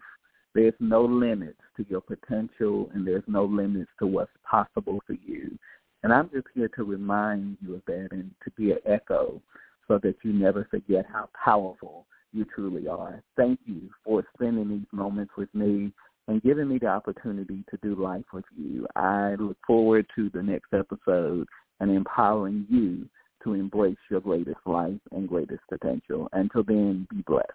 There's 0.54 0.74
no 0.80 1.04
limits 1.04 1.60
to 1.78 1.86
your 1.90 2.02
potential 2.02 2.90
and 2.94 3.08
there's 3.08 3.24
no 3.28 3.46
limits 3.46 3.90
to 4.00 4.08
what's 4.08 4.32
possible 4.50 5.00
for 5.08 5.14
you. 5.26 5.58
And 6.04 6.14
I'm 6.14 6.30
just 6.30 6.48
here 6.54 6.70
to 6.76 6.84
remind 6.84 7.58
you 7.62 7.76
of 7.76 7.82
that 7.88 8.10
and 8.12 8.30
to 8.44 8.52
be 8.52 8.72
an 8.72 8.80
echo 8.86 9.42
so 9.88 10.00
that 10.04 10.16
you 10.24 10.34
never 10.34 10.68
forget 10.70 11.06
how 11.12 11.30
powerful 11.44 12.06
you 12.34 12.46
truly 12.54 12.88
are. 12.88 13.24
Thank 13.38 13.60
you 13.66 13.90
for 14.04 14.24
spending 14.36 14.70
these 14.70 14.88
moments 14.92 15.34
with 15.38 15.54
me 15.56 15.92
and 16.28 16.42
giving 16.42 16.70
me 16.70 16.78
the 16.78 16.88
opportunity 16.88 17.64
to 17.70 17.78
do 17.82 18.02
life 18.02 18.26
with 18.34 18.46
you. 18.58 18.88
I 18.96 19.36
look 19.40 19.58
forward 19.66 20.06
to 20.16 20.30
the 20.34 20.42
next 20.42 20.74
episode 20.74 21.48
and 21.80 21.92
empowering 21.92 22.66
you 22.70 23.08
to 23.44 23.54
embrace 23.54 23.98
your 24.10 24.22
greatest 24.22 24.60
life 24.66 25.00
and 25.12 25.28
greatest 25.28 25.62
potential. 25.70 26.30
Until 26.34 26.64
then, 26.64 27.08
be 27.10 27.24
blessed. 27.28 27.50